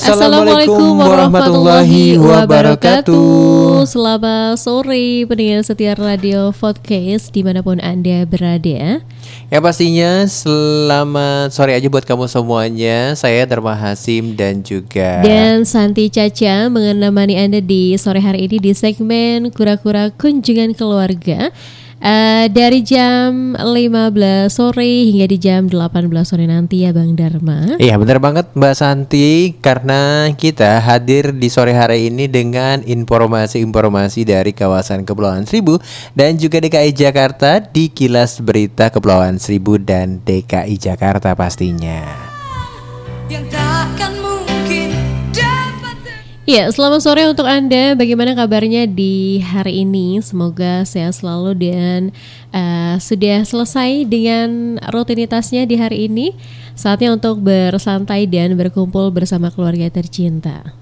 Assalamualaikum 0.00 0.96
warahmatullahi 0.96 2.16
wabarakatuh. 2.16 3.84
Selamat 3.84 4.56
sore 4.56 5.28
pendengar 5.28 5.60
setia 5.60 5.92
radio 5.92 6.56
podcast 6.56 7.28
di 7.28 7.44
mana 7.44 7.60
pun 7.60 7.76
anda 7.84 8.24
berada. 8.24 9.04
Ya 9.52 9.58
pastinya 9.60 10.24
selamat 10.24 11.52
sore 11.52 11.76
aja 11.76 11.84
buat 11.92 12.08
kamu 12.08 12.32
semuanya. 12.32 13.12
Saya 13.12 13.44
Dharma 13.44 13.76
Hasim 13.76 14.32
dan 14.32 14.64
juga 14.64 15.20
Dan 15.20 15.68
Santi 15.68 16.08
Caca 16.08 16.72
menemani 16.72 17.36
anda 17.36 17.60
di 17.60 17.92
sore 18.00 18.24
hari 18.24 18.48
ini 18.48 18.56
di 18.56 18.72
segmen 18.72 19.52
Kura-Kura 19.52 20.16
Kunjungan 20.16 20.72
Keluarga 20.72 21.52
Eh, 22.00 22.48
Dari 22.48 22.80
jam 22.80 23.52
15 23.52 24.48
sore 24.48 25.04
hingga 25.04 25.28
di 25.28 25.36
jam 25.36 25.68
18 25.68 26.08
sore 26.24 26.48
nanti 26.48 26.88
ya 26.88 26.96
Bang 26.96 27.12
Dharma. 27.12 27.76
Iya 27.76 28.00
bener 28.00 28.16
banget 28.16 28.48
Mbak 28.56 28.74
Santi 28.74 29.52
Karena 29.60 30.32
kita 30.32 30.80
hadir 30.80 31.36
di 31.36 31.52
sore 31.52 31.76
hari 31.76 32.08
ini 32.08 32.24
dengan 32.24 32.80
informasi-informasi 32.80 34.24
dari 34.24 34.56
kawasan 34.56 35.04
Kepulauan 35.04 35.44
Seribu 35.44 35.76
Dan 36.16 36.40
juga 36.40 36.64
DKI 36.64 36.96
Jakarta 36.96 37.60
di 37.60 37.92
kilas 37.92 38.40
berita 38.40 38.88
Kepulauan 38.88 39.36
Seribu 39.36 39.76
dan 39.76 40.24
DKI 40.24 40.80
Jakarta 40.80 41.36
pastinya. 41.36 42.00
Yang 43.28 43.52
takkan 43.52 44.19
Ya, 46.48 46.72
selamat 46.72 47.04
sore 47.04 47.28
untuk 47.28 47.44
Anda. 47.44 47.92
Bagaimana 47.92 48.32
kabarnya 48.32 48.88
di 48.88 49.44
hari 49.44 49.84
ini? 49.84 50.24
Semoga 50.24 50.88
sehat 50.88 51.20
selalu 51.20 51.52
dan 51.68 52.00
eh, 52.56 52.96
sudah 52.96 53.44
selesai 53.44 54.08
dengan 54.08 54.80
rutinitasnya 54.88 55.68
di 55.68 55.76
hari 55.76 56.08
ini. 56.08 56.32
Saatnya 56.72 57.12
untuk 57.12 57.44
bersantai 57.44 58.24
dan 58.24 58.56
berkumpul 58.56 59.12
bersama 59.12 59.52
keluarga 59.52 59.92
tercinta. 59.92 60.79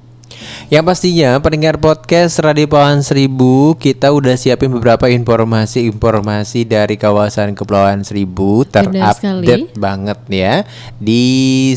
Yang 0.69 0.85
pastinya 0.85 1.41
pendengar 1.41 1.81
podcast 1.81 2.37
Radio 2.45 2.69
Pawan 2.69 3.01
Seribu 3.01 3.73
kita 3.81 4.13
udah 4.13 4.37
siapin 4.37 4.69
beberapa 4.69 5.09
informasi-informasi 5.09 6.69
dari 6.69 7.01
kawasan 7.01 7.57
Kepulauan 7.57 8.05
Seribu 8.05 8.69
terupdate 8.69 9.73
banget 9.81 10.21
ya. 10.29 10.55
Di 11.01 11.25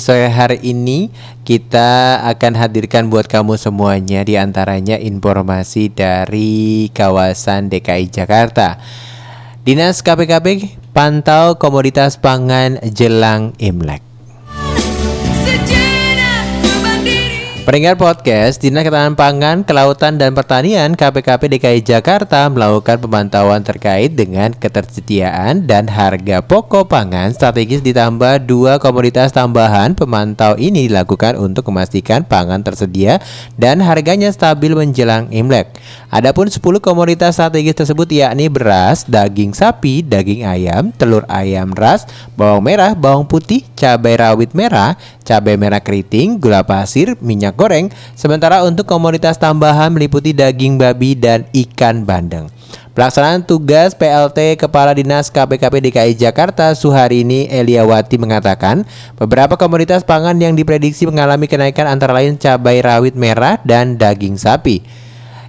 sore 0.03 0.27
hari 0.27 0.59
ini 0.59 1.07
kita 1.47 2.19
akan 2.27 2.53
hadirkan 2.59 3.07
buat 3.07 3.31
kamu 3.31 3.55
semuanya 3.55 4.27
di 4.27 4.35
antaranya 4.35 4.99
informasi 4.99 5.87
dari 5.87 6.91
kawasan 6.91 7.71
DKI 7.71 8.11
Jakarta. 8.11 8.75
Dinas 9.63 10.03
KPKP 10.03 10.77
pantau 10.91 11.55
komoditas 11.55 12.19
pangan 12.19 12.81
jelang 12.91 13.55
Imlek. 13.61 14.10
Pendengar 17.71 17.95
podcast, 17.95 18.59
Dinas 18.59 18.83
Ketahanan 18.83 19.15
Pangan, 19.15 19.63
Kelautan 19.63 20.19
dan 20.19 20.35
Pertanian 20.35 20.91
KPKP 20.91 21.55
DKI 21.55 21.79
Jakarta 21.79 22.51
melakukan 22.51 22.99
pemantauan 22.99 23.63
terkait 23.63 24.11
dengan 24.11 24.51
ketersediaan 24.51 25.63
dan 25.63 25.87
harga 25.87 26.43
pokok 26.43 26.91
pangan 26.91 27.31
strategis 27.31 27.79
ditambah 27.79 28.43
dua 28.43 28.75
komoditas 28.75 29.31
tambahan. 29.31 29.95
Pemantau 29.95 30.59
ini 30.59 30.91
dilakukan 30.91 31.39
untuk 31.39 31.71
memastikan 31.71 32.27
pangan 32.27 32.59
tersedia 32.59 33.23
dan 33.55 33.79
harganya 33.79 34.27
stabil 34.35 34.75
menjelang 34.75 35.31
Imlek. 35.31 35.71
Adapun 36.11 36.51
10 36.51 36.59
komoditas 36.83 37.39
strategis 37.39 37.71
tersebut 37.71 38.11
yakni 38.11 38.51
beras, 38.51 39.07
daging 39.07 39.55
sapi, 39.55 40.03
daging 40.03 40.43
ayam, 40.43 40.91
telur 40.91 41.23
ayam 41.31 41.71
ras, 41.71 42.03
bawang 42.35 42.67
merah, 42.67 42.91
bawang 42.91 43.23
putih, 43.23 43.63
cabai 43.79 44.19
rawit 44.19 44.51
merah, 44.51 44.99
cabai 45.23 45.55
merah 45.55 45.79
keriting, 45.79 46.35
gula 46.35 46.67
pasir, 46.67 47.15
minyak 47.23 47.60
goreng. 47.61 47.93
Sementara 48.17 48.65
untuk 48.65 48.89
komoditas 48.89 49.37
tambahan 49.37 49.93
meliputi 49.93 50.33
daging 50.33 50.81
babi 50.81 51.13
dan 51.13 51.45
ikan 51.53 52.01
bandeng. 52.01 52.49
Pelaksanaan 52.91 53.47
tugas 53.47 53.95
PLT 53.95 54.59
Kepala 54.59 54.91
Dinas 54.91 55.31
KPKP 55.31 55.79
DKI 55.79 56.11
Jakarta 56.11 56.75
Suharini 56.75 57.47
Eliawati 57.47 58.19
mengatakan 58.19 58.83
beberapa 59.15 59.55
komoditas 59.55 60.03
pangan 60.03 60.35
yang 60.43 60.59
diprediksi 60.59 61.07
mengalami 61.07 61.47
kenaikan 61.47 61.87
antara 61.87 62.11
lain 62.11 62.35
cabai 62.35 62.83
rawit 62.83 63.15
merah 63.15 63.63
dan 63.63 63.95
daging 63.95 64.35
sapi. 64.35 64.83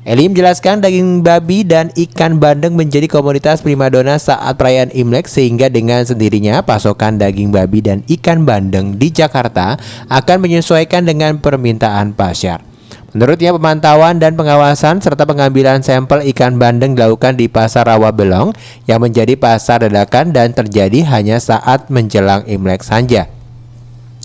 Eli 0.03 0.27
menjelaskan 0.27 0.83
daging 0.83 1.23
babi 1.23 1.63
dan 1.63 1.95
ikan 1.95 2.43
bandeng 2.43 2.75
menjadi 2.75 3.07
komoditas 3.07 3.63
primadona 3.63 4.19
saat 4.19 4.59
perayaan 4.59 4.91
Imlek 4.91 5.31
sehingga 5.31 5.71
dengan 5.71 6.03
sendirinya 6.03 6.59
pasokan 6.67 7.23
daging 7.23 7.55
babi 7.55 7.87
dan 7.87 8.03
ikan 8.11 8.43
bandeng 8.43 8.99
di 8.99 9.15
Jakarta 9.15 9.79
akan 10.11 10.43
menyesuaikan 10.43 11.07
dengan 11.07 11.39
permintaan 11.39 12.19
pasar. 12.19 12.67
Menurutnya 13.15 13.55
pemantauan 13.55 14.19
dan 14.19 14.35
pengawasan 14.35 14.99
serta 14.99 15.23
pengambilan 15.23 15.87
sampel 15.87 16.27
ikan 16.35 16.59
bandeng 16.59 16.99
dilakukan 16.99 17.39
di 17.39 17.47
Pasar 17.47 17.87
Rawa 17.87 18.11
Belong 18.11 18.51
yang 18.91 19.07
menjadi 19.07 19.39
pasar 19.39 19.87
dadakan 19.87 20.35
dan 20.35 20.51
terjadi 20.51 21.07
hanya 21.15 21.39
saat 21.39 21.95
menjelang 21.95 22.43
Imlek 22.51 22.83
saja. 22.83 23.31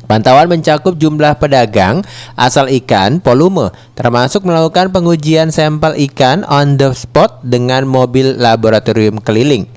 Pantauan 0.08 0.48
mencakup 0.48 0.96
jumlah 0.96 1.36
pedagang 1.36 2.00
asal 2.40 2.72
ikan, 2.72 3.20
volume, 3.20 3.76
termasuk 3.92 4.48
melakukan 4.48 4.88
pengujian 4.96 5.52
sampel 5.52 6.00
ikan 6.08 6.48
on 6.48 6.80
the 6.80 6.96
spot 6.96 7.44
dengan 7.44 7.84
mobil 7.84 8.40
laboratorium 8.40 9.20
keliling. 9.20 9.68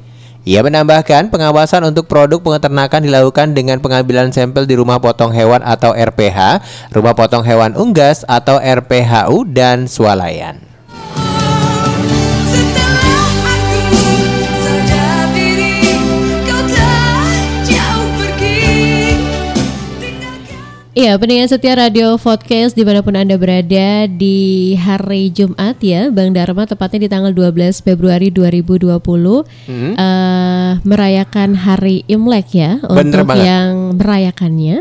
Ia 0.47 0.62
menambahkan 0.62 1.35
pengawasan 1.35 1.85
untuk 1.85 2.06
produk 2.06 2.38
peternakan 2.41 3.05
dilakukan 3.05 3.53
dengan 3.59 3.82
pengambilan 3.82 4.31
sampel 4.31 4.65
di 4.65 4.79
rumah 4.79 5.03
potong 5.03 5.35
hewan 5.35 5.61
atau 5.67 5.93
RPH, 5.93 6.62
rumah 6.94 7.12
potong 7.12 7.43
hewan 7.43 7.75
unggas 7.75 8.23
atau 8.25 8.56
RPHU 8.56 9.44
dan 9.50 9.85
swalayan. 9.85 10.69
Iya, 20.91 21.15
pendengar 21.17 21.47
setia 21.47 21.79
Radio 21.79 22.19
Podcast 22.19 22.75
di 22.75 22.83
mana 22.83 22.99
pun 22.99 23.15
Anda 23.15 23.39
berada 23.39 24.11
di 24.11 24.75
hari 24.75 25.31
Jumat 25.31 25.79
ya, 25.79 26.11
Bang 26.11 26.35
Dharma 26.35 26.67
tepatnya 26.67 27.07
di 27.07 27.09
tanggal 27.09 27.31
12 27.31 27.79
Februari 27.79 28.27
2020 28.29 29.47
Hmm. 29.71 29.95
eh, 29.95 30.73
merayakan 30.83 31.55
hari 31.55 32.03
Imlek 32.07 32.49
ya 32.51 32.83
Bener 32.83 33.23
untuk 33.23 33.31
banget. 33.31 33.47
yang 33.47 33.71
merayakannya. 33.95 34.77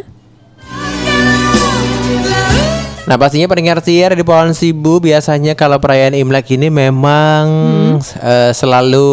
Nah 3.06 3.18
pastinya 3.18 3.46
pendengar 3.46 3.78
siar 3.80 4.14
di 4.14 4.22
Pohon 4.22 4.54
Sibu 4.54 5.02
biasanya 5.02 5.54
kalau 5.54 5.78
perayaan 5.78 6.14
Imlek 6.14 6.50
ini 6.52 6.70
memang 6.70 7.46
eh, 8.20 8.50
selalu 8.52 9.10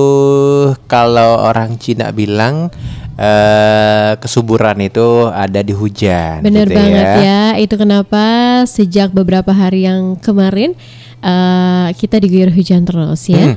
kalau 0.85 1.45
orang 1.45 1.77
Cina 1.77 2.09
bilang 2.09 2.73
eh, 3.17 4.13
kesuburan 4.21 4.77
itu 4.85 5.29
ada 5.33 5.61
di 5.65 5.73
hujan. 5.73 6.45
Bener 6.45 6.69
gitu 6.69 6.77
banget 6.77 7.07
ya. 7.25 7.43
Itu 7.57 7.75
kenapa 7.81 8.25
sejak 8.69 9.11
beberapa 9.11 9.51
hari 9.51 9.89
yang 9.89 10.21
kemarin 10.21 10.77
eh, 11.25 11.89
kita 11.97 12.21
diguyur 12.21 12.53
hujan 12.53 12.85
terus 12.85 13.27
ya. 13.27 13.57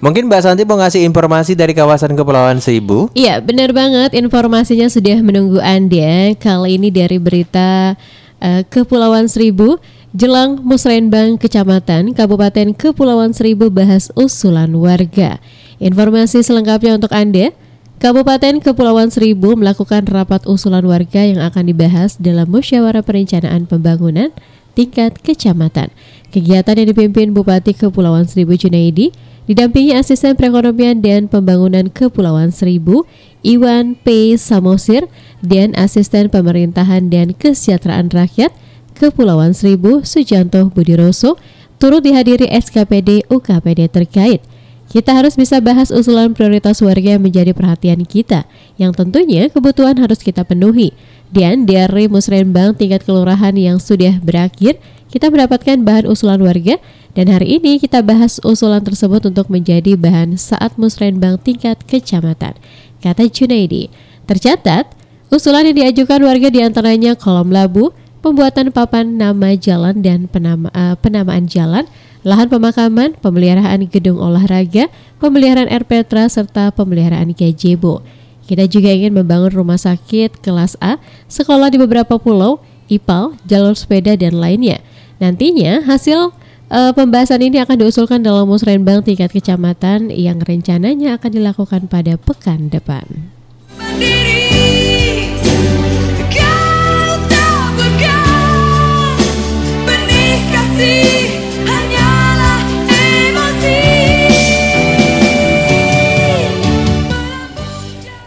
Mungkin 0.00 0.32
Mbak 0.32 0.40
Santi 0.40 0.64
mau 0.64 0.80
ngasih 0.80 1.04
informasi 1.04 1.52
dari 1.52 1.76
kawasan 1.76 2.16
Kepulauan 2.16 2.56
Seribu. 2.56 3.12
Iya, 3.12 3.36
benar 3.44 3.76
banget. 3.76 4.16
Informasinya 4.16 4.88
sudah 4.88 5.20
menunggu 5.20 5.60
Anda. 5.60 6.32
Kali 6.40 6.80
ini 6.80 6.88
dari 6.88 7.20
berita 7.20 8.00
eh, 8.40 8.64
Kepulauan 8.64 9.28
Seribu, 9.28 9.76
jelang 10.16 10.56
Musrenbang 10.64 11.36
Kecamatan 11.36 12.16
Kabupaten 12.16 12.72
Kepulauan 12.72 13.36
Seribu 13.36 13.68
bahas 13.68 14.08
usulan 14.16 14.72
warga. 14.72 15.36
Informasi 15.80 16.44
selengkapnya 16.44 17.00
untuk 17.00 17.08
Anda. 17.16 17.56
Kabupaten 18.00 18.60
Kepulauan 18.60 19.08
Seribu 19.08 19.56
melakukan 19.56 20.04
rapat 20.08 20.44
usulan 20.44 20.84
warga 20.84 21.24
yang 21.24 21.40
akan 21.40 21.68
dibahas 21.68 22.16
dalam 22.20 22.48
musyawarah 22.52 23.04
perencanaan 23.04 23.64
pembangunan 23.64 24.32
tingkat 24.76 25.16
kecamatan. 25.20 25.88
Kegiatan 26.32 26.80
yang 26.80 26.88
dipimpin 26.92 27.32
Bupati 27.32 27.72
Kepulauan 27.76 28.24
Seribu 28.24 28.56
Junaidi 28.56 29.12
didampingi 29.48 29.96
Asisten 29.96 30.36
Perekonomian 30.36 31.00
dan 31.00 31.28
Pembangunan 31.28 31.88
Kepulauan 31.88 32.52
Seribu 32.52 33.04
Iwan 33.40 33.96
P. 34.00 34.36
Samosir 34.36 35.08
dan 35.40 35.72
Asisten 35.76 36.28
Pemerintahan 36.28 37.08
dan 37.08 37.32
Kesejahteraan 37.32 38.12
Rakyat 38.12 38.52
Kepulauan 38.96 39.56
Seribu 39.56 40.04
Sujanto 40.04 40.68
Budiroso 40.72 41.40
turut 41.80 42.04
dihadiri 42.04 42.48
SKPD 42.52 43.28
UKPD 43.32 43.88
terkait. 43.88 44.44
Kita 44.90 45.14
harus 45.14 45.38
bisa 45.38 45.62
bahas 45.62 45.94
usulan 45.94 46.34
prioritas 46.34 46.82
warga 46.82 47.14
yang 47.14 47.22
menjadi 47.22 47.54
perhatian 47.54 48.02
kita, 48.02 48.42
yang 48.74 48.90
tentunya 48.90 49.46
kebutuhan 49.46 49.94
harus 50.02 50.18
kita 50.18 50.42
penuhi. 50.42 50.90
Dan 51.30 51.62
dari 51.62 52.10
musrenbang 52.10 52.74
tingkat 52.74 53.06
kelurahan 53.06 53.54
yang 53.54 53.78
sudah 53.78 54.18
berakhir, 54.18 54.82
kita 55.06 55.30
mendapatkan 55.30 55.78
bahan 55.86 56.10
usulan 56.10 56.42
warga 56.42 56.82
dan 57.14 57.30
hari 57.30 57.58
ini 57.58 57.78
kita 57.78 58.02
bahas 58.02 58.42
usulan 58.42 58.82
tersebut 58.82 59.26
untuk 59.26 59.46
menjadi 59.46 59.94
bahan 59.94 60.34
saat 60.34 60.74
musrenbang 60.74 61.38
tingkat 61.38 61.82
kecamatan. 61.86 62.58
Kata 62.98 63.26
Junaidi, 63.30 63.90
tercatat 64.26 64.90
usulan 65.30 65.70
yang 65.70 65.86
diajukan 65.86 66.22
warga 66.22 66.50
di 66.50 66.66
antaranya 66.66 67.14
kolom 67.18 67.54
labu, 67.54 67.90
pembuatan 68.22 68.74
papan 68.74 69.18
nama 69.18 69.54
jalan 69.54 70.02
dan 70.02 70.26
penama- 70.30 70.70
eh, 70.74 70.94
penamaan 70.98 71.46
jalan, 71.46 71.86
lahan 72.20 72.52
pemakaman, 72.52 73.16
pemeliharaan 73.18 73.88
gedung 73.88 74.20
olahraga, 74.20 74.92
pemeliharaan 75.18 75.68
air 75.72 75.84
petra, 75.88 76.28
serta 76.28 76.68
pemeliharaan 76.72 77.32
gazebo. 77.32 78.04
Kita 78.44 78.66
juga 78.66 78.90
ingin 78.90 79.14
membangun 79.14 79.52
rumah 79.54 79.78
sakit 79.78 80.42
kelas 80.42 80.74
A, 80.82 80.98
sekolah 81.30 81.70
di 81.70 81.78
beberapa 81.78 82.18
pulau, 82.18 82.58
IPAL, 82.90 83.38
jalur 83.46 83.78
sepeda, 83.78 84.18
dan 84.18 84.36
lainnya. 84.36 84.82
Nantinya 85.22 85.86
hasil 85.86 86.34
eh, 86.68 86.92
pembahasan 86.92 87.46
ini 87.46 87.62
akan 87.62 87.86
diusulkan 87.86 88.20
dalam 88.26 88.50
musrenbang 88.50 89.06
tingkat 89.06 89.30
kecamatan 89.30 90.10
yang 90.10 90.42
rencananya 90.42 91.16
akan 91.16 91.30
dilakukan 91.30 91.86
pada 91.86 92.18
pekan 92.18 92.68
depan. 92.68 93.30
Mandiri 93.78 94.30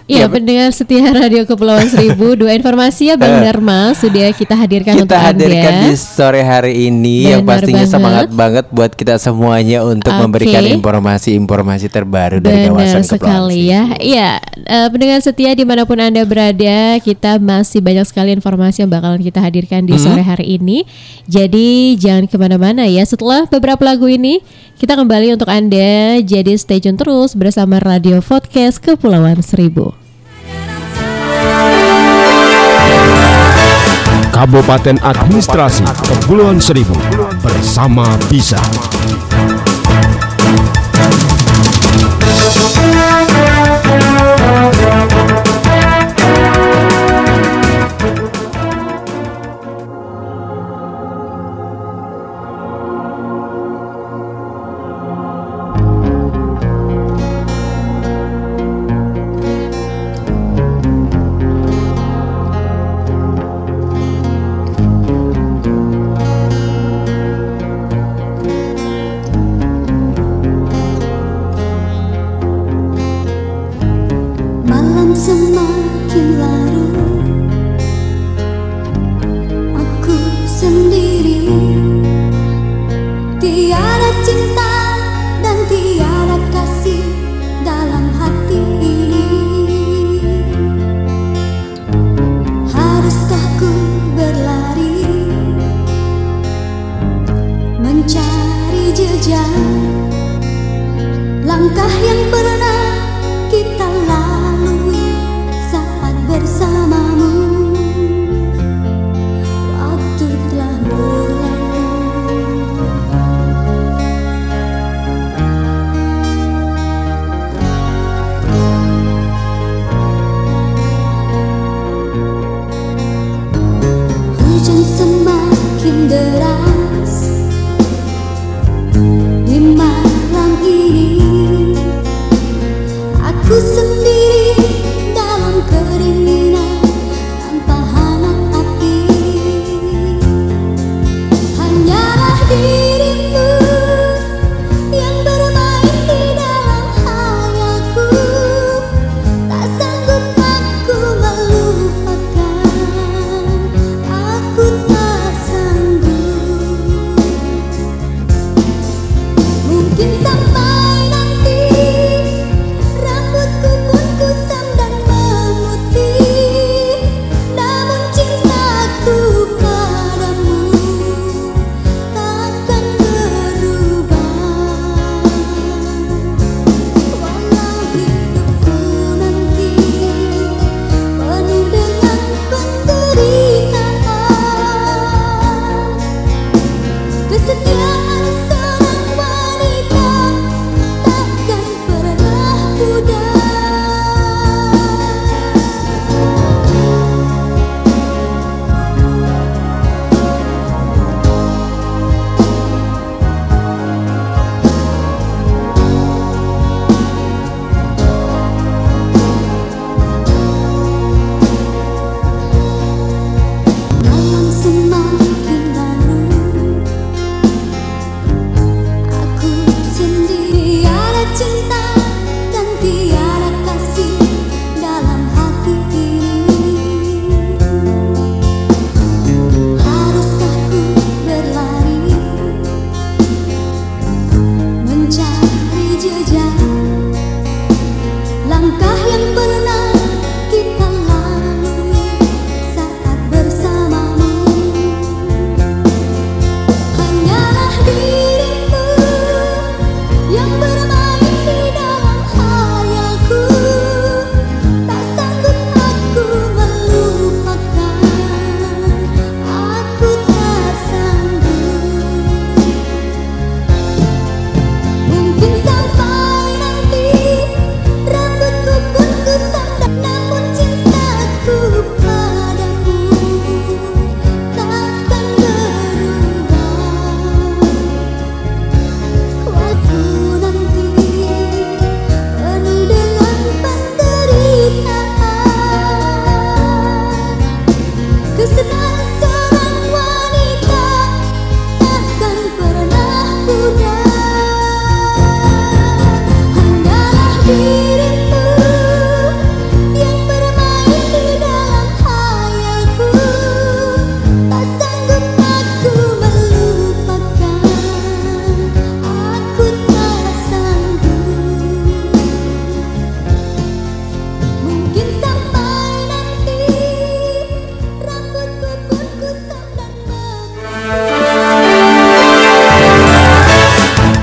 Iya, 0.03 0.23
Iya, 0.23 0.25
pendengar 0.27 0.69
setia 0.75 1.07
Radio 1.15 1.47
Kepulauan 1.47 1.87
Seribu. 1.87 2.35
Dua 2.35 2.51
informasi 2.51 3.07
ya 3.07 3.15
Bang 3.15 3.39
Dharma 3.39 3.95
sudah 3.95 4.35
kita 4.35 4.51
hadirkan 4.51 4.99
kita 4.99 5.03
untuk 5.07 5.15
hadirkan 5.15 5.73
Anda. 5.79 5.87
di 5.87 5.95
sore 5.95 6.43
hari 6.43 6.91
ini 6.91 7.31
yang 7.31 7.47
Benar 7.47 7.63
pastinya 7.63 7.79
banget. 7.79 7.93
semangat 7.95 8.27
banget 8.35 8.65
buat 8.67 8.91
kita 8.91 9.15
semuanya 9.15 9.79
untuk 9.87 10.11
Oke. 10.11 10.19
memberikan 10.19 10.59
informasi-informasi 10.59 11.87
terbaru 11.87 12.43
dari 12.43 12.67
Benar 12.67 12.75
kawasan 12.75 13.03
sekali 13.07 13.71
ya. 13.71 13.95
Iya, 13.95 14.29
eh, 14.67 14.87
pendengar 14.91 15.23
setia 15.23 15.55
di 15.55 15.63
mana 15.63 15.87
pun 15.87 15.95
anda 15.95 16.27
berada, 16.27 16.99
kita 16.99 17.39
masih 17.39 17.79
banyak 17.79 18.03
sekali 18.03 18.35
informasi 18.35 18.83
yang 18.83 18.91
bakalan 18.91 19.23
kita 19.23 19.39
hadirkan 19.39 19.87
di 19.87 19.95
sore 19.95 20.19
hari 20.19 20.59
ini. 20.59 20.83
Jadi 21.31 21.95
jangan 21.95 22.27
ke 22.27 22.35
mana-mana 22.35 22.83
ya. 22.83 23.07
Setelah 23.07 23.47
beberapa 23.47 23.79
lagu 23.87 24.11
ini, 24.11 24.43
kita 24.83 24.99
kembali 24.99 25.39
untuk 25.39 25.47
anda. 25.47 26.19
Jadi 26.19 26.59
stay 26.59 26.83
tune 26.83 26.99
terus 26.99 27.39
bersama 27.39 27.79
Radio 27.79 28.19
Podcast 28.19 28.83
Kepulauan 28.83 29.39
Seribu. 29.39 29.95
Kabupaten 34.35 34.99
Administrasi 34.99 35.87
Kepulauan 36.03 36.59
Seribu 36.59 36.99
bersama 37.39 38.11
Bisa. 38.27 38.59
Malam 44.83 45.12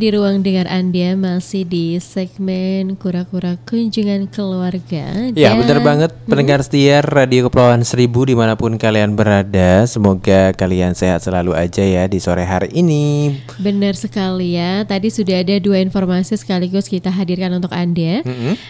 Di 0.00 0.08
ruang 0.08 0.40
dengar 0.40 0.64
Anda 0.64 1.09
masih 1.50 1.66
di 1.66 1.98
segmen 1.98 2.94
kura-kura 2.94 3.58
kunjungan 3.66 4.30
keluarga. 4.30 5.34
Ya 5.34 5.50
Dan- 5.50 5.66
benar 5.66 5.82
banget 5.82 6.10
pendengar 6.30 6.62
setia 6.62 7.02
Radio 7.02 7.50
Kepulauan 7.50 7.82
Seribu 7.82 8.22
di 8.22 8.38
mana 8.38 8.54
pun 8.54 8.78
kalian 8.78 9.18
berada 9.18 9.82
Semoga 9.82 10.54
kalian 10.54 10.94
sehat 10.94 11.26
selalu 11.26 11.58
aja 11.58 11.82
ya 11.82 12.06
di 12.06 12.22
sore 12.22 12.46
hari 12.46 12.70
ini 12.70 13.34
Benar 13.58 13.98
sekali 13.98 14.54
ya. 14.54 14.86
Tadi 14.86 15.10
sudah 15.10 15.42
ada 15.42 15.58
dua 15.58 15.82
informasi 15.82 16.38
sekaligus 16.38 16.86
kita 16.86 17.10
hadirkan 17.10 17.50
untuk 17.58 17.74
Anda. 17.74 18.22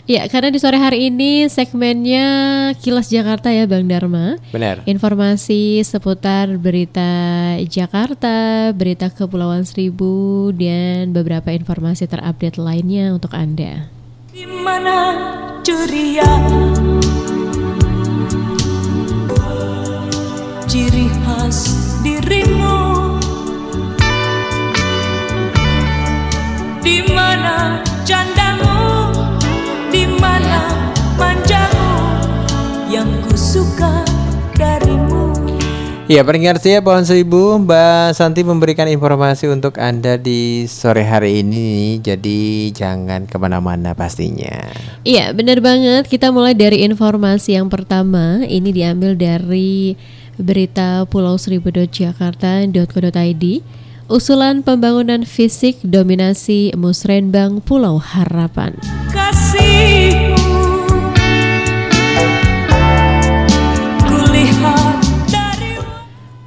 Ya, 0.08 0.24
karena 0.32 0.48
di 0.48 0.56
sore 0.56 0.80
hari 0.80 1.12
ini 1.12 1.52
segmennya 1.52 2.24
Kilas 2.80 3.12
Jakarta 3.12 3.52
ya 3.52 3.68
Bang 3.68 3.92
Dharma. 3.92 4.40
Benar 4.56 4.88
Informasi 4.88 5.84
seputar 5.84 6.56
berita 6.56 7.12
Jakarta, 7.60 8.72
berita 8.72 9.12
Kepulauan 9.12 9.68
Seribu, 9.68 10.48
dan 10.56 11.12
beberapa 11.12 11.52
informasi 11.52 12.08
terupdate 12.08 12.56
lainnya 12.70 13.10
untuk 13.18 13.34
Anda. 13.34 13.90
di 14.30 14.46
mana 14.46 15.18
ceria 15.66 16.30
ciri 20.70 21.10
khas 21.26 21.58
dirimu 22.06 22.89
Ya 36.10 36.26
pendengar 36.26 36.58
setia 36.58 36.82
Pohon 36.82 37.06
Seribu 37.06 37.54
Mbak 37.62 38.18
Santi 38.18 38.42
memberikan 38.42 38.90
informasi 38.90 39.46
untuk 39.46 39.78
Anda 39.78 40.18
di 40.18 40.66
sore 40.66 41.06
hari 41.06 41.46
ini 41.46 42.02
Jadi 42.02 42.74
jangan 42.74 43.30
ke 43.30 43.38
mana-mana 43.38 43.94
pastinya 43.94 44.74
Iya, 45.06 45.30
benar 45.30 45.62
banget. 45.62 46.10
Kita 46.10 46.34
mulai 46.34 46.58
dari 46.58 46.82
informasi 46.82 47.54
yang 47.56 47.70
pertama. 47.70 48.42
Ini 48.42 48.74
diambil 48.74 49.14
dari 49.14 49.94
berita 50.34 51.06
Pulau 51.08 51.40
Seribu.jakarta.co.id. 51.40 53.44
Usulan 54.10 54.66
pembangunan 54.66 55.22
fisik 55.24 55.78
dominasi 55.80 56.76
Musrenbang 56.76 57.62
Pulau 57.62 57.96
Harapan. 57.96 58.76
kasihmu 59.14 60.39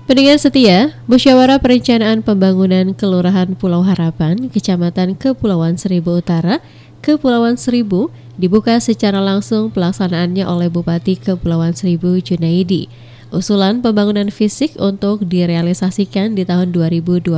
Pendengar 0.03 0.35
setia, 0.35 0.99
Musyawarah 1.07 1.63
Perencanaan 1.63 2.27
Pembangunan 2.27 2.91
Kelurahan 2.91 3.55
Pulau 3.55 3.87
Harapan, 3.87 4.51
Kecamatan 4.51 5.15
Kepulauan 5.15 5.79
Seribu 5.79 6.19
Utara, 6.19 6.59
Kepulauan 6.99 7.55
Seribu, 7.55 8.11
dibuka 8.35 8.75
secara 8.83 9.23
langsung 9.23 9.71
pelaksanaannya 9.71 10.43
oleh 10.43 10.67
Bupati 10.67 11.15
Kepulauan 11.15 11.71
Seribu 11.71 12.19
Junaidi. 12.19 12.91
Usulan 13.31 13.79
pembangunan 13.79 14.27
fisik 14.27 14.75
untuk 14.75 15.23
direalisasikan 15.23 16.35
di 16.35 16.43
tahun 16.43 16.75
2022 16.75 17.31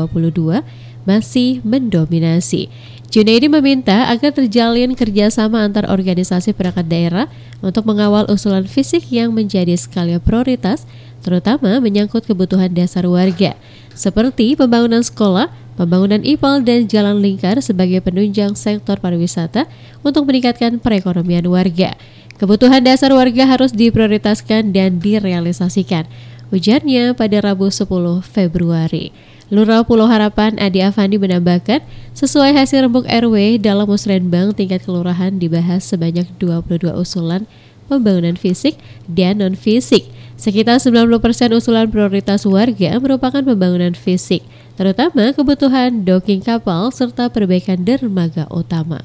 masih 1.06 1.62
mendominasi. 1.62 2.74
Junaidi 3.14 3.46
meminta 3.46 4.10
agar 4.10 4.34
terjalin 4.34 4.98
kerjasama 4.98 5.62
antar 5.62 5.86
organisasi 5.88 6.58
perangkat 6.58 6.90
daerah 6.90 7.30
untuk 7.62 7.86
mengawal 7.86 8.26
usulan 8.26 8.66
fisik 8.66 9.08
yang 9.14 9.32
menjadi 9.32 9.78
skala 9.78 10.18
prioritas, 10.18 10.90
terutama 11.26 11.82
menyangkut 11.82 12.30
kebutuhan 12.30 12.70
dasar 12.70 13.10
warga, 13.10 13.58
seperti 13.98 14.54
pembangunan 14.54 15.02
sekolah, 15.02 15.50
pembangunan 15.74 16.22
IPAL 16.22 16.62
dan 16.62 16.86
jalan 16.86 17.18
lingkar 17.18 17.58
sebagai 17.66 18.06
penunjang 18.06 18.54
sektor 18.54 19.02
pariwisata 19.02 19.66
untuk 20.06 20.30
meningkatkan 20.30 20.78
perekonomian 20.78 21.50
warga. 21.50 21.98
Kebutuhan 22.38 22.86
dasar 22.86 23.10
warga 23.18 23.50
harus 23.50 23.74
diprioritaskan 23.74 24.70
dan 24.70 25.02
direalisasikan. 25.02 26.06
Ujarnya 26.54 27.18
pada 27.18 27.42
Rabu 27.42 27.74
10 27.74 27.90
Februari. 28.22 29.10
Lurah 29.50 29.86
Pulau 29.86 30.10
Harapan 30.10 30.58
Adi 30.58 30.82
Afandi 30.82 31.22
menambahkan, 31.22 31.82
sesuai 32.18 32.58
hasil 32.58 32.86
rembuk 32.86 33.06
RW 33.06 33.62
dalam 33.62 33.86
musrenbang 33.86 34.54
tingkat 34.58 34.82
kelurahan 34.84 35.38
dibahas 35.38 35.86
sebanyak 35.86 36.26
22 36.42 36.92
usulan 36.98 37.46
pembangunan 37.86 38.34
fisik 38.34 38.76
dan 39.06 39.40
non-fisik. 39.40 40.10
Sekitar 40.36 40.84
90% 40.84 41.56
usulan 41.56 41.88
prioritas 41.88 42.44
warga 42.44 43.00
merupakan 43.00 43.40
pembangunan 43.40 43.96
fisik, 43.96 44.44
terutama 44.76 45.32
kebutuhan 45.32 46.04
docking 46.04 46.44
kapal 46.44 46.92
serta 46.92 47.32
perbaikan 47.32 47.88
dermaga 47.88 48.44
utama. 48.52 49.00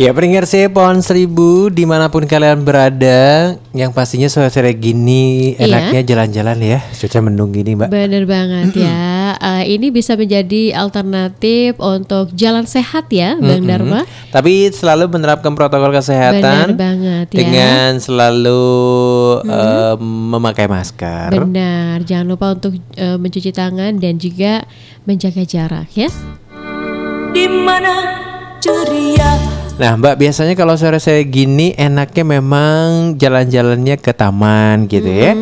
Ya 0.00 0.16
pendengar 0.16 0.48
saya 0.48 0.72
Pohon 0.72 1.04
Seribu 1.04 1.68
di 1.68 1.84
mana 1.84 2.08
pun 2.08 2.24
kalian 2.24 2.64
berada 2.64 3.52
Yang 3.76 3.92
pastinya 3.92 4.32
sore-sore 4.32 4.72
gini 4.72 5.52
Iya. 5.60 5.68
enaknya 5.68 6.00
jalan-jalan 6.08 6.56
ya 6.56 6.78
Cuaca 6.96 7.20
mendung 7.20 7.52
gini 7.52 7.76
mbak 7.76 7.92
Bener 7.92 8.24
banget 8.24 8.80
ya. 8.80 9.36
Eh, 9.36 9.76
ini 9.76 9.92
bisa 9.92 10.16
menjadi 10.16 10.72
alternatif 10.72 11.76
untuk 11.76 12.32
jalan 12.32 12.64
sehat 12.64 13.12
ya, 13.12 13.36
Bang 13.36 13.68
Dharma. 13.68 14.08
Tapi 14.32 14.72
selalu 14.72 15.06
menerapkan 15.20 15.52
protokol 15.52 15.92
Benar 15.92 16.00
kesehatan 16.00 16.66
banget 16.80 17.26
ya. 17.30 17.36
Dengan 17.36 17.90
selalu 18.00 18.64
eh, 19.44 19.94
memakai 20.00 20.64
masker 20.64 21.28
Benar, 21.36 22.08
jangan 22.08 22.24
lupa 22.24 22.56
untuk 22.56 22.72
eh, 22.96 23.20
mencuci 23.20 23.52
tangan 23.52 24.00
dan 24.00 24.16
juga 24.16 24.64
menjaga 25.04 25.44
jarak 25.44 25.92
ya. 25.92 26.08
di 27.30 27.44
mana 27.46 27.94
ceria 28.58 29.59
Nah 29.80 29.96
mbak 29.96 30.20
biasanya 30.20 30.52
kalau 30.52 30.76
sore-sore 30.76 31.24
gini 31.24 31.72
enaknya 31.72 32.36
memang 32.36 33.16
jalan-jalannya 33.16 33.96
ke 33.96 34.12
taman 34.12 34.84
gitu 34.84 35.08
ya 35.08 35.32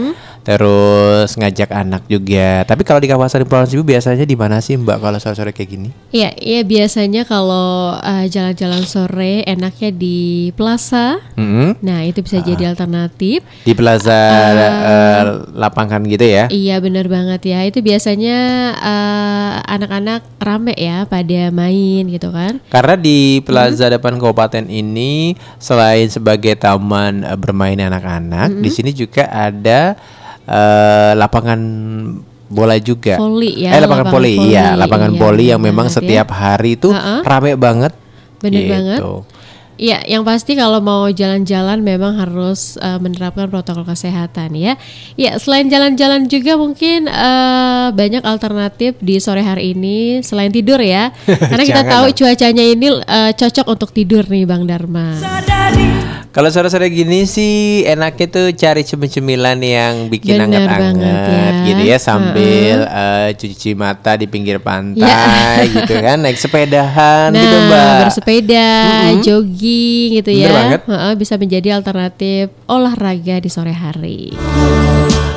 Terus 0.48 1.36
ngajak 1.36 1.68
anak 1.76 2.08
juga 2.08 2.64
Tapi 2.64 2.80
kalau 2.80 3.04
di 3.04 3.08
kawasan 3.12 3.44
Pulau 3.44 3.68
Seribu 3.68 3.92
biasanya 3.92 4.24
di 4.24 4.32
mana 4.32 4.64
sih 4.64 4.80
mbak 4.80 4.96
kalau 4.96 5.20
sore-sore 5.20 5.52
kayak 5.52 5.68
gini? 5.68 5.88
Iya, 6.08 6.32
iya 6.40 6.60
biasanya 6.64 7.28
kalau 7.28 7.92
eh, 8.00 8.32
jalan-jalan 8.32 8.88
sore 8.88 9.44
enaknya 9.44 9.92
di 9.92 10.48
plaza. 10.56 11.20
Mm-mm. 11.36 11.76
Nah, 11.84 12.00
itu 12.08 12.24
bisa 12.24 12.40
jadi 12.40 12.72
alternatif. 12.72 13.44
Di 13.68 13.76
plaza 13.76 14.16
eh, 14.56 15.24
lapangan 15.52 16.00
gitu 16.08 16.24
ya 16.24 16.48
Iya 16.48 16.80
benar 16.80 17.12
banget 17.12 17.44
ya. 17.44 17.68
Itu 17.68 17.84
biasanya 17.84 18.38
eh, 18.80 19.52
anak-anak 19.68 20.24
rame 20.40 20.72
ya 20.80 21.04
pada 21.04 21.52
main 21.52 22.08
gitu 22.08 22.32
kan. 22.32 22.56
Karena 22.72 22.96
di 22.96 23.44
plaza 23.44 23.92
depan 23.92 24.16
kabupaten 24.16 24.64
ini 24.64 25.36
selain 25.60 26.08
sebagai 26.08 26.56
taman 26.56 27.20
bermain 27.36 27.76
anak-anak, 27.76 28.56
di 28.64 28.70
sini 28.72 28.96
juga 28.96 29.28
ada 29.28 29.92
eh, 30.48 31.12
lapangan 31.14 31.60
bola 32.48 32.80
juga. 32.80 33.14
Voli 33.16 33.60
ya, 33.60 33.76
Eh 33.76 33.80
lapangan, 33.80 34.08
voli. 34.08 34.34
iya, 34.42 34.72
lapangan 34.72 35.12
Iya, 35.12 35.20
voli 35.20 35.44
yang 35.46 35.60
benar 35.60 35.68
memang 35.68 35.86
banget 35.86 35.92
ya. 35.92 36.00
setiap 36.00 36.28
hari 36.32 36.70
itu 36.74 36.88
Ha-ha. 36.88 37.20
rame 37.22 37.52
banget. 37.54 37.92
Bener 38.38 38.56
gitu. 38.58 38.72
banget. 38.72 39.00
Iya, 39.78 40.02
yang 40.08 40.26
pasti 40.26 40.52
kalau 40.52 40.80
mau 40.80 41.06
jalan-jalan 41.06 41.78
memang 41.78 42.18
harus 42.18 42.74
eh, 42.76 42.98
menerapkan 42.98 43.46
protokol 43.46 43.84
kesehatan 43.84 44.50
ya. 44.52 44.74
Ya, 45.14 45.38
selain 45.38 45.68
jalan-jalan 45.68 46.26
juga 46.26 46.56
mungkin 46.56 47.06
eh, 47.06 47.86
banyak 47.92 48.24
alternatif 48.24 48.98
di 48.98 49.20
sore 49.20 49.38
hari 49.40 49.76
ini 49.76 50.18
selain 50.20 50.50
tidur 50.50 50.80
ya. 50.80 51.14
Karena 51.50 51.62
kita 51.62 51.82
tahu 51.84 52.10
dong. 52.10 52.16
cuacanya 52.16 52.64
ini 52.64 52.90
eh, 52.90 53.30
cocok 53.32 53.66
untuk 53.68 53.90
tidur 53.92 54.26
nih 54.26 54.48
Bang 54.48 54.66
Dharma. 54.66 55.14
sadari 55.14 55.97
Kalau 56.28 56.48
sore-sore 56.48 56.86
gini 56.88 57.24
sih 57.24 57.54
enaknya 57.82 58.26
tuh 58.28 58.46
cari 58.52 58.82
cemil-cemilan 58.82 59.58
yang 59.58 59.94
bikin 60.06 60.38
anget-anget 60.38 61.02
ya. 61.24 61.64
gitu 61.64 61.82
ya 61.84 61.98
sambil 61.98 62.78
eh, 62.84 63.28
cuci 63.32 63.70
mata 63.72 64.14
di 64.14 64.24
pinggir 64.24 64.58
pantai 64.58 65.00
Ya. 65.00 65.66
gitu 65.74 65.94
kan 65.96 66.16
naik 66.18 66.36
sepedahan 66.36 67.28
Nah, 67.28 67.38
gitu 67.38 67.56
mbak. 67.64 67.96
bersepeda, 68.04 68.68
jogging 69.20 70.08
gitu 70.16 70.30
Bener 70.30 70.42
ya. 70.42 70.54
banget. 70.54 70.80
Heeh, 70.86 71.12
bisa 71.14 71.34
menjadi 71.34 71.68
alternatif 71.74 72.44
olahraga 72.66 73.36
di 73.38 73.48
sore 73.48 73.72
hari. 73.72 74.32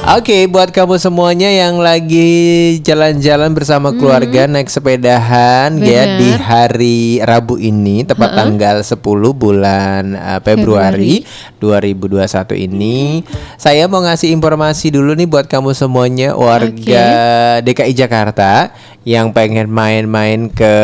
Oke, 0.01 0.49
buat 0.49 0.73
kamu 0.73 0.97
semuanya 0.97 1.45
yang 1.45 1.77
lagi 1.77 2.81
jalan-jalan 2.81 3.53
bersama 3.53 3.93
keluarga 3.93 4.49
naik 4.49 4.65
sepedahan 4.65 5.77
ya 5.77 6.17
Bener. 6.17 6.17
di 6.17 6.29
hari 6.41 7.01
Rabu 7.21 7.61
ini 7.61 8.01
tepat 8.01 8.33
tanggal 8.33 8.81
10 8.81 8.97
bulan 9.37 10.17
uh, 10.17 10.41
Februari 10.41 11.21
2021 11.61 12.17
ini. 12.65 13.21
Saya 13.61 13.85
mau 13.85 14.01
ngasih 14.01 14.33
informasi 14.33 14.89
dulu 14.89 15.13
nih 15.13 15.29
buat 15.29 15.45
kamu 15.45 15.77
semuanya 15.77 16.33
warga 16.33 17.05
DKI 17.61 17.93
Jakarta 17.93 18.73
yang 19.01 19.33
pengen 19.33 19.65
main-main 19.65 20.45
ke 20.53 20.75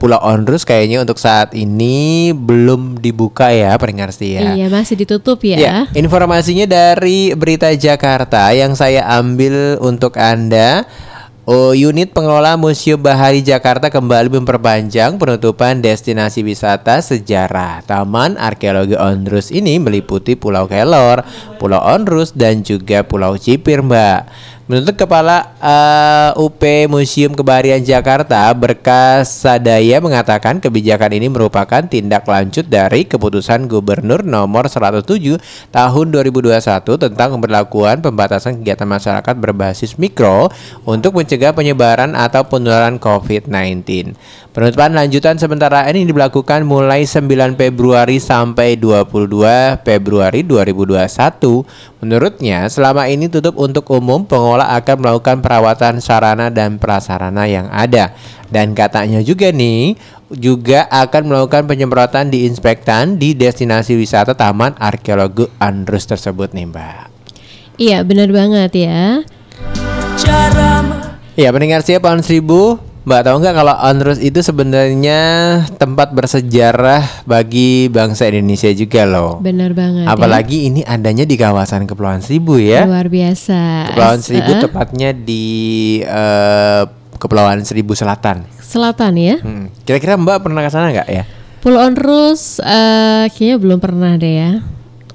Pulau 0.00 0.16
Onrus 0.24 0.64
kayaknya 0.64 1.04
untuk 1.04 1.20
saat 1.20 1.52
ini 1.52 2.32
belum 2.32 2.96
dibuka 2.96 3.52
ya 3.52 3.76
pendengar 3.76 4.08
setia. 4.08 4.56
Iya, 4.56 4.72
masih 4.72 4.96
ditutup 4.96 5.36
ya. 5.44 5.56
Ya, 5.60 5.76
informasinya 5.92 6.64
dari 6.64 7.36
Berita 7.36 7.68
Jakarta 7.76 8.56
yang 8.56 8.72
saya 8.72 9.04
ambil 9.20 9.76
untuk 9.84 10.16
Anda. 10.16 10.88
Oh, 11.50 11.74
unit 11.74 12.14
pengelola 12.14 12.54
Museum 12.54 13.00
Bahari 13.00 13.42
Jakarta 13.42 13.90
kembali 13.90 14.30
memperpanjang 14.38 15.18
penutupan 15.18 15.82
destinasi 15.82 16.46
wisata 16.46 17.02
sejarah. 17.02 17.82
Taman 17.82 18.38
Arkeologi 18.38 18.94
Onrus 18.94 19.50
ini 19.50 19.80
meliputi 19.82 20.38
Pulau 20.38 20.70
Kelor, 20.70 21.26
Pulau 21.58 21.82
Onrus, 21.82 22.30
dan 22.38 22.62
juga 22.62 23.02
Pulau 23.02 23.34
Cipir, 23.34 23.82
Mbak. 23.82 24.20
Menurut 24.70 24.94
Kepala 24.94 25.58
eh, 25.58 26.30
UP 26.38 26.62
Museum 26.86 27.34
Kebaharian 27.34 27.82
Jakarta, 27.82 28.46
Berkas 28.54 29.42
Sadaya 29.42 29.98
mengatakan 29.98 30.62
kebijakan 30.62 31.10
ini 31.10 31.26
merupakan 31.26 31.82
tindak 31.82 32.22
lanjut 32.22 32.70
dari 32.70 33.02
keputusan 33.02 33.66
Gubernur 33.66 34.22
nomor 34.22 34.70
107 34.70 35.42
tahun 35.74 36.06
2021 36.14 36.86
tentang 36.86 37.28
pemberlakuan 37.34 37.98
pembatasan 37.98 38.62
kegiatan 38.62 38.86
masyarakat 38.86 39.34
berbasis 39.42 39.98
mikro 39.98 40.54
untuk 40.86 41.18
mencegah 41.18 41.50
penyebaran 41.50 42.14
atau 42.14 42.46
penularan 42.46 43.02
COVID-19. 43.02 44.14
Penutupan 44.50 44.94
lanjutan 44.94 45.38
sementara 45.38 45.86
ini 45.94 46.06
dilakukan 46.06 46.66
mulai 46.66 47.06
9 47.06 47.54
Februari 47.54 48.18
sampai 48.18 48.78
22 48.78 49.82
Februari 49.82 50.42
2021. 50.42 51.06
Menurutnya, 52.02 52.66
selama 52.66 53.06
ini 53.06 53.30
tutup 53.30 53.54
untuk 53.54 53.86
umum, 53.94 54.26
pengelola 54.60 54.76
akan 54.76 54.96
melakukan 55.00 55.36
perawatan 55.40 55.94
sarana 56.04 56.46
dan 56.52 56.76
prasarana 56.76 57.48
yang 57.48 57.66
ada. 57.72 58.12
Dan 58.50 58.76
katanya 58.76 59.24
juga 59.24 59.48
nih, 59.54 59.96
juga 60.28 60.84
akan 60.90 61.22
melakukan 61.32 61.64
penyemprotan 61.64 62.28
di 62.28 62.44
inspektan 62.44 63.16
di 63.16 63.32
destinasi 63.32 63.96
wisata 63.96 64.36
Taman 64.36 64.76
Arkeologi 64.76 65.48
Andrus 65.62 66.04
tersebut 66.04 66.52
nih, 66.52 66.66
Mbak. 66.68 67.04
Iya 67.80 68.04
benar 68.04 68.28
banget 68.28 68.72
ya. 68.76 69.24
Cara 70.20 70.84
Ya, 71.38 71.48
pendengar 71.56 71.80
siapa 71.80 72.12
tahun 72.12 72.20
1000 72.20 72.89
Mbak 73.00 73.20
tahu 73.24 73.36
nggak 73.40 73.56
kalau 73.56 73.74
Andrus 73.80 74.20
itu 74.20 74.44
sebenarnya 74.44 75.20
tempat 75.80 76.12
bersejarah 76.12 77.24
bagi 77.24 77.88
bangsa 77.88 78.28
Indonesia 78.28 78.68
juga 78.76 79.08
loh. 79.08 79.40
Benar 79.40 79.72
banget. 79.72 80.04
ya. 80.04 80.12
Apalagi 80.12 80.68
ini 80.68 80.84
adanya 80.84 81.24
di 81.24 81.40
kawasan 81.40 81.88
Kepulauan 81.88 82.20
Seribu 82.20 82.60
ya. 82.60 82.84
Luar 82.84 83.08
biasa. 83.08 83.88
Kepulauan 83.88 84.20
Seribu 84.20 84.52
tepatnya 84.60 85.16
di 85.16 85.44
eh, 86.04 86.82
Kepulauan 87.16 87.64
Seribu 87.64 87.96
Selatan. 87.96 88.44
Selatan 88.60 89.12
ya. 89.16 89.36
Hmm. 89.40 89.72
Kira-kira 89.88 90.20
Mbak 90.20 90.44
pernah 90.44 90.60
ke 90.60 90.68
sana 90.68 90.92
nggak 90.92 91.08
ya? 91.08 91.24
Pulau 91.64 91.80
Onrus 91.80 92.60
eh, 92.60 93.32
kayaknya 93.32 93.56
belum 93.56 93.78
pernah 93.80 94.12
deh 94.20 94.34
ya. 94.44 94.52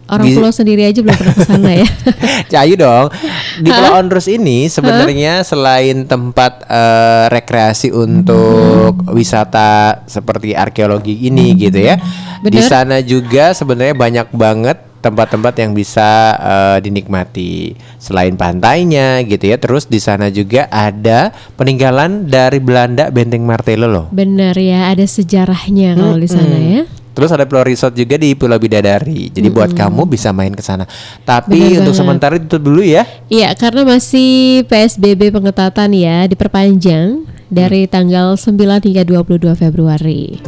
Orang 0.06 0.30
Di- 0.30 0.38
pulau 0.38 0.54
sendiri 0.54 0.86
aja 0.86 1.02
belum 1.02 1.18
pernah 1.18 1.34
ke 1.34 1.46
sana 1.50 1.72
ya. 1.82 1.88
Cayu 2.54 2.78
dong. 2.78 3.10
Di 3.58 3.70
Pulau 3.74 3.98
Onrus 3.98 4.30
ini 4.30 4.70
sebenarnya 4.70 5.42
selain 5.42 6.06
tempat 6.06 6.62
eh, 6.70 7.26
rekreasi 7.34 7.90
untuk 7.90 9.02
wisata 9.10 10.06
seperti 10.06 10.54
arkeologi 10.54 11.26
ini 11.26 11.58
gitu 11.58 11.82
ya. 11.82 11.98
Di 12.46 12.54
Bener. 12.54 12.70
sana 12.70 12.98
juga 13.02 13.58
sebenarnya 13.58 13.98
banyak 13.98 14.28
banget 14.30 14.78
tempat-tempat 15.02 15.54
yang 15.62 15.74
bisa 15.74 16.38
eh, 16.38 16.78
dinikmati 16.86 17.74
selain 17.98 18.38
pantainya 18.38 19.26
gitu 19.26 19.54
ya. 19.54 19.58
Terus 19.58 19.90
di 19.90 19.98
sana 19.98 20.30
juga 20.30 20.70
ada 20.70 21.34
peninggalan 21.58 22.30
dari 22.30 22.62
Belanda 22.62 23.10
Benteng 23.10 23.42
Martello 23.42 23.90
loh. 23.90 24.06
Benar 24.14 24.54
ya, 24.54 24.94
ada 24.94 25.06
sejarahnya 25.10 25.98
kalau 25.98 26.22
di 26.22 26.30
sana 26.30 26.58
ya. 26.62 26.84
Terus 27.16 27.32
ada 27.32 27.48
Pulau 27.48 27.64
Resort 27.64 27.96
juga 27.96 28.20
di 28.20 28.36
Pulau 28.36 28.60
Bidadari. 28.60 29.32
Jadi 29.32 29.48
buat 29.48 29.72
kamu 29.72 30.04
bisa 30.06 30.36
main 30.36 30.52
ke 30.52 30.60
sana. 30.60 30.84
Tapi 31.24 31.56
Bener 31.56 31.88
untuk 31.88 31.96
banget. 31.96 32.00
sementara 32.04 32.34
ditutup 32.36 32.62
dulu 32.62 32.84
ya. 32.84 33.08
Iya, 33.32 33.56
karena 33.56 33.88
masih 33.88 34.62
PSBB 34.68 35.32
pengetatan 35.32 35.96
ya, 35.96 36.28
diperpanjang 36.28 37.24
dari 37.48 37.88
tanggal 37.88 38.36
9 38.36 38.84
hingga 38.84 39.04
22 39.08 39.56
Februari. 39.56 40.44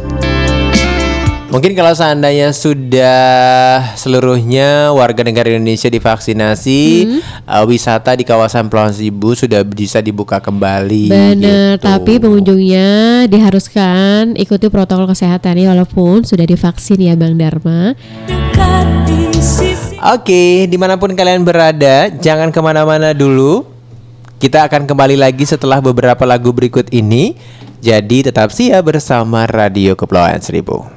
Mungkin 1.48 1.80
kalau 1.80 1.96
seandainya 1.96 2.52
sudah 2.52 3.80
seluruhnya 3.96 4.92
warga 4.92 5.24
negara 5.24 5.48
Indonesia 5.48 5.88
divaksinasi, 5.88 7.08
uh, 7.48 7.64
wisata 7.64 8.20
di 8.20 8.28
kawasan 8.28 8.68
Pulau 8.68 8.92
Seribu 8.92 9.32
sudah 9.32 9.64
bisa 9.64 10.04
dibuka 10.04 10.44
kembali. 10.44 11.08
Benar, 11.08 11.80
gitu. 11.80 11.88
tapi 11.88 12.20
pengunjungnya 12.20 12.88
diharuskan 13.32 14.36
ikuti 14.36 14.68
protokol 14.68 15.08
kesehatan 15.08 15.56
ya 15.56 15.72
walaupun 15.72 16.28
sudah 16.28 16.44
divaksin 16.44 17.00
ya 17.00 17.16
Bang 17.16 17.40
Dharma. 17.40 17.96
Oke, 20.04 20.68
di 20.68 20.76
mana 20.76 21.00
pun 21.00 21.16
kalian 21.16 21.48
berada, 21.48 22.12
jangan 22.12 22.52
ke 22.52 22.60
mana-mana 22.60 23.16
dulu. 23.16 23.64
Kita 24.36 24.68
akan 24.68 24.84
kembali 24.84 25.16
lagi 25.16 25.48
setelah 25.48 25.80
beberapa 25.80 26.28
lagu 26.28 26.52
berikut 26.52 26.92
ini. 26.92 27.40
Jadi 27.80 28.28
tetap 28.28 28.52
siap 28.52 28.84
bersama 28.84 29.48
Radio 29.48 29.96
Kepulauan 29.96 30.44
Seribu. 30.44 30.97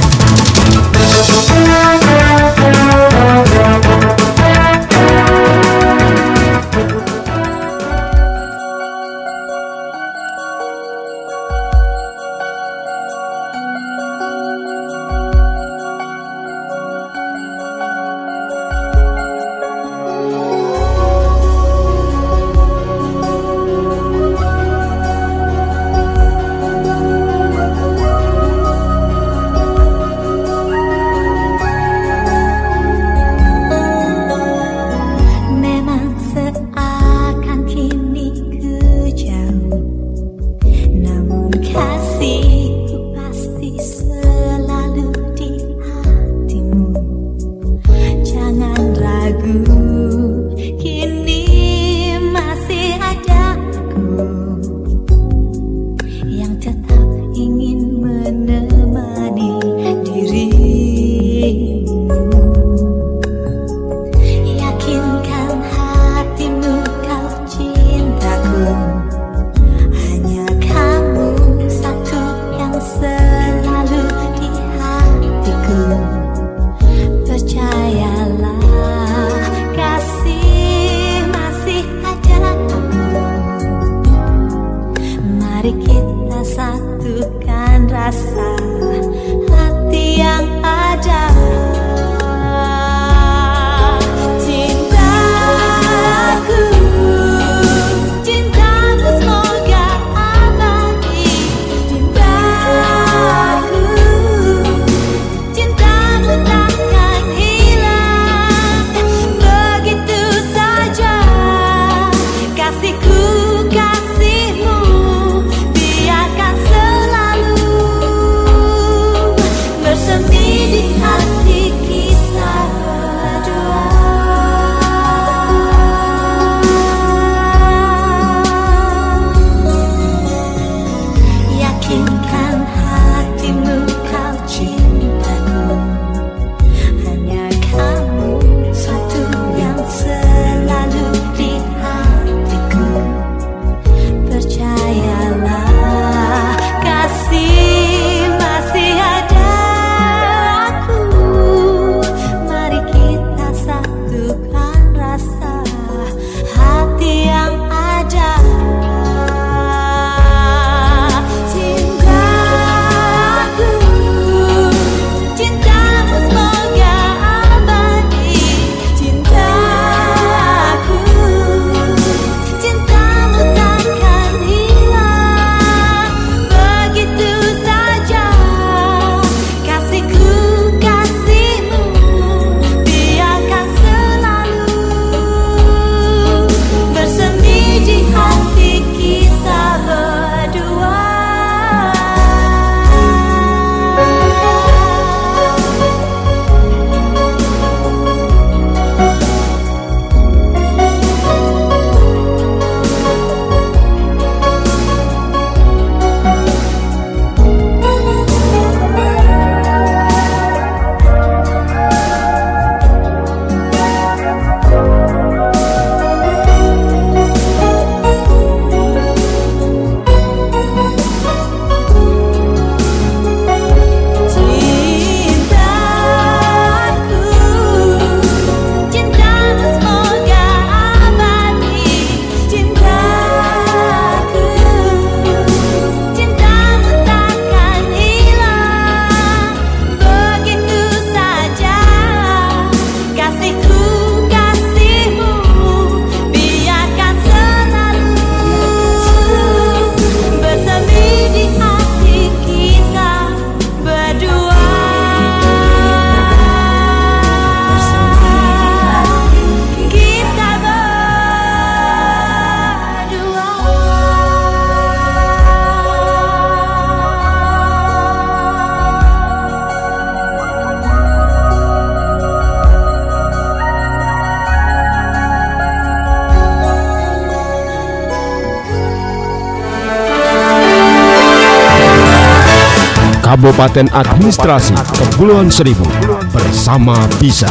Kabupaten 283.61 283.93
Administrasi 283.93 284.73
Kepulauan 284.73 285.53
Seribu 285.53 285.85
bersama 286.33 286.97
Bisa. 287.21 287.45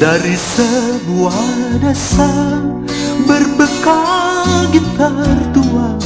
Dari 0.00 0.32
sebuah 0.32 1.59
desa 1.80 2.28
berbekal 3.24 4.68
gitar 4.70 5.36
tua 5.56 5.96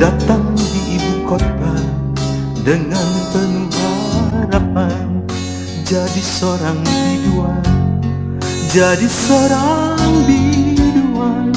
Datang 0.00 0.56
di 0.56 0.96
ibu 0.96 1.28
kota 1.28 1.76
dengan 2.64 3.10
penuh 3.36 4.32
harapan 4.32 5.20
Jadi 5.90 6.22
seorang 6.22 6.78
biduan, 6.86 7.66
jadi 8.70 9.10
seorang 9.10 10.22
biduan. 10.22 11.50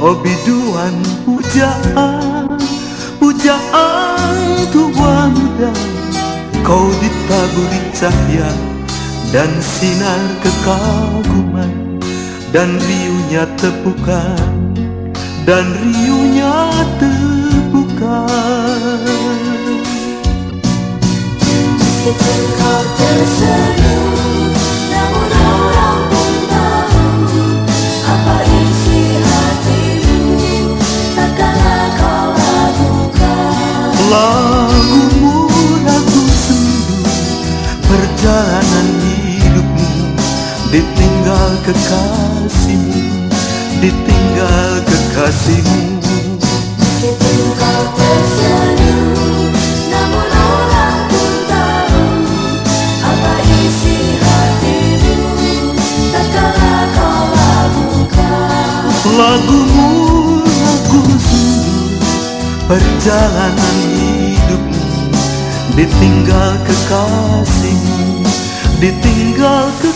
Oh 0.00 0.16
biduan 0.24 0.96
pujaan, 1.28 2.56
pujaan 3.20 4.40
tua 4.72 5.28
muda. 5.36 5.72
Kau 6.64 6.88
ditaburi 6.96 7.92
cahaya 7.92 8.48
dan 9.36 9.52
sinar 9.60 10.32
kekaguman 10.40 11.83
dan 12.54 12.78
riuhnya 12.78 13.50
tepukan 13.58 14.38
dan 15.42 15.66
riuhnya 15.74 16.70
tepukan 17.02 18.30
Meskipun 21.74 22.40
kau 22.54 22.82
tersenyum 22.94 24.54
Namun 24.86 25.30
orang 25.34 26.00
pun 26.14 26.32
tahu 26.46 27.10
Apa 28.06 28.36
isi 28.46 29.02
hatimu. 29.18 30.78
Takkanlah 31.18 31.86
kau 31.98 32.28
ragukan. 32.38 33.98
Lagumu 34.14 35.50
lagu 35.82 36.22
sendu 36.38 37.02
perjalanan 37.82 38.88
hidupmu 39.10 39.90
ditinggal 40.70 41.50
kekasihmu 41.66 42.23
perjalanan 63.04 63.76
hidupmu. 64.00 64.80
Ditinggal 65.76 66.56
kekasihmu 66.64 68.24
ditinggal 68.80 69.68
kekasihmu 69.76 69.93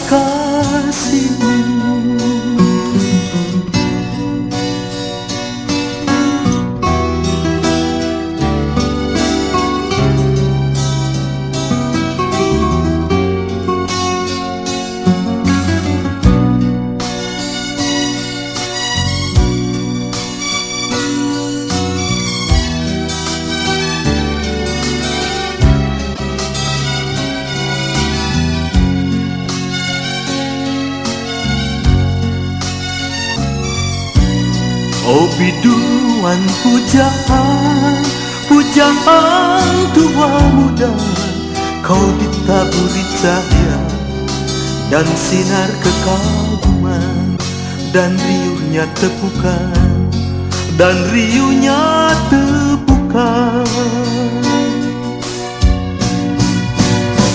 biduan 36.29 36.41
pujaan 36.61 38.05
Pujaan 38.49 39.69
tua 39.93 40.33
muda. 40.53 40.93
Kau 41.81 42.05
ditaburi 42.21 43.05
cahaya 43.21 43.81
Dan 44.93 45.07
sinar 45.17 45.71
kekaguman 45.81 47.37
Dan 47.93 48.13
riuhnya 48.21 48.85
tepukan 49.01 50.13
Dan 50.77 50.97
riuhnya 51.13 52.13
tepukan 52.29 53.65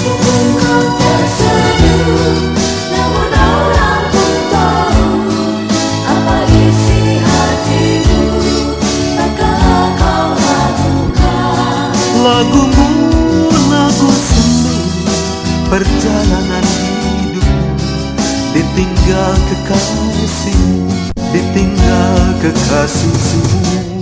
kau 0.03 0.85
tersenyum 1.01 2.22
Perjalanan 15.73 16.65
hidupmu 17.01 17.73
Ditinggal 18.53 19.33
kekasihmu 19.49 20.85
Ditinggal 21.33 22.21
kekasihmu 22.45 23.41
Meskipun 23.57 23.92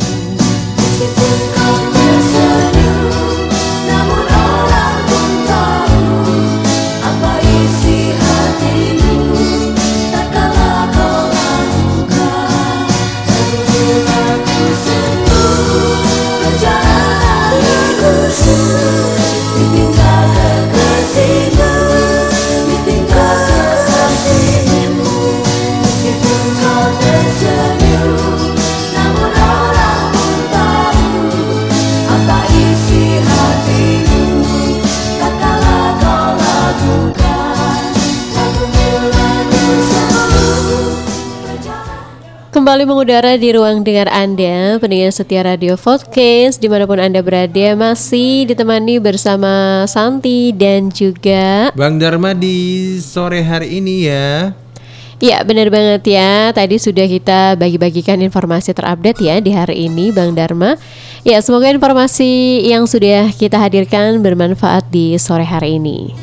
Kembali 42.71 42.87
mengudara 42.87 43.35
di 43.35 43.51
ruang 43.51 43.83
dengar 43.83 44.07
Anda, 44.07 44.79
pendengar 44.79 45.11
setia 45.11 45.43
Radio 45.43 45.75
Podcast, 45.75 46.55
di 46.55 46.71
mana 46.71 46.87
pun 46.87 47.03
Anda 47.03 47.19
berada, 47.19 47.75
masih 47.75 48.47
ditemani 48.47 48.95
bersama 48.95 49.83
Santi 49.91 50.55
dan 50.55 50.87
juga 50.87 51.75
Bang 51.75 51.99
Dharma 51.99 52.31
di 52.31 52.95
sore 53.03 53.43
hari 53.43 53.75
ini 53.75 54.07
ya. 54.07 54.55
Ya 55.19 55.43
benar 55.43 55.67
banget 55.67 56.15
ya. 56.15 56.55
Tadi 56.55 56.79
sudah 56.79 57.11
kita 57.11 57.59
bagi-bagikan 57.59 58.23
informasi 58.23 58.71
terupdate 58.71 59.19
ya 59.19 59.43
di 59.43 59.51
hari 59.51 59.91
ini 59.91 60.15
Bang 60.15 60.31
Dharma. 60.31 60.79
Ya 61.27 61.43
semoga 61.43 61.67
informasi 61.67 62.63
yang 62.71 62.87
sudah 62.87 63.35
kita 63.35 63.59
hadirkan 63.59 64.23
bermanfaat 64.23 64.87
di 64.87 65.19
sore 65.19 65.43
hari 65.43 65.75
ini. 65.75 66.15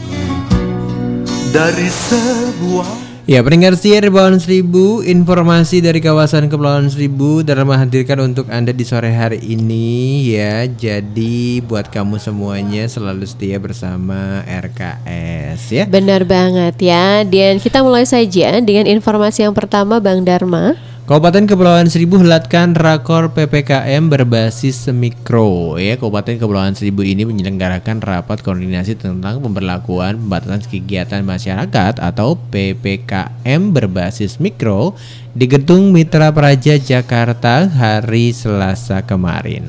Dari 1.52 1.92
sebuah 1.92 3.07
Ya 3.28 3.44
pendengar 3.44 3.76
setia 3.76 4.00
Kepulauan 4.00 4.40
Seribu 4.40 5.04
Informasi 5.04 5.84
dari 5.84 6.00
kawasan 6.00 6.48
Kepulauan 6.48 6.88
Seribu 6.88 7.44
Dharma 7.44 7.76
hadirkan 7.76 8.24
untuk 8.24 8.48
Anda 8.48 8.72
di 8.72 8.88
sore 8.88 9.12
hari 9.12 9.36
ini 9.44 10.24
ya. 10.32 10.64
Jadi 10.64 11.60
buat 11.60 11.92
kamu 11.92 12.16
semuanya 12.16 12.88
selalu 12.88 13.28
setia 13.28 13.60
bersama 13.60 14.40
RKS 14.48 15.60
ya. 15.68 15.84
Benar 15.84 16.24
banget 16.24 16.80
ya. 16.80 17.20
Dan 17.28 17.60
kita 17.60 17.84
mulai 17.84 18.08
saja 18.08 18.64
dengan 18.64 18.88
informasi 18.88 19.44
yang 19.44 19.52
pertama 19.52 20.00
Bang 20.00 20.24
Dharma 20.24 20.72
Kabupaten 21.08 21.48
Kepulauan 21.48 21.88
Seribu 21.88 22.20
helatkan 22.20 22.76
rakor 22.76 23.32
PPKM 23.32 24.12
berbasis 24.12 24.92
mikro 24.92 25.80
ya. 25.80 25.96
Kabupaten 25.96 26.36
Kepulauan 26.36 26.76
Seribu 26.76 27.00
ini 27.00 27.24
menyelenggarakan 27.24 28.04
rapat 28.04 28.44
koordinasi 28.44 28.92
tentang 28.92 29.40
pemberlakuan 29.40 30.20
pembatasan 30.20 30.68
kegiatan 30.68 31.24
masyarakat 31.24 31.96
atau 31.96 32.36
PPKM 32.52 33.72
berbasis 33.72 34.36
mikro 34.36 35.00
di 35.32 35.48
Gedung 35.48 35.96
Mitra 35.96 36.28
Praja 36.28 36.76
Jakarta 36.76 37.72
hari 37.72 38.36
Selasa 38.36 39.00
kemarin. 39.00 39.64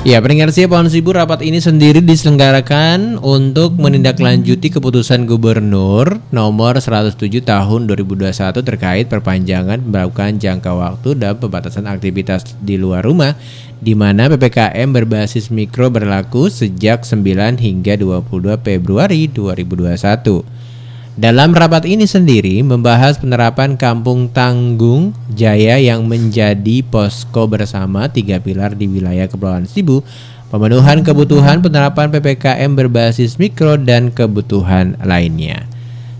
Ya, 0.00 0.16
pendengar 0.24 0.48
siap 0.48 0.72
pohon 0.72 0.88
seribu 0.88 1.12
rapat 1.12 1.44
ini 1.44 1.60
sendiri 1.60 2.00
diselenggarakan 2.00 3.20
untuk 3.20 3.76
menindaklanjuti 3.76 4.72
keputusan 4.72 5.28
gubernur 5.28 6.24
nomor 6.32 6.80
107 6.80 7.20
tahun 7.44 7.84
2021 7.84 8.32
terkait 8.64 9.12
perpanjangan 9.12 9.76
pemberlakuan 9.84 10.40
jangka 10.40 10.72
waktu 10.72 11.20
dan 11.20 11.36
pembatasan 11.36 11.84
aktivitas 11.84 12.48
di 12.64 12.80
luar 12.80 13.04
rumah 13.04 13.36
di 13.76 13.92
mana 13.92 14.32
PPKM 14.32 14.88
berbasis 14.88 15.52
mikro 15.52 15.92
berlaku 15.92 16.48
sejak 16.48 17.04
9 17.04 17.60
hingga 17.60 18.00
22 18.00 18.56
Februari 18.56 19.28
2021. 19.28 20.59
Dalam 21.18 21.50
rapat 21.50 21.90
ini 21.90 22.06
sendiri 22.06 22.62
membahas 22.62 23.18
penerapan 23.18 23.74
Kampung 23.74 24.30
Tanggung 24.30 25.10
Jaya 25.34 25.82
yang 25.82 26.06
menjadi 26.06 26.86
posko 26.86 27.50
bersama 27.50 28.06
tiga 28.06 28.38
pilar 28.38 28.78
di 28.78 28.86
wilayah 28.86 29.26
Kepulauan 29.26 29.66
Seribu, 29.66 30.06
pemenuhan 30.54 31.02
kebutuhan 31.02 31.66
penerapan 31.66 32.14
PPKM 32.14 32.78
berbasis 32.78 33.42
mikro 33.42 33.74
dan 33.74 34.14
kebutuhan 34.14 34.94
lainnya. 35.02 35.66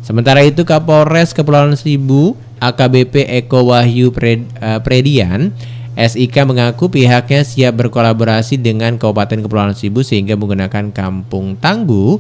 Sementara 0.03 0.43
itu 0.43 0.66
Kapolres 0.66 1.30
Kepulauan 1.38 1.78
Seribu 1.78 2.34
AKBP 2.59 3.30
Eko 3.47 3.70
Wahyu 3.70 4.11
eh, 4.18 4.43
Predian 4.82 5.55
SIK 5.95 6.34
mengaku 6.51 6.91
pihaknya 6.91 7.47
siap 7.47 7.78
berkolaborasi 7.78 8.59
dengan 8.59 8.99
Kabupaten 8.99 9.38
Kepulauan 9.47 9.78
Seribu 9.78 10.03
sehingga 10.03 10.34
menggunakan 10.34 10.91
Kampung 10.91 11.55
Tangguh 11.62 12.18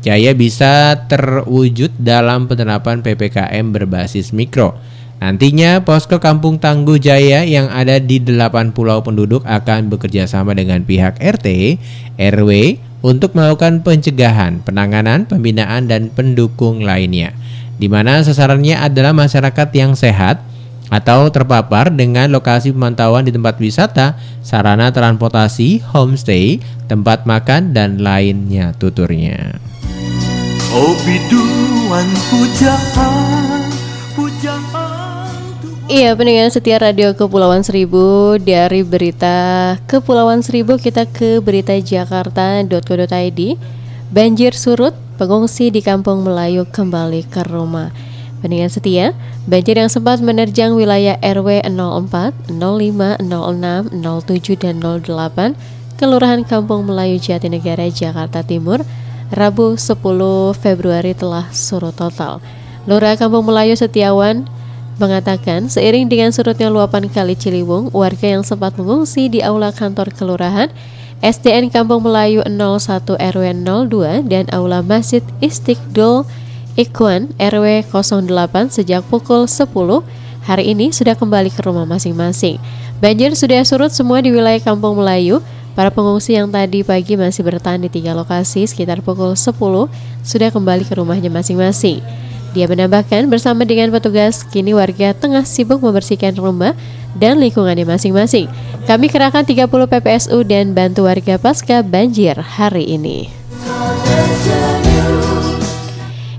Jaya 0.00 0.32
bisa 0.32 0.96
terwujud 1.12 1.92
dalam 2.00 2.48
penerapan 2.48 3.04
PPKM 3.04 3.68
berbasis 3.68 4.32
mikro. 4.32 4.80
Nantinya 5.20 5.84
posko 5.84 6.16
Kampung 6.16 6.56
Tangguh 6.56 6.96
Jaya 6.96 7.44
yang 7.44 7.68
ada 7.68 8.00
di 8.00 8.24
8 8.24 8.72
pulau 8.72 9.04
penduduk 9.04 9.44
akan 9.44 9.92
bekerja 9.92 10.24
sama 10.24 10.56
dengan 10.56 10.80
pihak 10.80 11.20
RT, 11.20 11.76
RW 12.16 12.80
untuk 13.04 13.36
melakukan 13.36 13.84
pencegahan, 13.84 14.64
penanganan, 14.64 15.28
pembinaan 15.28 15.84
dan 15.84 16.08
pendukung 16.08 16.80
lainnya. 16.80 17.36
Di 17.76 17.92
mana 17.92 18.24
sasarannya 18.24 18.80
adalah 18.80 19.12
masyarakat 19.12 19.68
yang 19.76 19.92
sehat 19.92 20.40
atau 20.88 21.28
terpapar 21.28 21.92
dengan 21.92 22.32
lokasi 22.32 22.72
pemantauan 22.72 23.28
di 23.28 23.32
tempat 23.36 23.60
wisata, 23.60 24.16
sarana 24.40 24.88
transportasi, 24.88 25.84
homestay, 25.92 26.64
tempat 26.88 27.28
makan 27.28 27.76
dan 27.76 28.00
lainnya 28.00 28.72
tuturnya. 28.80 29.69
Pujaan 34.14 34.62
Iya, 35.90 36.14
pendengar 36.14 36.46
setia 36.54 36.78
Radio 36.78 37.10
Kepulauan 37.18 37.66
Seribu 37.66 38.38
dari 38.38 38.86
berita 38.86 39.74
Kepulauan 39.90 40.46
Seribu 40.46 40.78
kita 40.78 41.10
ke 41.10 41.42
berita 41.42 41.74
jakarta.co.id. 41.74 43.40
Banjir 44.14 44.54
surut, 44.54 44.94
pengungsi 45.18 45.74
di 45.74 45.82
Kampung 45.82 46.22
Melayu 46.22 46.62
kembali 46.70 47.26
ke 47.26 47.42
rumah. 47.50 47.90
Pendengar 48.38 48.70
setia, 48.70 49.18
banjir 49.50 49.74
yang 49.74 49.90
sempat 49.90 50.22
menerjang 50.22 50.78
wilayah 50.78 51.18
RW 51.18 51.66
04, 51.66 52.46
05, 52.46 53.18
06, 53.18 53.90
07 53.90 54.54
dan 54.54 54.78
08 54.78 55.80
Kelurahan 56.00 56.40
Kampung 56.48 56.88
Melayu 56.88 57.20
Jatinegara, 57.20 57.90
Jakarta 57.92 58.40
Timur 58.40 58.80
Rabu 59.30 59.78
10 59.78 59.94
Februari 60.58 61.14
telah 61.14 61.46
surut 61.54 61.94
total. 61.94 62.42
Lurah 62.90 63.14
Kampung 63.14 63.46
Melayu 63.46 63.78
Setiawan 63.78 64.50
mengatakan 64.98 65.70
seiring 65.70 66.10
dengan 66.10 66.34
surutnya 66.34 66.66
luapan 66.66 67.06
Kali 67.06 67.38
Ciliwung, 67.38 67.94
warga 67.94 68.26
yang 68.26 68.42
sempat 68.42 68.74
mengungsi 68.74 69.30
di 69.30 69.38
aula 69.38 69.70
kantor 69.70 70.10
kelurahan 70.12 70.68
SDN 71.22 71.70
Kampung 71.70 72.02
Melayu 72.02 72.42
01 72.42 73.06
RW 73.06 73.44
02 73.62 74.26
dan 74.26 74.48
aula 74.50 74.80
Masjid 74.80 75.20
Istiqdul 75.38 76.26
Ikhwan 76.74 77.30
RW 77.36 77.86
08 77.86 78.72
sejak 78.72 79.04
pukul 79.06 79.44
10 79.44 79.68
hari 80.48 80.72
ini 80.72 80.90
sudah 80.90 81.14
kembali 81.14 81.52
ke 81.52 81.60
rumah 81.62 81.84
masing-masing. 81.84 82.56
Banjir 83.04 83.36
sudah 83.36 83.62
surut 83.62 83.92
semua 83.92 84.24
di 84.24 84.32
wilayah 84.32 84.60
Kampung 84.60 84.98
Melayu. 84.98 85.44
Para 85.78 85.94
pengungsi 85.94 86.34
yang 86.34 86.50
tadi 86.50 86.82
pagi 86.82 87.14
masih 87.14 87.46
bertahan 87.46 87.80
di 87.80 87.88
tiga 87.88 88.10
lokasi 88.12 88.66
sekitar 88.66 89.00
pukul 89.06 89.38
10 89.38 89.54
sudah 90.26 90.48
kembali 90.50 90.82
ke 90.82 90.98
rumahnya 90.98 91.30
masing-masing. 91.30 92.02
Dia 92.50 92.66
menambahkan 92.66 93.30
bersama 93.30 93.62
dengan 93.62 93.94
petugas 93.94 94.42
kini 94.42 94.74
warga 94.74 95.14
tengah 95.14 95.46
sibuk 95.46 95.78
membersihkan 95.78 96.34
rumah 96.34 96.74
dan 97.14 97.38
lingkungannya 97.38 97.86
masing-masing. 97.86 98.50
Kami 98.90 99.06
kerahkan 99.06 99.46
30 99.46 99.70
PPSU 99.70 100.42
dan 100.42 100.74
bantu 100.74 101.06
warga 101.06 101.38
pasca 101.38 101.86
banjir 101.86 102.34
hari 102.34 102.90
ini. 102.90 103.30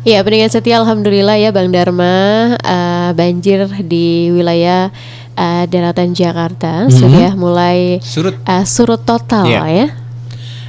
Ya, 0.02 0.26
pendengar 0.26 0.50
setia 0.50 0.82
Alhamdulillah 0.82 1.38
ya 1.38 1.54
Bang 1.54 1.70
Dharma 1.70 2.58
eh, 2.58 3.10
banjir 3.14 3.70
di 3.86 4.34
wilayah 4.34 4.90
eh, 5.42 5.66
daratan 5.66 6.14
Jakarta 6.14 6.86
sudah 6.88 7.34
mulai 7.34 7.98
Surut. 8.00 8.38
eh, 8.38 8.64
surut 8.64 9.02
total 9.02 9.50
Iya. 9.50 9.62
ya. 9.66 9.88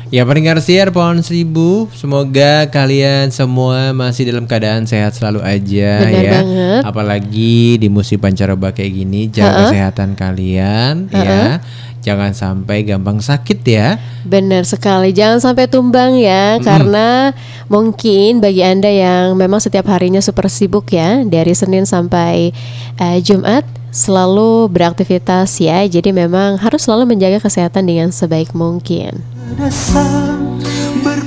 Ya 0.08 0.28
pendengar 0.28 0.60
siar 0.60 0.92
pohon 0.92 1.24
seribu 1.24 1.88
Semoga 1.96 2.68
kalian 2.68 3.32
semua 3.32 3.96
masih 3.96 4.28
dalam 4.28 4.44
keadaan 4.44 4.84
sehat 4.84 5.16
selalu 5.16 5.40
aja 5.40 6.04
Benar 6.04 6.12
ya 6.12 6.32
banget. 6.36 6.80
Apalagi 6.84 7.80
di 7.80 7.88
musim 7.88 8.20
pancaroba 8.20 8.76
kayak 8.76 8.92
gini 8.92 9.32
Jaga 9.32 9.72
kesehatan 9.72 10.12
kalian 10.12 11.08
ya 11.08 11.64
Jangan 12.04 12.36
sampai 12.36 12.84
gampang 12.84 13.24
sakit 13.24 13.64
ya 13.64 13.96
Benar 14.28 14.68
sekali, 14.68 15.16
jangan 15.16 15.40
sampai 15.40 15.64
tumbang 15.64 16.20
ya, 16.20 16.60
karena 16.60 17.32
mungkin 17.66 18.38
bagi 18.38 18.60
anda 18.60 18.86
yang 18.86 19.32
memang 19.32 19.58
setiap 19.58 19.88
harinya 19.88 20.20
super 20.20 20.46
sibuk 20.46 20.92
ya, 20.92 21.24
dari 21.24 21.54
Senin 21.54 21.82
sampai 21.82 22.50
eh, 22.98 23.18
Jumat 23.18 23.64
selalu 23.92 24.72
beraktivitas 24.72 25.60
ya, 25.60 25.84
jadi 25.84 26.10
memang 26.10 26.56
harus 26.58 26.88
selalu 26.88 27.12
menjaga 27.14 27.38
kesehatan 27.38 27.84
dengan 27.84 28.08
sebaik 28.08 28.56
mungkin. 28.56 29.20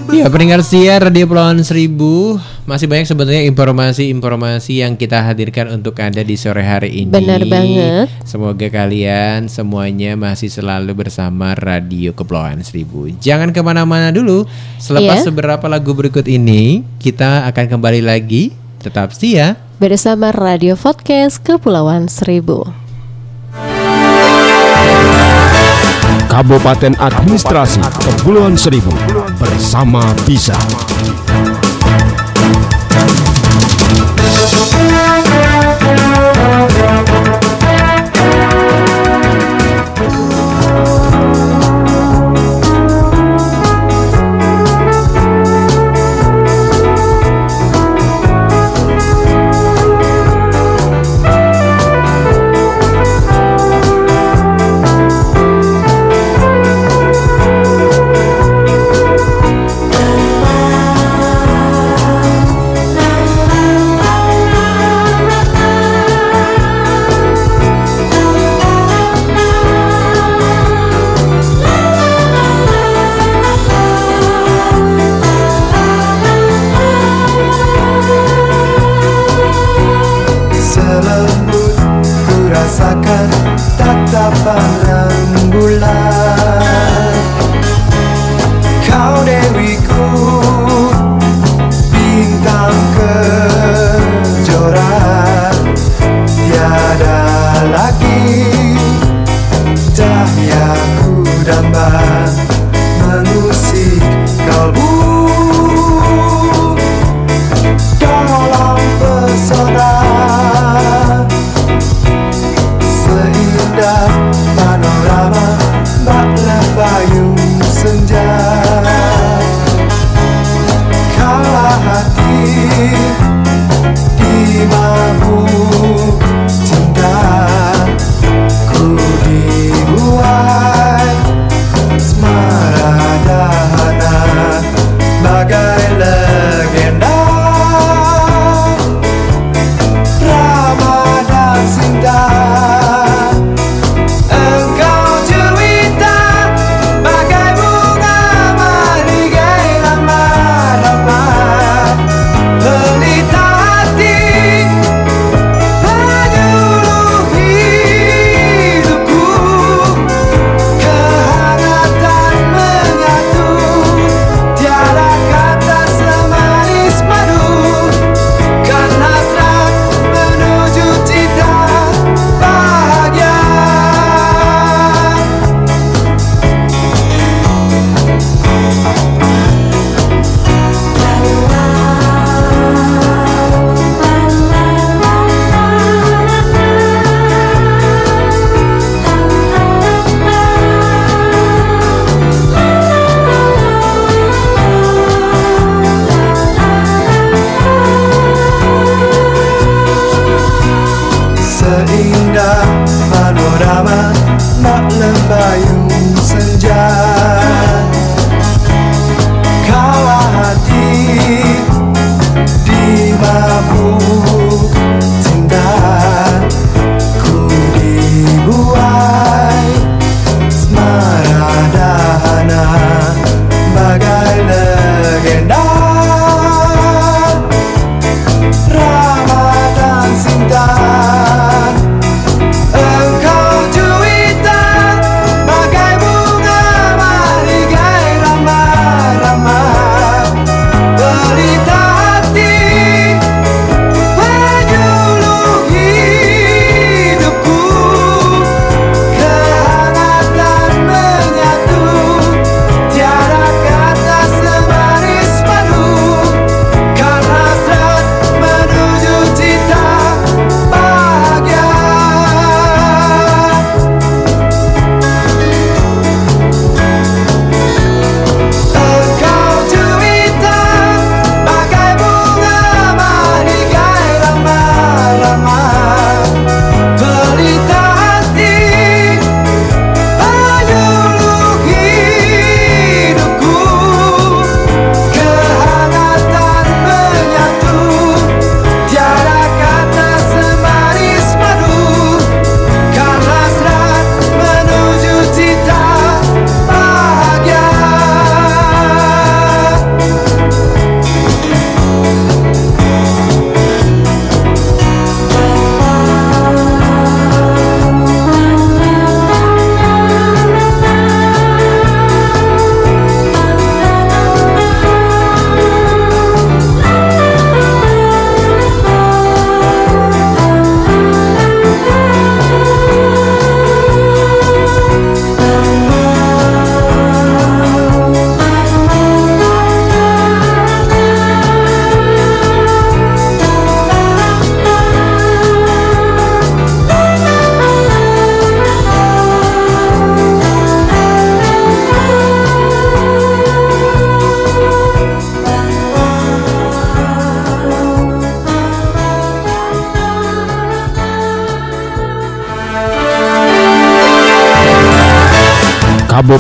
Ya 0.10 0.32
pendengar 0.32 0.64
siar 0.64 1.04
Radio 1.04 1.28
Pulauan 1.28 1.60
Seribu 1.60 2.40
Masih 2.64 2.88
banyak 2.88 3.04
sebenarnya 3.04 3.44
informasi-informasi 3.52 4.80
yang 4.80 4.96
kita 4.96 5.20
hadirkan 5.20 5.76
untuk 5.76 6.00
Anda 6.00 6.24
di 6.24 6.40
sore 6.40 6.64
hari 6.64 7.04
ini 7.04 7.12
Benar 7.12 7.44
banget. 7.46 8.08
Semoga 8.24 8.64
kalian 8.72 9.52
semuanya 9.52 10.16
masih 10.16 10.48
selalu 10.48 10.96
bersama 11.06 11.52
Radio 11.54 12.16
Kepulauan 12.16 12.64
Seribu 12.64 13.12
Jangan 13.20 13.52
ke 13.52 13.60
mana-mana 13.60 14.10
dulu 14.16 14.48
Selepas 14.80 15.22
Iya. 15.22 15.30
beberapa 15.36 15.68
lagu 15.68 15.92
berikut 15.92 16.26
ini 16.26 16.88
Kita 16.98 17.44
akan 17.52 17.76
kembali 17.76 18.00
lagi 18.00 18.56
Tetap 18.80 19.12
setia 19.12 19.60
Bersama 19.76 20.32
Radio 20.32 20.80
Podcast 20.80 21.44
Kepulauan 21.44 22.08
Seribu. 22.08 22.64
Kabupaten 26.32 26.96
Administrasi 26.96 27.84
Kepulauan 28.00 28.56
Seribu 28.56 28.96
bersama 29.36 30.16
Bisa. 30.24 30.56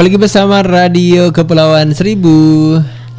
Kembali 0.00 0.16
lagi 0.16 0.24
bersama 0.32 0.64
Radio 0.64 1.28
Kepulauan 1.28 1.92
Seribu. 1.92 2.32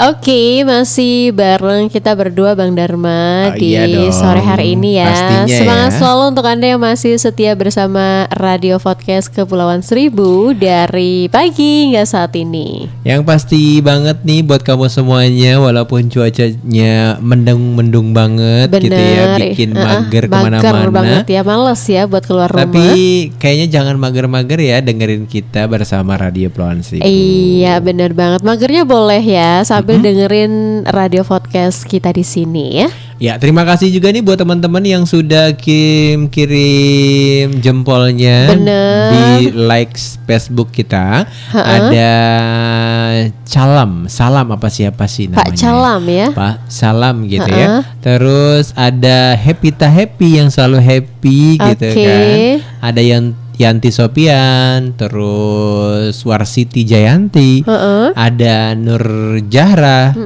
Oke, 0.01 0.65
masih 0.65 1.29
bareng 1.29 1.85
kita 1.85 2.17
berdua 2.17 2.57
Bang 2.57 2.73
Dharma 2.73 3.13
Oh, 3.43 3.53
di 3.53 3.77
iya 3.77 3.85
dong, 3.85 4.09
sore 4.09 4.41
hari 4.41 4.73
ini 4.73 4.97
ya. 4.97 5.05
pastinya 5.05 5.45
Semangat 5.53 5.91
ya. 5.91 5.97
selalu 6.01 6.23
untuk 6.27 6.45
Anda 6.47 6.65
yang 6.67 6.81
masih 6.81 7.13
setia 7.15 7.53
bersama 7.53 8.05
Radio 8.33 8.81
Podcast 8.81 9.29
Kepulauan 9.29 9.85
Seribu 9.85 10.57
dari 10.57 11.29
pagi 11.29 11.85
hingga 11.85 12.01
saat 12.01 12.33
ini. 12.33 12.89
Yang 13.03 13.21
pasti 13.23 13.61
banget 13.77 14.25
nih 14.25 14.41
buat 14.41 14.65
kamu 14.65 14.89
semuanya 14.89 15.61
walaupun 15.61 16.09
cuacanya 16.09 17.21
mendung-mendung 17.21 18.09
banget 18.11 18.73
gitu 18.73 18.89
ya 18.89 19.37
Bener, 19.37 19.53
bikin 19.53 19.69
eh, 19.69 19.77
mager 19.77 20.25
mager 20.25 20.25
ke 20.25 20.33
mana-mana. 20.33 20.89
banget 20.89 21.25
ya, 21.29 21.41
males 21.43 21.81
ya 21.83 22.09
buat 22.09 22.25
keluar 22.25 22.49
Tapi 22.49 22.73
rumah. 22.73 23.37
kayaknya 23.37 23.67
jangan 23.69 23.95
mager-mager 23.97 24.57
ya 24.57 24.81
dengerin 24.81 25.29
kita 25.29 25.69
bersama 25.69 26.17
Radio 26.17 26.49
Kepulauan 26.49 26.81
Seribu. 26.81 27.05
Iya 27.05 27.77
bener 27.77 28.17
banget 28.17 28.41
Magernya 28.41 28.81
boleh 28.81 29.21
ya 29.21 29.61
Sambil 29.61 29.90
dengerin 29.99 30.53
radio 30.87 31.27
podcast 31.27 31.83
kita 31.83 32.15
di 32.15 32.23
sini 32.23 32.65
ya 32.79 32.89
Ya, 33.21 33.37
terima 33.37 33.61
kasih 33.61 33.93
juga 33.93 34.09
nih 34.09 34.25
buat 34.25 34.33
teman-teman 34.33 34.81
yang 34.81 35.05
sudah 35.05 35.53
kirim 35.53 36.25
kirim 36.25 37.61
jempolnya 37.61 38.49
Bener. 38.49 39.13
di 39.13 39.53
likes 39.53 40.17
Facebook 40.25 40.73
kita. 40.73 41.29
Ada 41.53 42.13
Calam, 43.45 44.09
Salam 44.09 44.47
apa 44.49 44.73
siapa 44.73 45.05
sih 45.05 45.29
namanya? 45.29 45.45
Pak 45.45 45.53
Calam 45.53 46.01
ya 46.09 46.27
Pak 46.33 46.55
Salam 46.65 47.15
gitu 47.29 47.45
Ha-ha. 47.45 47.61
ya. 47.61 47.67
Terus 48.01 48.73
ada 48.73 49.37
Happy 49.37 49.69
Ta 49.69 49.85
Happy 49.85 50.41
yang 50.41 50.49
selalu 50.49 50.81
happy 50.81 51.61
gitu 51.61 51.87
Oke. 51.93 52.01
kan. 52.01 52.33
Ada 52.81 53.01
yang 53.05 53.23
Yanti 53.61 53.93
Sopian, 53.93 54.97
terus 54.97 56.17
Warsiti 56.25 56.81
Jayanti, 56.81 57.61
Heeh. 57.61 58.17
ada 58.17 58.73
Nur 58.73 59.37
Jahra, 59.45 60.17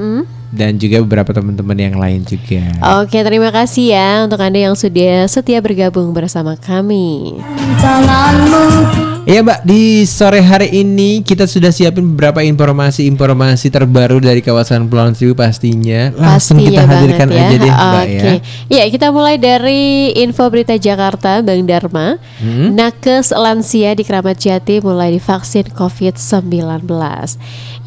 dan 0.55 0.79
juga 0.79 1.03
beberapa 1.03 1.35
teman-teman 1.35 1.75
yang 1.75 1.99
lain 1.99 2.23
juga. 2.23 2.63
Oke 3.03 3.19
terima 3.27 3.51
kasih 3.51 3.91
ya 3.91 4.09
Untuk 4.23 4.39
Anda 4.39 4.71
yang 4.71 4.75
sudah 4.79 5.27
setia 5.27 5.59
bergabung 5.59 6.15
bersama 6.15 6.55
kami 6.55 7.35
Tanganmu 7.83 9.14
Iya 9.25 9.41
Mbak, 9.41 9.65
di 9.65 10.05
sore 10.05 10.37
hari 10.37 10.69
ini 10.69 11.25
kita 11.25 11.49
sudah 11.49 11.73
siapin 11.73 12.13
beberapa 12.13 12.45
informasi-informasi 12.45 13.73
terbaru 13.73 14.21
dari 14.21 14.37
kawasan 14.37 14.85
Pulau 14.85 15.09
Seribu 15.17 15.41
pastinya. 15.41 16.13
Langsung 16.13 16.61
kita 16.61 16.85
Pastinya 16.85 16.93
hadirkan 16.93 17.27
ya. 17.33 17.41
aja 17.41 17.55
deh 17.57 17.73
Mbak 17.73 18.05
ya. 18.05 18.21
Oke. 18.21 18.33
Ya 18.69 18.83
kita 18.85 19.09
mulai 19.09 19.41
dari 19.41 20.13
info 20.13 20.45
berita 20.53 20.77
Jakarta 20.77 21.41
Bang 21.41 21.65
Dharma 21.65 22.21
Hmm? 22.37 22.75
Nakes 22.77 23.33
lansia 23.33 23.95
di 23.97 24.03
Keramat 24.05 24.37
Jati 24.37 24.83
mulai 24.83 25.15
divaksin 25.15 25.71
COVID-19 25.71 26.85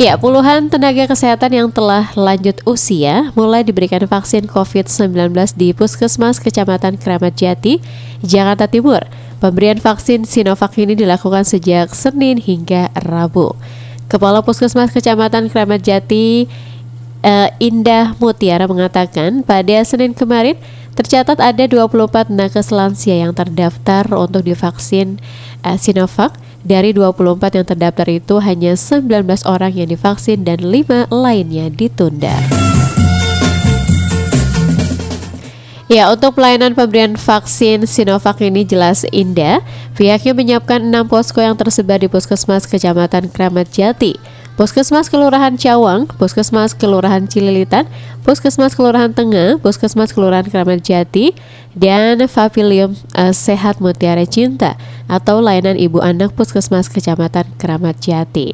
Ya 0.00 0.16
puluhan 0.16 0.72
tenaga 0.72 1.04
kesehatan 1.04 1.52
yang 1.52 1.68
telah 1.68 2.10
lanjut 2.16 2.56
usia 2.64 3.28
Mulai 3.36 3.62
diberikan 3.62 4.02
vaksin 4.08 4.48
COVID-19 4.50 5.30
di 5.54 5.76
Puskesmas 5.76 6.40
Kecamatan 6.40 6.96
Keramat 6.96 7.36
Jati, 7.36 7.78
Jakarta 8.24 8.66
Timur 8.66 9.04
Pemberian 9.38 9.78
vaksin 9.78 10.26
Sinovac 10.26 10.74
ini 10.78 10.98
dilakukan 10.98 11.46
sejak 11.46 11.94
Senin 11.94 12.42
hingga 12.42 12.90
Rabu 12.98 13.54
Kepala 14.10 14.42
Puskesmas 14.42 14.90
Kecamatan 14.90 15.46
Keramat 15.46 15.82
Jati 15.86 16.48
Eh, 17.18 17.50
Indah 17.58 18.14
Mutiara 18.22 18.70
mengatakan 18.70 19.42
pada 19.42 19.82
Senin 19.82 20.14
kemarin 20.14 20.54
tercatat 20.94 21.42
ada 21.42 21.64
24 21.66 22.30
nakes 22.30 22.70
lansia 22.70 23.18
yang 23.18 23.34
terdaftar 23.34 24.06
untuk 24.14 24.46
divaksin 24.46 25.18
eh, 25.66 25.78
Sinovac. 25.78 26.38
Dari 26.58 26.90
24 26.92 27.54
yang 27.54 27.66
terdaftar 27.66 28.06
itu 28.10 28.34
hanya 28.42 28.74
19 28.74 29.08
orang 29.46 29.72
yang 29.72 29.88
divaksin 29.88 30.42
dan 30.42 30.58
5 30.60 31.08
lainnya 31.08 31.70
ditunda. 31.70 32.57
Ya, 35.88 36.12
untuk 36.12 36.36
pelayanan 36.36 36.76
pemberian 36.76 37.16
vaksin 37.16 37.88
Sinovac 37.88 38.44
ini 38.44 38.60
jelas 38.60 39.08
indah. 39.08 39.64
Pihaknya 39.96 40.36
menyiapkan 40.36 40.84
6 40.84 41.08
posko 41.08 41.40
yang 41.40 41.56
tersebar 41.56 41.96
di 41.96 42.12
Puskesmas 42.12 42.68
Kecamatan 42.68 43.32
Kramat 43.32 43.72
Jati, 43.72 44.20
Puskesmas 44.60 45.08
Kelurahan 45.08 45.56
Cawang, 45.56 46.04
Puskesmas 46.20 46.76
Kelurahan 46.76 47.24
Cililitan, 47.24 47.88
Puskesmas 48.20 48.76
Kelurahan 48.76 49.16
Tengah, 49.16 49.64
Puskesmas 49.64 50.12
Kelurahan 50.12 50.44
Kramat 50.44 50.84
Jati, 50.84 51.32
dan 51.72 52.20
Pavilion 52.28 52.92
eh, 53.16 53.32
Sehat 53.32 53.80
Mutiara 53.80 54.28
Cinta 54.28 54.76
atau 55.08 55.40
layanan 55.40 55.80
ibu 55.80 56.04
anak 56.04 56.36
Puskesmas 56.36 56.92
Kecamatan 56.92 57.48
Kramat 57.56 57.96
Jati. 58.04 58.52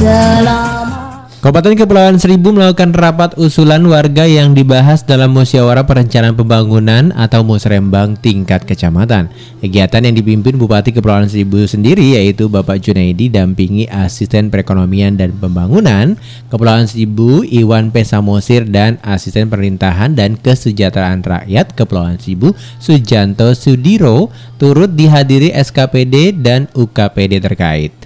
Kabupaten 0.00 1.76
Kepulauan 1.76 2.16
Seribu 2.16 2.56
melakukan 2.56 2.96
rapat 2.96 3.36
usulan 3.36 3.84
warga 3.84 4.24
yang 4.24 4.56
dibahas 4.56 5.04
dalam 5.04 5.36
musyawarah 5.36 5.84
perencanaan 5.84 6.32
pembangunan 6.32 7.12
atau 7.12 7.44
musrembang 7.44 8.16
tingkat 8.16 8.64
kecamatan. 8.64 9.28
Kegiatan 9.60 10.08
yang 10.08 10.16
dipimpin 10.16 10.56
Bupati 10.56 10.96
Kepulauan 10.96 11.28
Seribu 11.28 11.60
sendiri 11.68 12.16
yaitu 12.16 12.48
Bapak 12.48 12.80
Junaidi 12.80 13.28
dampingi 13.28 13.92
Asisten 13.92 14.48
Perekonomian 14.48 15.20
dan 15.20 15.36
Pembangunan 15.36 16.16
Kepulauan 16.48 16.88
Seribu 16.88 17.44
Iwan 17.44 17.92
P. 17.92 18.00
Samosir 18.00 18.64
dan 18.64 18.96
Asisten 19.04 19.52
Pemerintahan 19.52 20.16
dan 20.16 20.40
Kesejahteraan 20.40 21.20
Rakyat 21.20 21.76
Kepulauan 21.76 22.16
Seribu 22.16 22.56
Sujanto 22.80 23.52
Sudiro 23.52 24.32
turut 24.56 24.96
dihadiri 24.96 25.52
SKPD 25.52 26.40
dan 26.40 26.72
UKPD 26.72 27.44
terkait. 27.44 27.99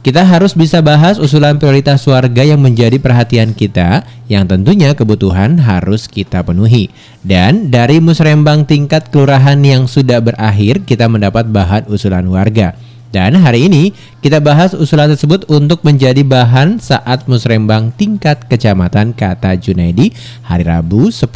Kita 0.00 0.24
harus 0.24 0.56
bisa 0.56 0.80
bahas 0.80 1.20
usulan 1.20 1.60
prioritas 1.60 2.00
warga 2.08 2.40
yang 2.40 2.64
menjadi 2.64 2.96
perhatian 2.96 3.52
kita, 3.52 4.00
yang 4.32 4.48
tentunya 4.48 4.96
kebutuhan 4.96 5.60
harus 5.60 6.08
kita 6.08 6.40
penuhi. 6.40 6.88
Dan 7.20 7.68
dari 7.68 8.00
musrembang 8.00 8.64
tingkat 8.64 9.12
kelurahan 9.12 9.60
yang 9.60 9.84
sudah 9.84 10.24
berakhir, 10.24 10.88
kita 10.88 11.04
mendapat 11.04 11.52
bahan 11.52 11.84
usulan 11.92 12.24
warga. 12.32 12.72
Dan 13.12 13.36
hari 13.44 13.68
ini 13.68 13.92
kita 14.24 14.40
bahas 14.40 14.72
usulan 14.72 15.12
tersebut 15.12 15.44
untuk 15.52 15.84
menjadi 15.84 16.24
bahan 16.24 16.80
saat 16.80 17.28
musrembang 17.28 17.92
tingkat 17.92 18.48
kecamatan 18.48 19.12
kata 19.12 19.52
Junaidi 19.60 20.16
hari 20.48 20.64
Rabu 20.64 21.12
10 21.12 21.28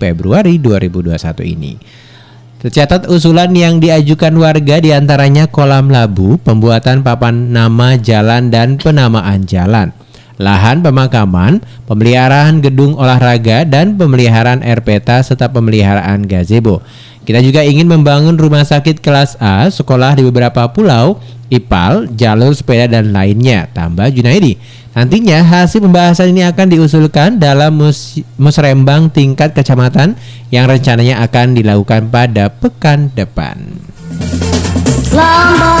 Februari 0.00 0.56
2021 0.56 1.44
ini. 1.44 2.05
Tercatat 2.56 3.04
usulan 3.12 3.52
yang 3.52 3.84
diajukan 3.84 4.32
warga 4.40 4.80
di 4.80 4.88
antaranya 4.88 5.44
kolam 5.44 5.92
labu, 5.92 6.40
pembuatan 6.40 7.04
papan 7.04 7.52
nama 7.52 8.00
jalan 8.00 8.48
dan 8.48 8.80
penamaan 8.80 9.44
jalan, 9.44 9.92
lahan 10.36 10.84
pemakaman, 10.84 11.64
pemeliharaan 11.88 12.60
gedung 12.60 12.96
olahraga 12.96 13.64
dan 13.64 13.96
pemeliharaan 13.96 14.60
RPTA 14.60 15.24
serta 15.24 15.48
pemeliharaan 15.48 16.24
gazebo. 16.24 16.84
Kita 17.26 17.42
juga 17.42 17.66
ingin 17.66 17.90
membangun 17.90 18.38
rumah 18.38 18.62
sakit 18.62 19.02
kelas 19.02 19.34
A, 19.42 19.66
sekolah 19.66 20.14
di 20.14 20.22
beberapa 20.22 20.70
pulau, 20.70 21.18
IPAL, 21.50 22.14
jalur 22.14 22.54
sepeda 22.54 22.86
dan 22.86 23.10
lainnya. 23.10 23.66
Tambah 23.74 24.14
Junaidi. 24.14 24.54
Nantinya 24.96 25.44
hasil 25.44 25.84
pembahasan 25.84 26.32
ini 26.32 26.46
akan 26.46 26.72
diusulkan 26.72 27.36
dalam 27.36 27.76
mus 27.76 28.16
musrembang 28.40 29.12
tingkat 29.12 29.52
kecamatan 29.52 30.16
yang 30.48 30.64
rencananya 30.70 31.20
akan 31.26 31.52
dilakukan 31.52 32.08
pada 32.08 32.48
pekan 32.48 33.12
depan. 33.12 33.60
lambai 35.12 35.75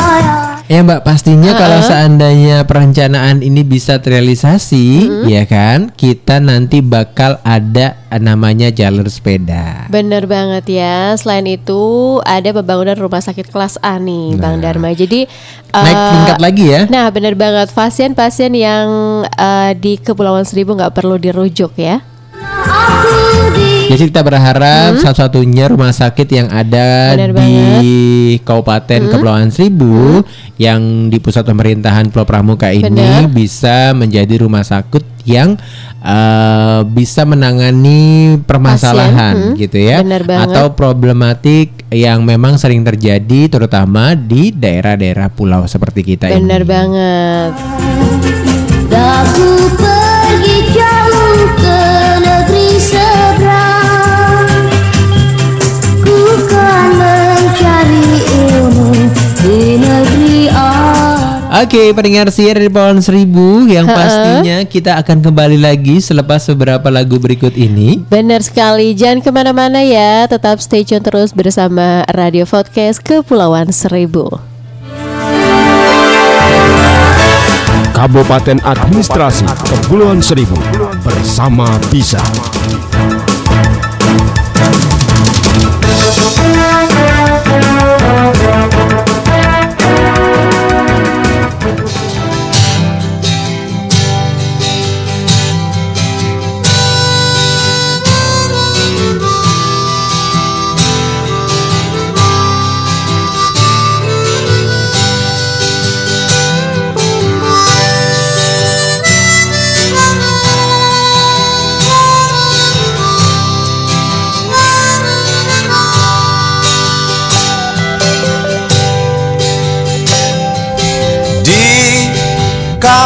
Ya 0.66 0.82
Mbak, 0.82 1.06
pastinya 1.06 1.54
kalau 1.54 1.78
seandainya 1.78 2.66
perencanaan 2.66 3.38
ini 3.38 3.62
bisa 3.62 4.02
terrealisasi, 4.02 5.06
ya 5.30 5.46
kan, 5.46 5.94
kita 5.94 6.42
nanti 6.42 6.82
bakal 6.82 7.38
ada 7.46 7.94
eh, 8.10 8.18
namanya 8.18 8.74
jalur 8.74 9.06
sepeda. 9.06 9.86
Bener 9.94 10.26
banget 10.26 10.66
ya. 10.66 11.14
Selain 11.14 11.46
itu 11.46 12.18
ada 12.26 12.50
pembangunan 12.50 12.98
rumah 12.98 13.22
sakit 13.22 13.46
kelas 13.46 13.78
A 13.78 14.02
nih, 14.02 14.34
Bang 14.42 14.58
Dharma. 14.58 14.90
Jadi 14.90 15.30
Naik 15.70 15.94
eh, 15.94 16.10
tingkat 16.10 16.38
lagi 16.42 16.64
ya. 16.66 16.82
Nah, 16.90 17.06
bener 17.14 17.38
banget. 17.38 17.70
Pasien-pasien 17.70 18.50
yang 18.58 19.22
eh, 19.22 19.70
di 19.78 20.02
Kepulauan 20.02 20.42
Seribu 20.42 20.74
nggak 20.74 20.98
perlu 20.98 21.14
dirujuk 21.14 21.78
ya. 21.78 22.02
Jadi 23.86 24.02
kita 24.10 24.22
berharap 24.26 24.98
satu-satunya 24.98 25.70
rumah 25.70 25.94
sakit 25.94 26.28
yang 26.28 26.48
ada 26.50 27.14
Benar 27.14 27.38
di 27.38 27.56
Kabupaten 28.42 29.00
Kepulauan 29.14 29.54
Seribu 29.54 30.26
yang 30.58 31.06
di 31.06 31.22
pusat 31.22 31.46
pemerintahan 31.46 32.10
Pulau 32.10 32.26
Pramuka 32.26 32.74
ini 32.74 32.90
Benar. 32.90 33.30
bisa 33.30 33.94
menjadi 33.94 34.42
rumah 34.42 34.66
sakit 34.66 35.24
yang 35.26 35.54
eh, 36.02 36.80
bisa 36.86 37.26
menangani 37.26 38.38
permasalahan 38.42 39.52
hmm, 39.52 39.58
gitu 39.58 39.78
ya 39.78 40.00
benar 40.06 40.22
banget. 40.22 40.54
atau 40.54 40.64
problematik 40.74 41.86
yang 41.90 42.22
memang 42.22 42.58
sering 42.58 42.82
terjadi 42.86 43.50
terutama 43.50 44.14
di 44.14 44.54
daerah-daerah 44.54 45.30
pulau 45.30 45.66
seperti 45.66 46.02
kita 46.02 46.30
Bener 46.34 46.62
ini. 46.62 46.70
banget. 46.70 47.52
Oke, 61.56 61.88
pendengar 61.96 62.28
siar 62.28 62.60
dari 62.60 62.68
Pohon 62.68 63.00
Seribu 63.00 63.64
yang 63.64 63.88
pastinya 63.88 64.60
kita 64.68 65.00
akan 65.00 65.24
kembali 65.24 65.56
lagi 65.56 66.04
selepas 66.04 66.44
beberapa 66.52 66.92
lagu 66.92 67.16
berikut 67.16 67.56
ini. 67.56 68.04
Bener 68.12 68.44
sekali. 68.44 68.92
Jangan 68.92 69.24
ke 69.24 69.32
mana-mana 69.32 69.80
ya. 69.80 70.28
Tetap 70.28 70.60
stay 70.60 70.84
tune 70.84 71.00
terus 71.00 71.32
bersama 71.32 72.04
Radio 72.12 72.44
Podcast 72.44 73.00
Kepulauan 73.00 73.72
Seribu. 73.72 74.28
Kabupaten 77.96 78.60
Administrasi 78.60 79.48
Kepulauan 79.64 80.20
Seribu 80.20 80.60
bersama 81.00 81.72
Bisa. 81.88 82.20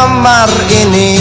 Kamar 0.00 0.48
ini 0.72 1.20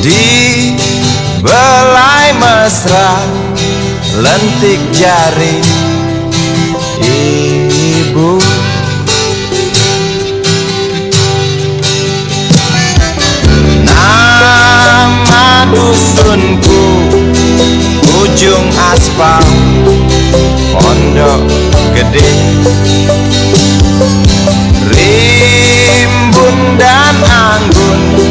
di 0.00 0.76
belai 1.44 2.32
mesra 2.40 3.20
lentik 4.16 4.80
jari 4.96 5.60
ibu. 7.04 8.40
Nama 13.84 15.68
dusunku 15.68 16.84
ujung 18.24 18.68
aspal 18.92 19.44
pondok 20.72 21.44
gede. 21.92 22.32
Rimbun 24.90 26.56
dan 26.80 27.14
anggun 27.28 28.29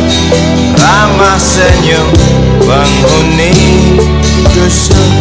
ramah 1.00 1.40
senyum 1.40 2.12
penghuni 2.60 3.56
dusun 4.52 5.12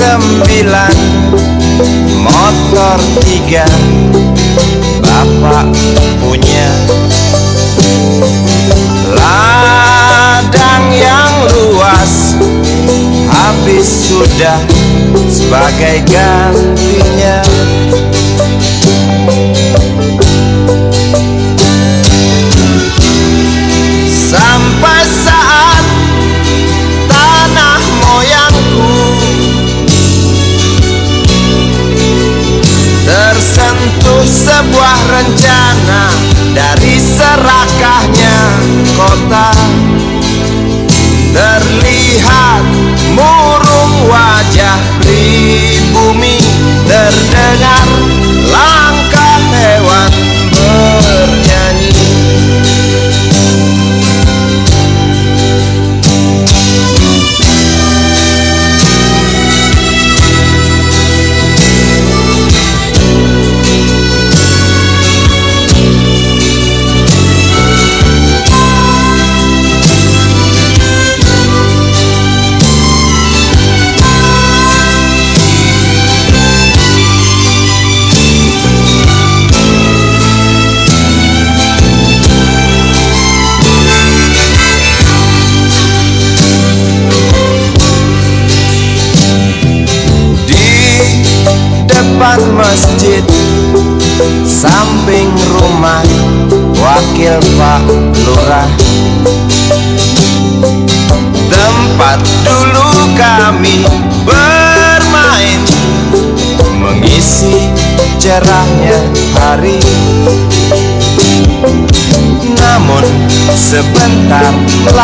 sembilan 0.00 0.96
Motor 2.24 2.98
tiga 3.20 3.68
Bapak 5.04 5.68
punya. 6.24 6.68
Ladang 9.12 10.84
yang 10.88 11.32
luas 11.52 12.40
Habis 13.28 14.08
sudah 14.08 14.60
sebagai 15.28 16.00
gantinya 16.08 17.44
Tersentuh 34.00 34.24
sebuah 34.24 34.98
rencana 35.12 36.02
Dari 36.56 36.96
serakahnya 36.96 38.38
kota 38.96 39.52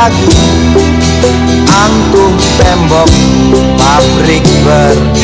aku 0.06 0.38
Antum 1.66 2.32
tembok 2.58 3.10
pabrik 3.74 4.46
ber 4.62 5.15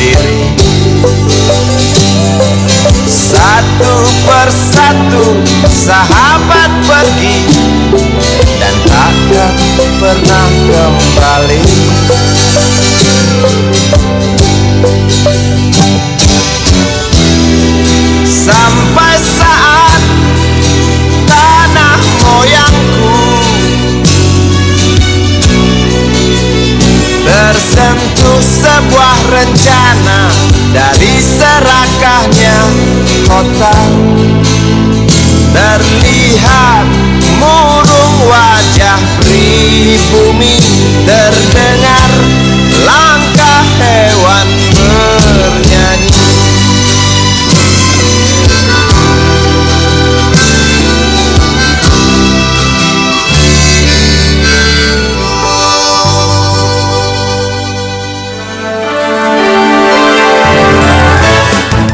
sebuah 28.41 29.17
rencana 29.29 30.31
dari 30.73 31.19
serakahnya 31.21 32.57
kota. 33.29 33.77
Terlihat 35.53 36.85
murung 37.37 38.15
wajah 38.25 39.01
pribumi 39.21 40.57
terdengar 41.05 42.02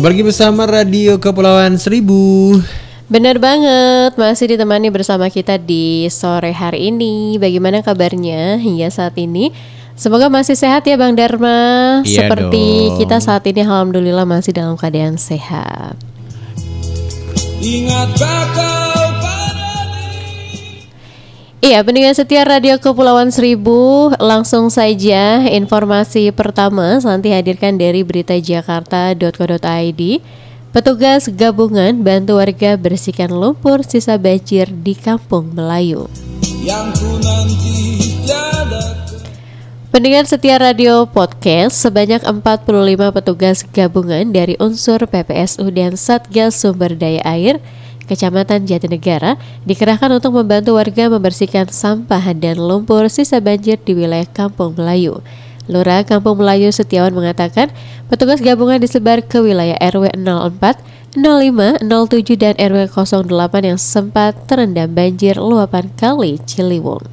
Kembali 0.00 0.32
bersama 0.32 0.64
Radio 0.64 1.20
Kepulauan 1.20 1.76
Seribu. 1.76 2.56
Benar 3.12 3.36
banget, 3.36 4.16
masih 4.16 4.48
ditemani 4.48 4.88
bersama 4.88 5.28
kita 5.28 5.60
di 5.60 6.08
sore 6.08 6.56
hari 6.56 6.88
ini. 6.88 7.36
Bagaimana 7.36 7.84
kabarnya 7.84 8.56
hingga 8.56 8.88
saat 8.88 9.12
ini? 9.20 9.52
Semoga 10.00 10.32
masih 10.32 10.56
sehat 10.56 10.88
ya 10.88 10.96
Bang 10.96 11.20
Dharma. 11.20 12.00
Iya 12.08 12.32
Seperti 12.32 12.64
dong. 12.64 12.96
kita 12.96 13.20
saat 13.20 13.44
ini 13.44 13.60
alhamdulillah 13.60 14.24
masih 14.24 14.56
dalam 14.56 14.80
keadaan 14.80 15.20
sehat. 15.20 16.00
Ingat 17.60 18.08
bakal 18.16 18.89
Iya, 21.60 21.84
pendengar 21.84 22.16
setia 22.16 22.40
Radio 22.48 22.80
Kepulauan 22.80 23.28
Seribu, 23.28 24.08
langsung 24.16 24.72
saja 24.72 25.44
informasi 25.44 26.32
pertama 26.32 26.96
nanti 27.04 27.36
hadirkan 27.36 27.76
dari 27.76 28.00
beritajakarta.co.id. 28.00 30.02
Petugas 30.72 31.28
gabungan 31.28 32.00
bantu 32.00 32.40
warga 32.40 32.80
bersihkan 32.80 33.28
lumpur 33.28 33.84
sisa 33.84 34.16
banjir 34.16 34.72
di 34.72 34.96
Kampung 34.96 35.52
Melayu. 35.52 36.08
yang 36.64 36.96
ku 36.96 37.20
nanti 37.20 38.08
tiada 38.24 39.04
Pendengar 39.92 40.24
setia 40.24 40.56
radio 40.56 41.04
podcast, 41.04 41.76
sebanyak 41.76 42.24
45 42.24 42.72
petugas 43.12 43.68
gabungan 43.68 44.32
dari 44.32 44.56
unsur 44.56 45.04
PPSU 45.04 45.68
dan 45.68 46.00
Satgas 46.00 46.56
Sumber 46.56 46.96
Daya 46.96 47.20
Air 47.20 47.60
Kecamatan 48.10 48.66
Jatinegara 48.66 49.38
dikerahkan 49.62 50.10
untuk 50.10 50.34
membantu 50.34 50.74
warga 50.74 51.06
membersihkan 51.06 51.70
sampah 51.70 52.34
dan 52.34 52.58
lumpur 52.58 53.06
sisa 53.06 53.38
banjir 53.38 53.78
di 53.78 53.94
wilayah 53.94 54.26
Kampung 54.26 54.74
Melayu. 54.74 55.22
Lurah 55.70 56.02
Kampung 56.02 56.42
Melayu 56.42 56.74
Setiawan 56.74 57.14
mengatakan 57.14 57.70
petugas 58.10 58.42
gabungan 58.42 58.82
disebar 58.82 59.22
ke 59.22 59.38
wilayah 59.38 59.78
RW 59.78 60.10
04, 60.18 61.14
05, 61.14 61.86
07 61.86 62.34
dan 62.34 62.58
RW 62.58 62.90
08 62.90 63.70
yang 63.70 63.78
sempat 63.78 64.34
terendam 64.50 64.90
banjir 64.90 65.38
luapan 65.38 65.86
kali 65.94 66.42
Ciliwung. 66.42 67.06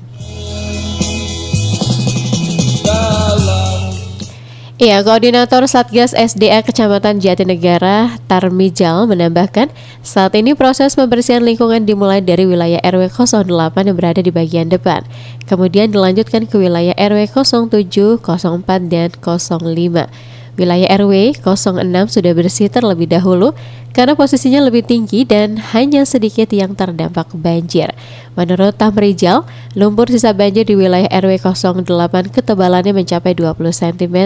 Iya, 4.77 5.01
Koordinator 5.01 5.65
Satgas 5.65 6.13
SDA 6.13 6.61
Kecamatan 6.61 7.17
Jatinegara, 7.17 8.13
Tarmijal, 8.29 9.09
menambahkan 9.09 9.73
saat 10.05 10.37
ini 10.37 10.53
proses 10.53 10.93
pembersihan 10.93 11.41
lingkungan 11.41 11.81
dimulai 11.81 12.21
dari 12.21 12.45
wilayah 12.45 12.77
RW 12.85 13.09
08 13.09 13.73
yang 13.73 13.97
berada 13.97 14.21
di 14.21 14.29
bagian 14.29 14.69
depan. 14.69 15.01
Kemudian 15.49 15.89
dilanjutkan 15.89 16.45
ke 16.45 16.61
wilayah 16.61 16.93
RW 16.93 17.25
07, 17.25 18.21
04, 18.21 18.85
dan 18.85 19.09
05. 19.17 20.13
Wilayah 20.57 20.89
RW 20.97 21.37
06 21.45 21.85
sudah 22.09 22.33
bersih 22.33 22.65
terlebih 22.65 23.05
dahulu 23.05 23.53
karena 23.93 24.17
posisinya 24.17 24.65
lebih 24.65 24.81
tinggi 24.85 25.21
dan 25.21 25.57
hanya 25.73 26.01
sedikit 26.01 26.49
yang 26.49 26.73
terdampak 26.73 27.29
banjir. 27.37 27.93
Menurut 28.33 28.73
Tamrijal, 28.73 29.45
lumpur 29.77 30.09
sisa 30.09 30.33
banjir 30.33 30.65
di 30.65 30.73
wilayah 30.73 31.05
RW 31.13 31.37
08 31.41 32.33
ketebalannya 32.33 32.89
mencapai 32.89 33.37
20 33.37 33.69
cm 33.69 34.17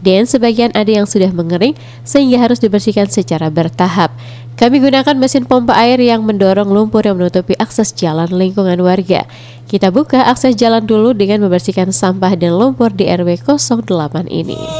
dan 0.00 0.24
sebagian 0.24 0.72
ada 0.72 0.88
yang 0.88 1.04
sudah 1.04 1.28
mengering 1.28 1.76
sehingga 2.08 2.40
harus 2.40 2.56
dibersihkan 2.60 3.12
secara 3.12 3.52
bertahap. 3.52 4.16
Kami 4.56 4.80
gunakan 4.80 5.16
mesin 5.16 5.44
pompa 5.44 5.76
air 5.76 6.00
yang 6.00 6.24
mendorong 6.24 6.68
lumpur 6.68 7.04
yang 7.04 7.20
menutupi 7.20 7.56
akses 7.60 7.92
jalan 7.96 8.28
lingkungan 8.32 8.80
warga. 8.80 9.28
Kita 9.68 9.92
buka 9.92 10.24
akses 10.24 10.56
jalan 10.56 10.88
dulu 10.88 11.12
dengan 11.12 11.44
membersihkan 11.44 11.92
sampah 11.92 12.32
dan 12.36 12.56
lumpur 12.56 12.92
di 12.92 13.08
RW 13.08 13.44
08 13.44 14.28
ini. 14.28 14.79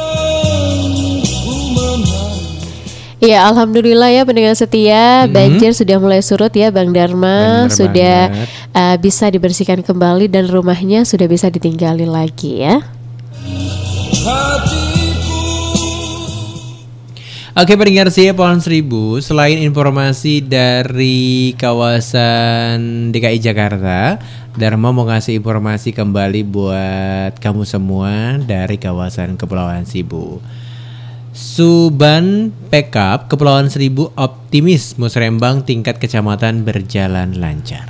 Iya, 3.20 3.44
alhamdulillah 3.52 4.08
ya 4.08 4.24
pendengar 4.24 4.56
setia, 4.56 5.28
banjir 5.28 5.76
sudah 5.76 6.00
mulai 6.00 6.24
surut 6.24 6.48
ya 6.56 6.72
Bang 6.72 6.96
Dharma, 6.96 7.68
Bener 7.68 7.76
sudah 7.76 8.18
banget. 8.32 8.48
uh, 8.72 8.96
bisa 8.96 9.28
dibersihkan 9.28 9.84
kembali 9.84 10.24
dan 10.32 10.48
rumahnya 10.48 11.04
sudah 11.04 11.28
bisa 11.28 11.52
ditinggali 11.52 12.08
lagi 12.08 12.64
ya. 12.64 12.80
Oke 17.50 17.76
pendengar 17.76 18.08
sih 18.14 18.30
Pohon 18.30 18.62
Seribu 18.62 19.18
Selain 19.18 19.58
informasi 19.58 20.38
dari 20.40 21.52
kawasan 21.58 23.10
DKI 23.10 23.42
Jakarta 23.42 24.22
Dharma 24.54 24.94
mau 24.94 25.04
ngasih 25.04 25.42
informasi 25.42 25.90
kembali 25.90 26.46
buat 26.46 27.36
kamu 27.42 27.66
semua 27.66 28.38
dari 28.38 28.78
kawasan 28.78 29.34
Kepulauan 29.34 29.82
Seribu 29.82 30.38
Suban 31.31 32.51
Pekap 32.74 33.31
Kepulauan 33.31 33.70
Seribu 33.70 34.11
optimis 34.18 34.99
musrembang 34.99 35.62
tingkat 35.62 36.03
kecamatan 36.03 36.66
berjalan 36.66 37.39
lancar. 37.39 37.87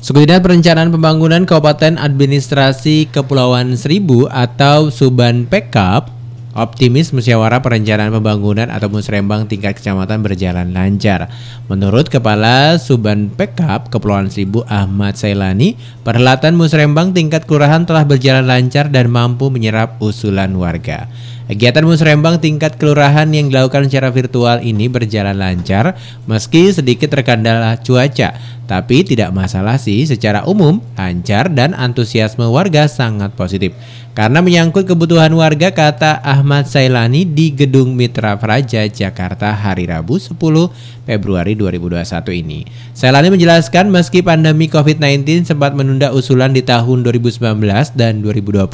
Suku 0.00 0.24
Dinas 0.24 0.40
Perencanaan 0.40 0.88
Pembangunan 0.88 1.44
Kabupaten 1.44 2.00
Administrasi 2.00 3.12
Kepulauan 3.12 3.76
Seribu 3.76 4.24
atau 4.32 4.88
Suban 4.88 5.44
Pekap 5.44 6.17
optimis 6.58 7.14
musyawarah 7.14 7.62
perencanaan 7.62 8.10
pembangunan 8.10 8.66
atau 8.68 8.90
musrembang 8.90 9.46
tingkat 9.46 9.78
kecamatan 9.78 10.20
berjalan 10.20 10.74
lancar. 10.74 11.30
Menurut 11.70 12.10
Kepala 12.10 12.76
Suban 12.82 13.30
Pekap 13.30 13.94
Kepulauan 13.94 14.26
Seribu 14.26 14.66
Ahmad 14.66 15.14
Sailani, 15.14 15.78
perhelatan 16.02 16.58
musrembang 16.58 17.14
tingkat 17.14 17.46
kelurahan 17.46 17.86
telah 17.86 18.02
berjalan 18.02 18.44
lancar 18.44 18.90
dan 18.90 19.06
mampu 19.08 19.48
menyerap 19.54 19.96
usulan 20.02 20.50
warga. 20.58 21.06
Kegiatan 21.48 21.80
musrembang 21.80 22.44
tingkat 22.44 22.76
kelurahan 22.76 23.24
yang 23.32 23.48
dilakukan 23.48 23.88
secara 23.88 24.12
virtual 24.12 24.60
ini 24.60 24.84
berjalan 24.84 25.32
lancar 25.32 25.96
meski 26.28 26.68
sedikit 26.76 27.08
terkendala 27.08 27.80
cuaca, 27.80 28.36
tapi 28.68 29.00
tidak 29.00 29.32
masalah 29.32 29.80
sih 29.80 30.04
secara 30.04 30.44
umum 30.44 30.84
lancar 30.92 31.48
dan 31.48 31.72
antusiasme 31.72 32.44
warga 32.44 32.84
sangat 32.84 33.32
positif. 33.32 33.72
Karena 34.12 34.42
menyangkut 34.44 34.84
kebutuhan 34.84 35.30
warga 35.30 35.70
kata 35.70 36.20
Ahmad 36.20 36.66
Sailani 36.66 37.22
di 37.22 37.54
Gedung 37.54 37.94
Mitra 37.94 38.34
Praja 38.34 38.84
Jakarta 38.84 39.54
hari 39.54 39.86
Rabu 39.86 40.18
10 40.18 40.34
Februari 41.06 41.54
2021 41.54 42.42
ini. 42.42 42.66
Sailani 42.98 43.30
menjelaskan 43.30 43.88
meski 43.88 44.20
pandemi 44.20 44.66
COVID-19 44.66 45.46
sempat 45.46 45.72
menunda 45.72 46.10
usulan 46.10 46.50
di 46.50 46.66
tahun 46.66 47.06
2019 47.06 47.94
dan 47.94 48.18
2020, 48.20 48.68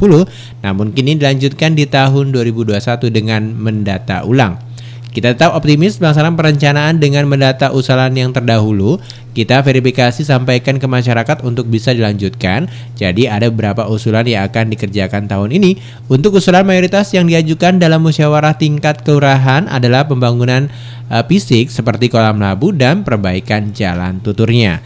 namun 0.64 0.96
kini 0.96 1.20
dilanjutkan 1.20 1.76
di 1.76 1.84
tahun 1.84 2.32
2021 2.64 3.12
dengan 3.12 3.42
mendata 3.54 4.26
ulang. 4.26 4.74
Kita 5.14 5.30
tetap 5.30 5.54
optimis 5.54 6.02
pelaksanaan 6.02 6.34
perencanaan 6.34 6.98
dengan 6.98 7.30
mendata 7.30 7.70
usulan 7.70 8.10
yang 8.18 8.34
terdahulu. 8.34 8.98
Kita 9.30 9.62
verifikasi 9.62 10.26
sampaikan 10.26 10.82
ke 10.82 10.90
masyarakat 10.90 11.46
untuk 11.46 11.70
bisa 11.70 11.94
dilanjutkan. 11.94 12.66
Jadi 12.98 13.30
ada 13.30 13.46
beberapa 13.46 13.86
usulan 13.86 14.26
yang 14.26 14.42
akan 14.50 14.74
dikerjakan 14.74 15.30
tahun 15.30 15.54
ini. 15.54 15.78
Untuk 16.10 16.34
usulan 16.42 16.66
mayoritas 16.66 17.14
yang 17.14 17.30
diajukan 17.30 17.78
dalam 17.78 18.02
musyawarah 18.02 18.58
tingkat 18.58 19.06
kelurahan 19.06 19.70
adalah 19.70 20.10
pembangunan 20.10 20.66
eh, 21.06 21.24
fisik 21.30 21.70
seperti 21.70 22.10
kolam 22.10 22.42
labu 22.42 22.74
dan 22.74 23.06
perbaikan 23.06 23.70
jalan 23.70 24.18
tuturnya. 24.18 24.82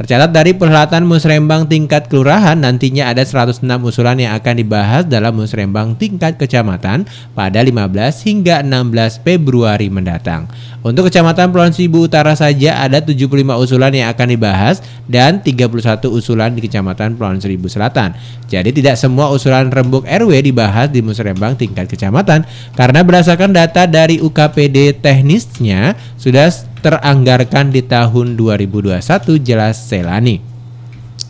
Tercatat 0.00 0.32
dari 0.32 0.56
perhelatan 0.56 1.04
musrembang 1.04 1.68
tingkat 1.68 2.08
kelurahan 2.08 2.56
nantinya 2.56 3.12
ada 3.12 3.20
106 3.20 3.60
usulan 3.84 4.16
yang 4.16 4.32
akan 4.32 4.56
dibahas 4.56 5.04
dalam 5.04 5.36
musrembang 5.36 5.92
tingkat 5.92 6.40
kecamatan 6.40 7.04
pada 7.36 7.60
15 7.60 7.92
hingga 8.24 8.64
16 8.64 9.20
Februari 9.20 9.92
mendatang. 9.92 10.48
Untuk 10.80 11.12
kecamatan 11.12 11.52
Pulau 11.52 11.68
Seribu 11.68 12.08
Utara 12.08 12.32
saja 12.32 12.80
ada 12.80 13.04
75 13.04 13.28
usulan 13.60 13.92
yang 13.92 14.08
akan 14.08 14.32
dibahas 14.32 14.80
dan 15.04 15.44
31 15.44 15.68
usulan 16.08 16.56
di 16.56 16.64
kecamatan 16.64 17.20
Pulau 17.20 17.36
Seribu 17.36 17.68
Selatan. 17.68 18.16
Jadi 18.48 18.72
tidak 18.72 18.96
semua 18.96 19.28
usulan 19.28 19.68
rembuk 19.68 20.08
RW 20.08 20.32
dibahas 20.40 20.88
di 20.88 21.04
musrembang 21.04 21.60
tingkat 21.60 21.84
kecamatan 21.92 22.48
karena 22.72 23.04
berdasarkan 23.04 23.52
data 23.52 23.84
dari 23.84 24.16
UKPD 24.16 25.04
teknisnya 25.04 25.92
sudah 26.16 26.48
teranggarkan 26.80 27.70
di 27.70 27.84
tahun 27.84 28.34
2021 28.34 28.98
jelas 29.40 29.76
Selani. 29.86 30.40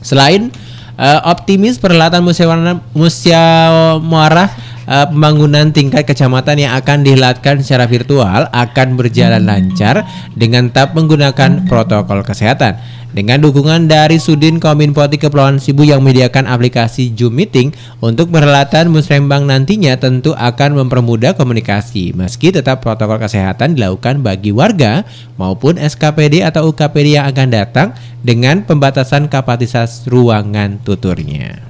Selain 0.01 0.49
eh, 0.97 1.21
optimis 1.27 1.77
perhelatan 1.77 2.25
musyawarah 2.25 2.79
musyawarah 2.95 4.49
eh, 4.87 5.07
pembangunan 5.11 5.75
tingkat 5.75 6.07
kecamatan 6.07 6.63
yang 6.63 6.73
akan 6.79 7.05
dihelatkan 7.05 7.61
secara 7.61 7.91
virtual 7.91 8.49
akan 8.53 8.89
berjalan 8.95 9.45
lancar 9.45 10.07
dengan 10.33 10.71
tetap 10.71 10.95
menggunakan 10.95 11.67
protokol 11.67 12.23
kesehatan. 12.23 12.79
Dengan 13.11 13.43
dukungan 13.43 13.91
dari 13.91 14.23
Sudin 14.23 14.63
Kominfo 14.63 15.03
Kepulauan 15.03 15.59
Sibu 15.59 15.83
yang 15.83 15.99
menyediakan 15.99 16.47
aplikasi 16.47 17.11
Zoom 17.11 17.43
Meeting 17.43 17.75
untuk 17.99 18.31
perhelatan 18.31 18.87
musrembang 18.95 19.51
nantinya 19.51 19.99
tentu 19.99 20.31
akan 20.39 20.79
mempermudah 20.79 21.35
komunikasi 21.35 22.15
meski 22.15 22.55
tetap 22.55 22.87
protokol 22.87 23.19
kesehatan 23.19 23.75
dilakukan 23.75 24.23
bagi 24.23 24.55
warga 24.55 25.03
maupun 25.35 25.75
SKPD 25.75 26.47
atau 26.47 26.71
UKPD 26.71 27.19
yang 27.19 27.27
akan 27.27 27.51
datang 27.51 27.89
dengan 28.23 28.63
pembatasan 28.63 29.27
kapasitas 29.27 30.07
ruangan 30.07 30.79
tuturnya. 30.87 31.67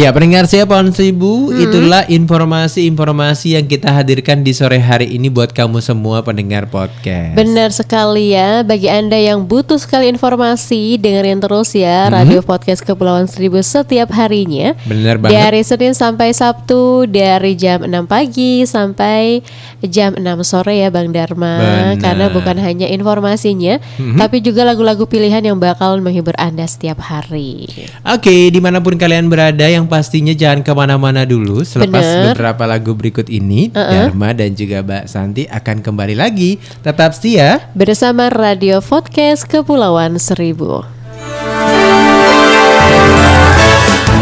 Ya 0.00 0.16
pendengar 0.16 0.48
saya 0.48 0.64
Pohon 0.64 0.96
Seribu 0.96 1.52
Hmm. 1.52 1.60
Itulah 1.60 2.08
informasi-informasi 2.08 3.52
yang 3.60 3.68
kita 3.68 3.92
hadirkan 3.92 4.40
di 4.40 4.56
sore 4.56 4.80
hari 4.80 5.12
ini 5.12 5.28
Buat 5.28 5.52
kamu 5.52 5.84
semua 5.84 6.24
pendengar 6.24 6.72
podcast 6.72 7.36
Benar 7.36 7.68
sekali 7.68 8.32
ya, 8.32 8.64
bagi 8.64 8.88
Anda 8.88 9.20
yang 9.20 9.44
butuh 9.44 9.76
sekali 9.76 10.08
informasi, 10.08 10.96
dengerin 10.96 11.44
terus 11.44 11.76
ya 11.76 12.08
Mhm. 12.08 12.16
Radio 12.16 12.40
Podcast 12.40 12.80
Kepulauan 12.80 13.28
Seribu 13.28 13.60
setiap 13.60 14.08
harinya. 14.16 14.72
Bener 14.88 15.20
banget 15.20 15.36
Dari 15.36 15.60
Senin 15.68 15.92
sampai 15.92 16.32
Sabtu 16.32 17.04
dari 17.04 17.52
jam 17.60 17.84
6 17.84 18.08
pagi 18.08 18.64
sampai 18.64 19.44
jam 19.84 20.16
6 20.16 20.40
sore 20.40 20.80
ya 20.80 20.88
Bang 20.88 21.12
Dharma. 21.12 21.60
Benar. 21.60 21.84
Mhm. 21.92 22.00
Karena 22.00 22.26
bukan 22.32 22.56
hanya 22.56 22.88
informasinya, 22.88 23.76
tapi 24.16 24.40
juga 24.40 24.64
lagu-lagu 24.64 25.04
pilihan 25.04 25.44
yang 25.44 25.60
bakal 25.60 26.00
menghibur 26.00 26.32
Anda 26.40 26.64
setiap 26.64 27.04
hari. 27.04 27.68
Oke, 28.08 28.48
di 28.48 28.60
mana 28.64 28.80
pun 28.80 28.96
kalian 28.96 29.28
berada, 29.28 29.68
yang 29.68 29.89
pastinya 29.90 30.30
jangan 30.30 30.62
ke 30.62 30.70
mana-mana 30.70 31.26
dulu. 31.26 31.66
Selepas 31.66 32.06
Bener. 32.06 32.38
beberapa 32.38 32.64
lagu 32.70 32.94
berikut 32.94 33.26
ini, 33.26 33.74
Dharma 33.74 34.30
dan 34.30 34.54
juga 34.54 34.86
Mbak 34.86 35.04
Santi 35.10 35.50
akan 35.50 35.82
kembali 35.82 36.14
lagi. 36.14 36.62
Tetap 36.86 37.10
setia. 37.10 37.66
Bersama 37.74 38.30
Radio 38.30 38.78
Podcast 38.78 39.50
Kepulauan 39.50 40.14
Seribu. 40.22 40.86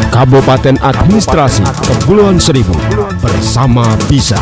Kabupaten 0.08 0.80
Administrasi 0.82 1.62
Kepulauan 1.84 2.40
Seribu 2.42 2.74
bersama 3.22 3.84
Bisa. 4.08 4.40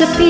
recipe. 0.00 0.29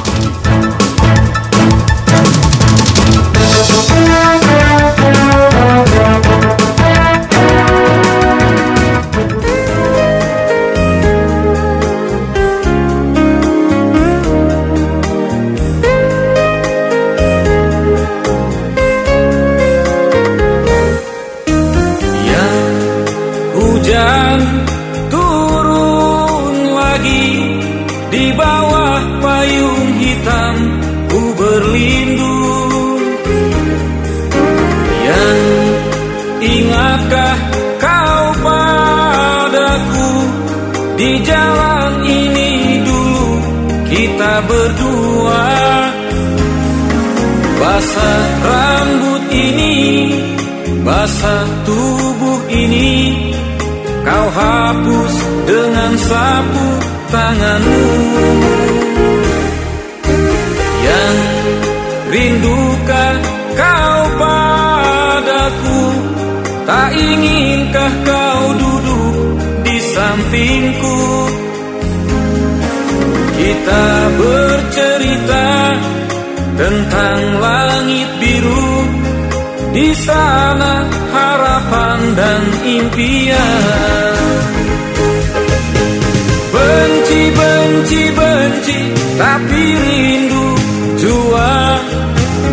Basah 47.81 48.25
rambut 48.45 49.23
ini 49.33 49.73
Basah 50.85 51.45
tubuh 51.65 52.41
ini 52.53 52.93
Kau 54.05 54.27
hapus 54.37 55.13
dengan 55.49 55.91
sapu 55.97 56.67
tanganmu. 57.09 57.89
Yang 60.85 61.17
rindukah 62.13 63.13
kau 63.57 64.01
padaku 64.21 65.81
Tak 66.69 66.89
inginkah 66.93 67.93
kau 68.05 68.41
duduk 68.61 69.15
di 69.65 69.77
sampingku? 69.81 71.01
Kita 73.41 73.85
bercerita 74.21 74.50
tentang 76.61 77.41
langit 77.41 78.09
biru 78.21 78.69
di 79.73 79.89
sana 79.97 80.85
harapan 81.09 81.99
dan 82.13 82.41
impian. 82.61 84.21
Benci, 86.51 87.21
benci, 87.33 88.03
benci 88.13 88.79
Tapi 89.17 89.63
rindu 89.73 90.47
jua. 91.01 91.53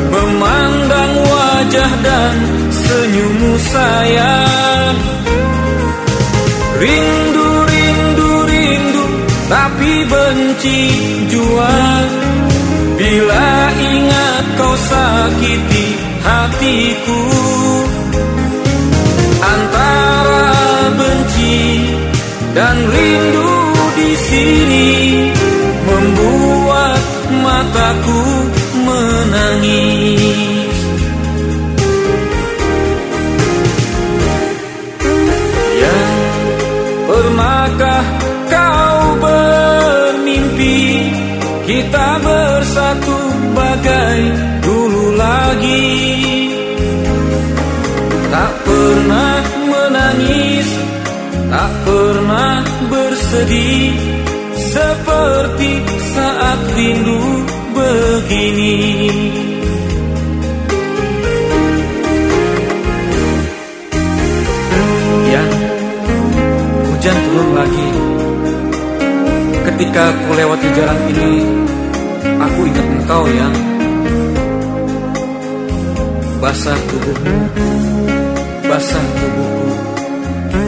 Memandang 0.08 1.12
wajah 1.28 1.92
dan 2.00 2.34
senyummu 2.72 3.52
sayang. 3.60 4.96
Rindu, 6.78 7.48
rindu, 7.66 8.30
rindu 8.48 9.04
Tapi 9.50 9.92
benci 10.06 10.80
jua 11.28 11.76
Bila 13.08 13.72
ingat 13.72 14.44
kau 14.60 14.76
sakiti 14.76 15.96
hatiku 16.20 17.24
Antara 19.40 20.52
benci 20.92 21.88
dan 22.52 22.76
rindu 22.84 23.52
di 23.96 24.12
sini 24.12 24.92
Membuat 25.88 27.00
mataku 27.32 28.20
menangis. 28.84 30.76
Yang 35.80 36.12
pernahkah 37.08 38.04
kau 38.52 39.16
bermimpi 39.16 41.08
Kita 41.64 42.17
bagai 43.88 44.20
dulu 44.60 45.04
lagi. 45.16 45.88
Tak 48.28 48.52
pernah 48.60 49.40
menangis 49.72 50.68
Tak 51.48 51.70
pernah 51.88 52.60
bersedih 52.92 53.96
Seperti 54.52 55.72
saat 56.12 56.60
rindu 56.76 57.20
begini. 57.72 58.76
Yang 65.32 65.52
hujan 66.92 67.16
turun 67.16 67.48
lagi. 67.56 67.88
Ketika 69.64 70.04
ku 70.24 70.30
lewati 70.36 70.68
jalan 70.76 70.98
ini 71.12 71.32
Aku 72.38 72.60
ingat 72.64 72.86
engkau 72.88 73.24
yang 73.28 73.77
Basah 76.38 76.78
tubuhmu 76.86 77.34
Basah 78.62 79.06
tubuhku. 79.18 79.70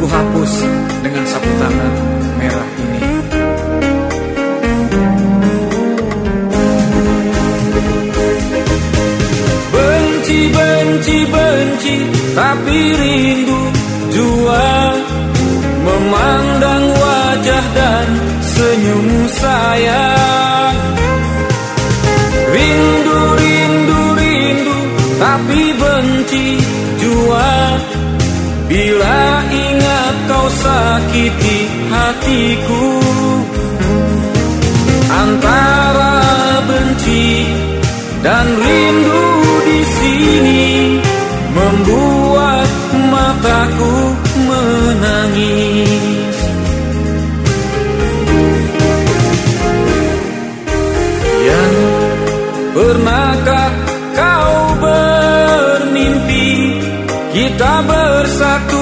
Ku 0.02 0.06
hapus 0.10 0.55
dengan 0.98 1.24
sapu 1.30 1.47
tangan 1.62 1.94
merah 2.42 2.68
ini. 2.74 3.02
Benci, 9.70 10.40
benci, 10.51 11.18
benci 11.30 11.97
Tapi 12.34 12.78
rindu 12.98 13.60
jua. 14.10 14.74
Memandang 15.86 16.84
wajah 16.98 17.64
dan 17.78 18.09
senyummu 18.42 19.22
sayang 19.38 20.10
Bila 29.01 29.40
ingat 29.48 30.28
kau 30.28 30.44
sakiti 30.60 31.72
hatiku 31.89 33.01
Antara 35.09 36.20
benci 36.68 37.48
dan 38.20 38.44
rindu 38.44 39.24
di 39.64 39.81
sini 39.97 41.01
Membuat 41.48 42.68
mataku 43.09 43.97
menangis. 44.44 46.36
Yang 51.40 51.74
pernahkah 52.77 53.72
kau 54.12 54.77
bermimpi 54.77 56.52
Kita 57.32 57.81
bersatu 57.89 58.80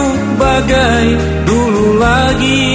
bagai 0.59 1.06
dulu 1.47 2.02
lagi. 2.02 2.66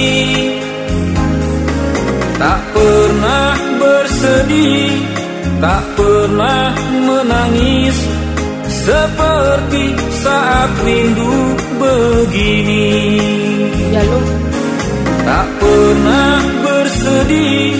Tak 2.40 2.60
pernah 2.72 3.52
bersedih 3.76 4.88
Tak 5.60 5.84
pernah 5.92 6.72
menangis. 6.80 7.96
Seperti 8.84 9.84
saat 10.24 10.70
rindu 10.80 11.36
begini. 11.76 12.88
Tak 15.24 15.48
pernah 15.60 16.36
bersedih 16.64 17.76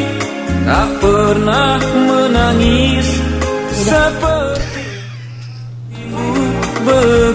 Tak 0.68 0.88
pernah 1.00 1.80
menangis. 1.80 3.08
Seperti 3.72 4.84
rindu 5.96 6.28
begini 6.84 7.33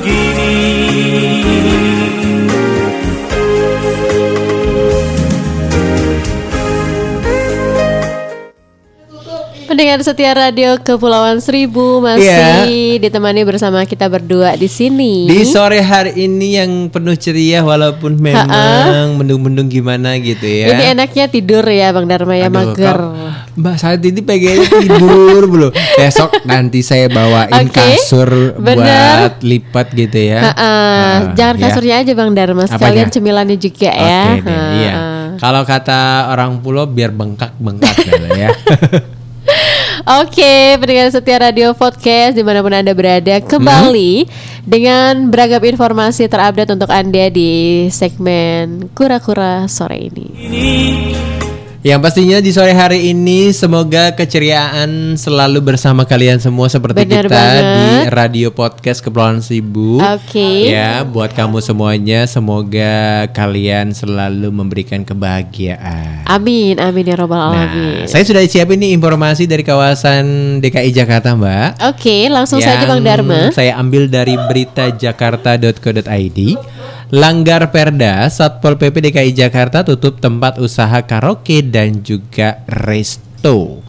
Pendengar 9.80 10.04
setia 10.04 10.36
radio 10.36 10.76
Kepulauan 10.76 11.40
Seribu 11.40 12.04
masih 12.04 13.00
ditemani 13.00 13.48
bersama 13.48 13.88
kita 13.88 14.12
berdua 14.12 14.60
di 14.60 14.68
sini. 14.68 15.24
Di 15.24 15.48
sore 15.48 15.80
hari 15.80 16.20
ini 16.20 16.60
yang 16.60 16.72
penuh 16.92 17.16
ceria 17.16 17.64
walaupun 17.64 18.20
memang 18.20 19.16
mendung-mendung 19.16 19.72
gimana 19.72 20.20
gitu 20.20 20.44
ya. 20.44 20.76
Ini 20.76 20.84
enaknya 21.00 21.32
tidur 21.32 21.64
ya 21.64 21.96
Bang 21.96 22.12
Dharma 22.12 22.36
ya 22.36 22.52
Aduh, 22.52 22.76
mager. 22.76 22.98
Mbak 23.56 23.76
saat 23.80 24.04
ini 24.04 24.20
pengennya 24.20 24.68
tidur 24.68 25.48
belum. 25.56 25.72
Besok 25.72 26.44
nanti 26.44 26.84
saya 26.84 27.08
bawain 27.08 27.72
Oke, 27.72 27.80
kasur 27.80 28.60
bener. 28.60 29.32
buat 29.32 29.36
lipat 29.40 29.96
gitu 29.96 30.20
ya. 30.20 30.40
Ha-ha, 30.44 30.60
Ah, 30.60 31.16
Jangan 31.40 31.56
ya. 31.56 31.62
kasurnya 31.72 31.96
aja 32.04 32.12
Bang 32.20 32.36
Dharma, 32.36 32.68
Apanya? 32.68 32.76
sekalian 32.76 33.08
cemilannya 33.16 33.56
juga 33.56 33.96
ya. 33.96 34.44
Deh, 34.44 34.60
iya. 34.76 34.94
Kalau 35.40 35.64
kata 35.64 36.28
orang 36.36 36.60
pulau 36.60 36.84
biar 36.84 37.16
bengkak-bengkak 37.16 37.96
gitu 37.96 38.28
ya. 38.36 38.52
Oke, 40.08 40.80
pendengar 40.80 41.12
setia 41.12 41.44
Radio 41.44 41.76
Podcast 41.76 42.40
di 42.40 42.44
mana 42.46 42.64
pun 42.64 42.72
Anda 42.72 42.96
berada 42.96 43.44
Kembali 43.44 44.24
dengan 44.64 45.28
beragam 45.28 45.60
informasi 45.60 46.32
terupdate 46.32 46.72
untuk 46.72 46.88
Anda 46.88 47.28
di 47.28 47.88
segmen 47.92 48.88
Kura-Kura 48.96 49.68
sore 49.68 50.08
ini 50.08 50.28
Yang 51.80 52.00
pastinya 52.04 52.44
di 52.44 52.52
sore 52.52 52.76
hari 52.76 53.16
ini 53.16 53.56
semoga 53.56 54.12
keceriaan 54.12 55.16
selalu 55.16 55.64
bersama 55.64 56.04
kalian 56.04 56.36
semua 56.36 56.68
seperti 56.68 57.08
Benar 57.08 57.24
kita 57.24 57.32
banget. 57.32 57.64
di 57.64 57.88
Radio 58.12 58.52
Podcast 58.52 59.00
Kepulauan 59.00 59.40
Seribu. 59.40 59.96
Oke. 60.04 60.76
Ya, 60.76 61.08
buat 61.08 61.32
kamu 61.32 61.64
semuanya 61.64 62.28
semoga 62.28 63.24
kalian 63.32 63.96
selalu 63.96 64.52
memberikan 64.52 65.08
kebahagiaan. 65.08 66.28
Amin, 66.28 66.84
amin 66.84 67.08
ya 67.08 67.16
robbal 67.16 67.56
Nah, 67.56 67.72
alamin 67.72 68.12
saya 68.12 68.28
sudah 68.28 68.44
siapin 68.44 68.84
nih 68.84 68.92
informasi 69.00 69.48
dari 69.48 69.64
kawasan 69.64 70.60
DKI 70.60 70.92
Jakarta, 70.92 71.32
Mbak. 71.40 71.80
Oke, 71.96 72.28
langsung 72.28 72.60
saja 72.60 72.92
Bang 72.92 73.08
Dharma 73.08 73.56
Saya 73.56 73.80
ambil 73.80 74.12
dari 74.12 74.36
beritajakarta.co.id. 74.36 76.40
Langgar 77.10 77.74
Perda, 77.74 78.30
Satpol 78.30 78.78
PP 78.78 79.10
DKI 79.10 79.34
Jakarta 79.34 79.82
tutup 79.82 80.22
tempat 80.22 80.62
usaha 80.62 81.02
karaoke 81.02 81.66
dan 81.66 82.06
juga 82.06 82.62
resto. 82.70 83.82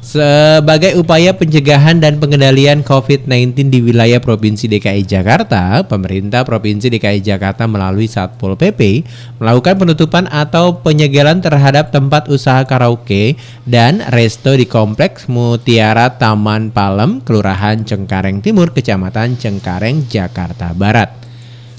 Sebagai 0.00 0.96
upaya 0.96 1.36
pencegahan 1.36 2.00
dan 2.00 2.16
pengendalian 2.16 2.80
COVID-19 2.80 3.68
di 3.68 3.84
wilayah 3.84 4.24
Provinsi 4.24 4.72
DKI 4.72 5.04
Jakarta, 5.04 5.84
pemerintah 5.84 6.48
Provinsi 6.48 6.88
DKI 6.88 7.20
Jakarta 7.20 7.68
melalui 7.68 8.08
Satpol 8.08 8.56
PP 8.56 9.04
melakukan 9.36 9.76
penutupan 9.76 10.24
atau 10.32 10.80
penyegelan 10.80 11.44
terhadap 11.44 11.92
tempat 11.92 12.32
usaha 12.32 12.64
karaoke 12.64 13.36
dan 13.68 14.00
resto 14.08 14.56
di 14.56 14.64
Kompleks 14.64 15.28
Mutiara 15.28 16.08
Taman 16.16 16.72
Palem, 16.72 17.20
Kelurahan 17.20 17.84
Cengkareng 17.84 18.40
Timur, 18.40 18.72
Kecamatan 18.72 19.36
Cengkareng, 19.36 20.08
Jakarta 20.08 20.72
Barat. 20.72 21.31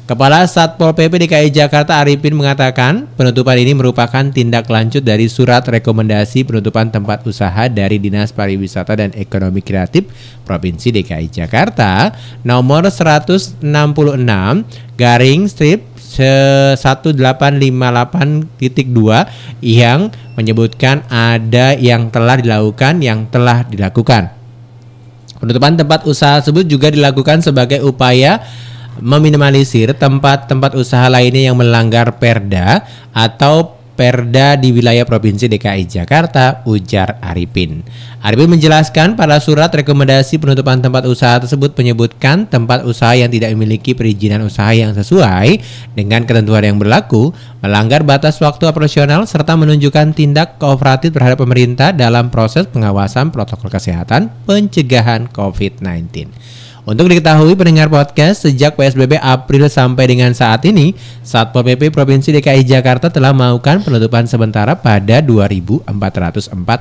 Kepala 0.03 0.43
Satpol 0.43 0.91
PP 0.91 1.15
DKI 1.15 1.47
Jakarta 1.47 1.95
Arifin 1.95 2.35
mengatakan 2.35 3.07
penutupan 3.15 3.55
ini 3.55 3.71
merupakan 3.71 4.19
tindak 4.35 4.67
lanjut 4.67 4.99
dari 4.99 5.31
surat 5.31 5.63
rekomendasi 5.63 6.43
penutupan 6.43 6.91
tempat 6.91 7.23
usaha 7.23 7.71
dari 7.71 8.03
Dinas 8.03 8.35
Pariwisata 8.35 8.99
dan 8.99 9.15
Ekonomi 9.15 9.63
Kreatif 9.63 10.11
Provinsi 10.43 10.91
DKI 10.91 11.31
Jakarta 11.31 12.11
nomor 12.43 12.83
166 12.83 13.63
garing 14.99 15.47
strip 15.47 15.87
1858.2 15.95 17.63
yang 19.63 20.11
menyebutkan 20.35 21.07
ada 21.07 21.79
yang 21.79 22.11
telah 22.11 22.43
dilakukan 22.43 22.99
yang 22.99 23.23
telah 23.31 23.63
dilakukan. 23.71 24.35
Penutupan 25.39 25.79
tempat 25.79 26.03
usaha 26.03 26.43
tersebut 26.43 26.67
juga 26.67 26.91
dilakukan 26.91 27.39
sebagai 27.39 27.79
upaya 27.87 28.43
meminimalisir 29.01 29.95
tempat-tempat 29.97 30.77
usaha 30.77 31.09
lainnya 31.09 31.49
yang 31.53 31.57
melanggar 31.57 32.17
perda 32.19 32.85
atau 33.13 33.83
perda 33.93 34.57
di 34.57 34.73
wilayah 34.73 35.05
Provinsi 35.05 35.45
DKI 35.45 35.85
Jakarta, 35.85 36.65
ujar 36.65 37.21
Arifin. 37.21 37.85
Arifin 38.25 38.49
menjelaskan 38.49 39.13
pada 39.13 39.37
surat 39.37 39.69
rekomendasi 39.69 40.41
penutupan 40.41 40.81
tempat 40.81 41.05
usaha 41.05 41.37
tersebut 41.37 41.77
menyebutkan 41.77 42.49
tempat 42.49 42.83
usaha 42.89 43.13
yang 43.13 43.29
tidak 43.29 43.53
memiliki 43.53 43.93
perizinan 43.93 44.41
usaha 44.41 44.73
yang 44.73 44.97
sesuai 44.97 45.61
dengan 45.93 46.25
ketentuan 46.25 46.65
yang 46.65 46.77
berlaku, 46.81 47.31
melanggar 47.61 48.01
batas 48.01 48.41
waktu 48.41 48.65
operasional 48.65 49.29
serta 49.29 49.53
menunjukkan 49.53 50.17
tindak 50.17 50.57
kooperatif 50.57 51.13
terhadap 51.13 51.37
pemerintah 51.45 51.93
dalam 51.93 52.33
proses 52.33 52.65
pengawasan 52.65 53.29
protokol 53.29 53.69
kesehatan 53.69 54.33
pencegahan 54.49 55.29
COVID-19. 55.29 56.33
Untuk 56.83 57.07
diketahui 57.07 57.55
pendengar 57.55 57.87
podcast, 57.87 58.43
sejak 58.43 58.75
PSBB 58.75 59.15
April 59.15 59.71
sampai 59.71 60.03
dengan 60.03 60.35
saat 60.35 60.67
ini, 60.67 60.91
Satpol 61.23 61.63
PP 61.63 61.95
Provinsi 61.95 62.35
DKI 62.35 62.67
Jakarta 62.67 63.07
telah 63.07 63.31
melakukan 63.31 63.87
penutupan 63.87 64.27
sementara 64.27 64.75
pada 64.75 65.23
2.404 65.23 65.87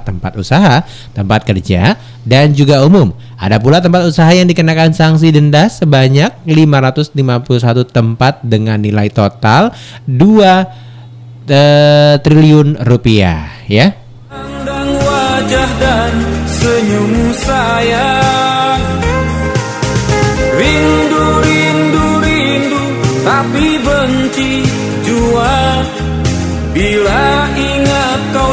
tempat 0.02 0.32
usaha, 0.34 0.82
tempat 1.14 1.46
kerja, 1.46 1.94
dan 2.26 2.50
juga 2.50 2.82
umum. 2.82 3.14
Ada 3.38 3.62
pula 3.62 3.78
tempat 3.78 4.02
usaha 4.02 4.26
yang 4.34 4.50
dikenakan 4.50 4.90
sanksi 4.90 5.30
denda 5.30 5.70
sebanyak 5.70 6.34
551 6.50 7.86
tempat 7.86 8.42
dengan 8.42 8.82
nilai 8.82 9.06
total 9.06 9.70
2 10.10 11.46
eh, 11.46 12.18
triliun 12.18 12.82
rupiah 12.82 13.54
ya. 13.70 13.94
Wajah 14.82 15.70
dan 15.78 16.14
senyum 16.50 17.30
sayang 17.38 18.11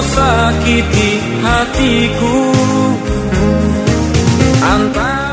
sakiti 0.09 1.09
hatiku 1.45 2.35
Antara 4.59 5.29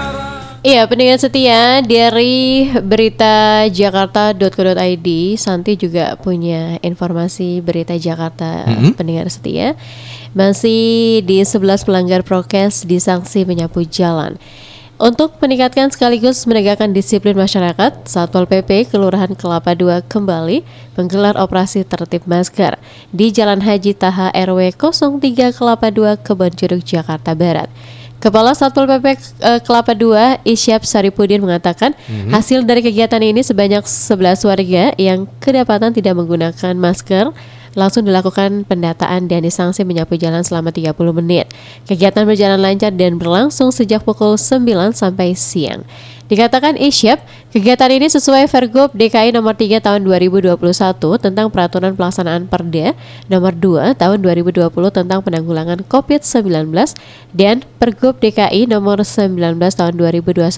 Iya, 0.66 0.82
pendengar 0.90 1.22
setia 1.22 1.78
dari 1.78 2.66
berita 2.82 3.70
jakarta.co.id, 3.70 5.08
Santi 5.38 5.78
juga 5.78 6.18
punya 6.18 6.82
informasi 6.82 7.62
berita 7.62 7.94
Jakarta 7.94 8.66
pendengar 8.98 9.30
setia. 9.30 9.78
Masih 10.34 11.22
di 11.22 11.38
11 11.38 11.86
pelanggar 11.86 12.26
prokes 12.26 12.82
disanksi 12.82 13.46
menyapu 13.46 13.86
jalan. 13.86 14.42
Untuk 14.96 15.36
meningkatkan 15.44 15.92
sekaligus 15.92 16.48
menegakkan 16.48 16.88
disiplin 16.88 17.36
masyarakat, 17.36 18.08
Satpol 18.08 18.48
PP 18.48 18.88
Kelurahan 18.88 19.36
Kelapa 19.36 19.76
II 19.76 19.92
kembali 20.08 20.64
menggelar 20.96 21.36
operasi 21.36 21.84
tertib 21.84 22.24
masker 22.24 22.80
di 23.12 23.28
Jalan 23.28 23.60
Haji 23.60 23.92
Taha 23.92 24.32
RW 24.32 24.72
03 24.72 25.52
Kelapa 25.52 25.92
II 25.92 26.16
Kebonjeruk 26.16 26.80
Jakarta 26.80 27.36
Barat. 27.36 27.68
Kepala 28.24 28.56
Satpol 28.56 28.88
PP 28.88 29.06
eh, 29.44 29.60
Kelapa 29.60 29.92
II 29.92 30.16
Isyap 30.48 30.88
Saripudin 30.88 31.44
mengatakan 31.44 31.92
hasil 32.32 32.64
dari 32.64 32.80
kegiatan 32.80 33.20
ini 33.20 33.44
sebanyak 33.44 33.84
11 33.84 34.48
warga 34.48 34.96
yang 34.96 35.28
kedapatan 35.44 35.92
tidak 35.92 36.16
menggunakan 36.16 36.72
masker 36.72 37.36
langsung 37.76 38.08
dilakukan 38.08 38.64
pendataan 38.64 39.28
dan 39.28 39.44
disanksi 39.44 39.84
menyapu 39.84 40.16
jalan 40.16 40.40
selama 40.40 40.72
30 40.72 40.96
menit. 41.12 41.52
Kegiatan 41.84 42.24
berjalan 42.24 42.58
lancar 42.58 42.90
dan 42.90 43.20
berlangsung 43.20 43.68
sejak 43.68 44.02
pukul 44.02 44.40
9 44.40 44.96
sampai 44.96 45.36
siang. 45.36 45.84
Dikatakan 46.26 46.74
Isyap, 46.74 47.22
kegiatan 47.54 47.86
ini 47.86 48.10
sesuai 48.10 48.50
Pergub 48.50 48.90
DKI 48.90 49.30
nomor 49.30 49.54
3 49.54 49.78
tahun 49.78 50.02
2021 50.02 50.58
tentang 51.22 51.46
peraturan 51.54 51.94
pelaksanaan 51.94 52.50
Perda 52.50 52.98
nomor 53.30 53.54
2 53.54 53.94
tahun 53.94 54.18
2020 54.26 54.66
tentang 54.90 55.22
penanggulangan 55.22 55.86
COVID-19 55.86 56.74
dan 57.30 57.62
Pergub 57.78 58.18
DKI 58.18 58.66
nomor 58.66 59.06
19 59.06 59.38
tahun 59.54 59.94
2021 59.94 60.50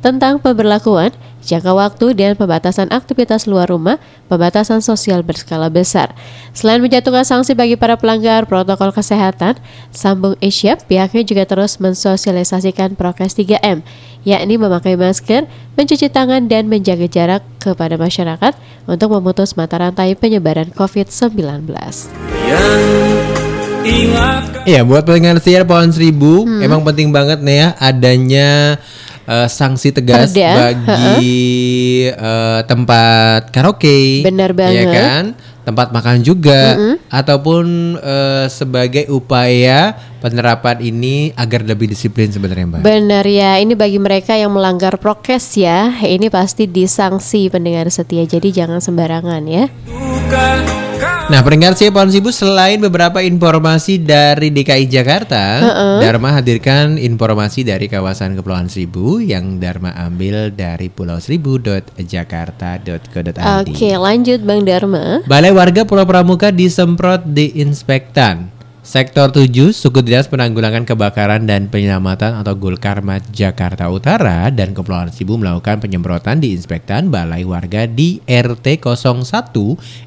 tentang 0.00 0.38
pemberlakuan 0.38 1.10
jangka 1.48 1.72
waktu 1.72 2.12
dan 2.12 2.36
pembatasan 2.36 2.92
aktivitas 2.92 3.48
luar 3.48 3.72
rumah, 3.72 3.96
pembatasan 4.28 4.84
sosial 4.84 5.24
berskala 5.24 5.72
besar. 5.72 6.12
Selain 6.52 6.82
menjatuhkan 6.84 7.24
sanksi 7.24 7.56
bagi 7.56 7.78
para 7.80 7.96
pelanggar 7.96 8.44
protokol 8.44 8.92
kesehatan, 8.92 9.56
sambung 9.88 10.36
Isyap 10.44 10.84
pihaknya 10.84 11.24
juga 11.24 11.48
terus 11.48 11.80
mensosialisasikan 11.80 13.00
prokes 13.00 13.32
3M, 13.38 13.80
yakni 14.28 14.60
memakai 14.60 14.98
masker, 15.00 15.48
mencuci 15.78 16.12
tangan, 16.12 16.50
dan 16.52 16.68
menjaga 16.68 17.08
jarak 17.08 17.42
kepada 17.56 17.96
masyarakat 17.96 18.52
untuk 18.84 19.08
memutus 19.16 19.56
mata 19.56 19.80
rantai 19.80 20.12
penyebaran 20.18 20.68
COVID-19. 20.76 21.72
yang 22.44 22.84
ingat 23.88 24.44
Iya, 24.68 24.84
buat 24.84 25.08
pendengar 25.08 25.40
siar 25.40 25.64
pohon 25.64 25.88
seribu, 25.88 26.44
Hmm. 26.44 26.60
emang 26.60 26.84
penting 26.84 27.08
banget 27.08 27.40
nih 27.40 27.56
ya 27.56 27.68
adanya 27.80 28.76
eh, 29.28 29.48
sanksi 29.48 29.92
tegas 29.92 30.32
Perda, 30.32 30.52
bagi 30.56 31.36
eh, 32.08 32.60
tempat 32.64 33.52
karaoke. 33.52 34.24
Benar 34.24 34.56
Iya 34.56 34.56
banget. 34.56 34.88
kan? 34.96 35.24
Tempat 35.68 35.92
makan 35.92 36.24
juga 36.24 36.80
ataupun 37.12 37.96
eh, 38.00 38.48
sebagai 38.48 39.04
upaya 39.12 39.92
penerapan 40.24 40.80
ini 40.80 41.28
agar 41.36 41.60
lebih 41.60 41.92
disiplin 41.92 42.32
sebenarnya, 42.32 42.64
Mbak. 42.64 42.80
Benar 42.88 43.24
ya, 43.28 43.60
ini 43.60 43.76
bagi 43.76 44.00
mereka 44.00 44.32
yang 44.32 44.56
melanggar 44.56 44.96
prokes 44.96 45.60
ya, 45.60 45.92
ini 46.00 46.32
pasti 46.32 46.64
disanksi 46.64 47.52
pendengar 47.52 47.92
setia, 47.92 48.24
jadi 48.24 48.64
jangan 48.64 48.80
sembarangan 48.80 49.44
ya. 49.44 49.68
duka 49.84 50.87
Nah, 51.28 51.44
pendengar 51.44 51.76
Cepon 51.76 52.08
Sibu 52.08 52.32
selain 52.32 52.80
beberapa 52.80 53.20
informasi 53.20 54.00
dari 54.00 54.48
DKI 54.48 54.88
Jakarta, 54.88 55.60
Dharma 56.00 56.40
hadirkan 56.40 56.96
informasi 56.96 57.68
dari 57.68 57.84
kawasan 57.84 58.32
Kepulauan 58.32 58.72
Seribu 58.72 59.20
yang 59.20 59.60
Dharma 59.60 59.92
ambil 59.92 60.48
dari 60.48 60.88
Pulau 60.88 61.20
Seribu.jakarta.co.id. 61.20 63.44
Oke, 63.44 63.90
lanjut 64.00 64.40
Bang 64.40 64.64
Dharma. 64.64 65.20
Balai 65.28 65.52
warga 65.52 65.84
Pulau 65.84 66.08
Pramuka 66.08 66.48
disemprot 66.48 67.20
diinspektan. 67.28 68.57
Sektor 68.88 69.28
7, 69.28 69.52
Suku 69.76 70.00
Dinas 70.00 70.32
Penanggulangan 70.32 70.88
Kebakaran 70.88 71.44
dan 71.44 71.68
Penyelamatan 71.68 72.40
atau 72.40 72.56
Gulkarmat 72.56 73.20
Jakarta 73.36 73.84
Utara 73.92 74.48
dan 74.48 74.72
Kepulauan 74.72 75.12
Seribu 75.12 75.36
melakukan 75.36 75.76
penyemprotan 75.84 76.40
di 76.40 76.56
inspektan 76.56 77.12
balai 77.12 77.44
warga 77.44 77.84
di 77.84 78.24
RT 78.24 78.80
01 78.80 79.28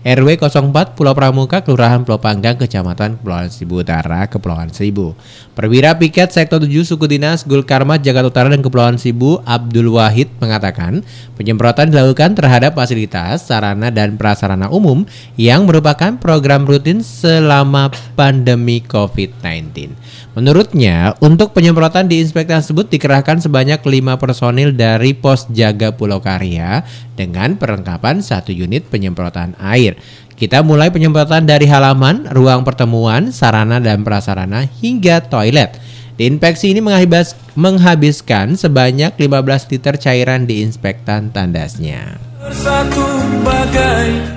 RW 0.01 0.29
04 0.33 0.97
Pulau 0.97 1.13
Pramuka 1.13 1.61
Kelurahan 1.61 2.01
Pulau 2.01 2.17
Panggang 2.17 2.57
Kecamatan 2.57 3.21
Kepulauan 3.21 3.53
Seribu 3.53 3.85
Utara 3.85 4.25
Kepulauan 4.25 4.73
Seribu. 4.73 5.13
Perwira 5.53 5.93
Piket 6.01 6.33
Sektor 6.33 6.65
7 6.65 6.81
Suku 6.81 7.05
Dinas 7.05 7.45
Gulkarmat 7.45 8.01
Jakarta 8.01 8.33
Utara 8.33 8.49
dan 8.49 8.65
Kepulauan 8.65 8.97
Seribu 8.97 9.45
Abdul 9.45 9.93
Wahid 9.93 10.33
mengatakan 10.41 11.05
penyemprotan 11.37 11.93
dilakukan 11.93 12.33
terhadap 12.33 12.73
fasilitas, 12.73 13.45
sarana 13.45 13.93
dan 13.93 14.17
prasarana 14.17 14.73
umum 14.73 15.05
yang 15.37 15.69
merupakan 15.69 16.17
program 16.17 16.65
rutin 16.65 17.05
selama 17.05 17.93
pandemi 18.17 18.70
COVID-19. 18.79 19.91
Menurutnya, 20.39 21.19
untuk 21.19 21.51
penyemprotan 21.51 22.07
di 22.07 22.23
inspektan 22.23 22.63
tersebut 22.63 22.87
dikerahkan 22.87 23.43
sebanyak 23.43 23.83
5 23.83 24.15
personil 24.15 24.71
dari 24.71 25.11
pos 25.11 25.51
jaga 25.51 25.91
Pulau 25.91 26.23
Karya 26.23 26.87
dengan 27.19 27.59
perlengkapan 27.59 28.23
satu 28.23 28.55
unit 28.55 28.87
penyemprotan 28.87 29.59
air. 29.59 29.99
Kita 30.39 30.63
mulai 30.63 30.87
penyemprotan 30.89 31.43
dari 31.43 31.67
halaman, 31.67 32.31
ruang 32.31 32.63
pertemuan, 32.63 33.35
sarana 33.35 33.83
dan 33.83 34.07
prasarana 34.07 34.63
hingga 34.79 35.21
toilet. 35.27 35.75
Diinspeksi 36.15 36.71
ini 36.71 36.79
menghabis- 36.79 37.35
menghabiskan 37.59 38.55
sebanyak 38.55 39.11
15 39.19 39.67
liter 39.67 39.99
cairan 39.99 40.47
di 40.47 40.63
inspektan 40.63 41.29
tandasnya. 41.29 42.30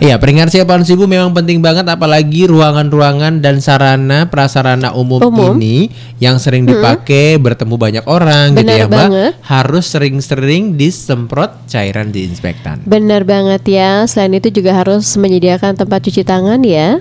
Iya, 0.04 0.20
peringatan 0.20 0.52
siapaan 0.52 0.84
Sibu 0.84 1.08
memang 1.08 1.32
penting 1.32 1.64
banget 1.64 1.88
apalagi 1.88 2.44
ruangan-ruangan 2.44 3.40
dan 3.40 3.64
sarana 3.64 4.28
prasarana 4.28 4.92
umum, 4.92 5.24
Umum. 5.24 5.56
ini 5.56 5.88
yang 6.20 6.36
sering 6.36 6.68
dipakai 6.68 7.40
bertemu 7.40 7.74
banyak 7.80 8.04
orang 8.04 8.52
gitu 8.52 8.68
Benar 8.68 8.76
ya, 8.76 8.84
Mbak. 8.84 8.92
banget. 8.92 9.32
Harus 9.40 9.84
sering-sering 9.88 10.76
disemprot 10.76 11.56
cairan 11.64 12.12
diinspektan. 12.12 12.84
Benar 12.84 13.24
banget 13.24 13.64
ya. 13.64 14.04
Selain 14.04 14.36
itu 14.36 14.52
juga 14.52 14.76
harus 14.76 15.08
menyediakan 15.16 15.72
tempat 15.72 16.04
cuci 16.04 16.22
tangan 16.28 16.60
ya. 16.60 17.00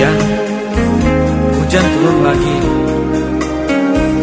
Ya 0.00 0.10
Hujan 1.60 1.84
turun 1.92 2.18
lagi 2.24 2.56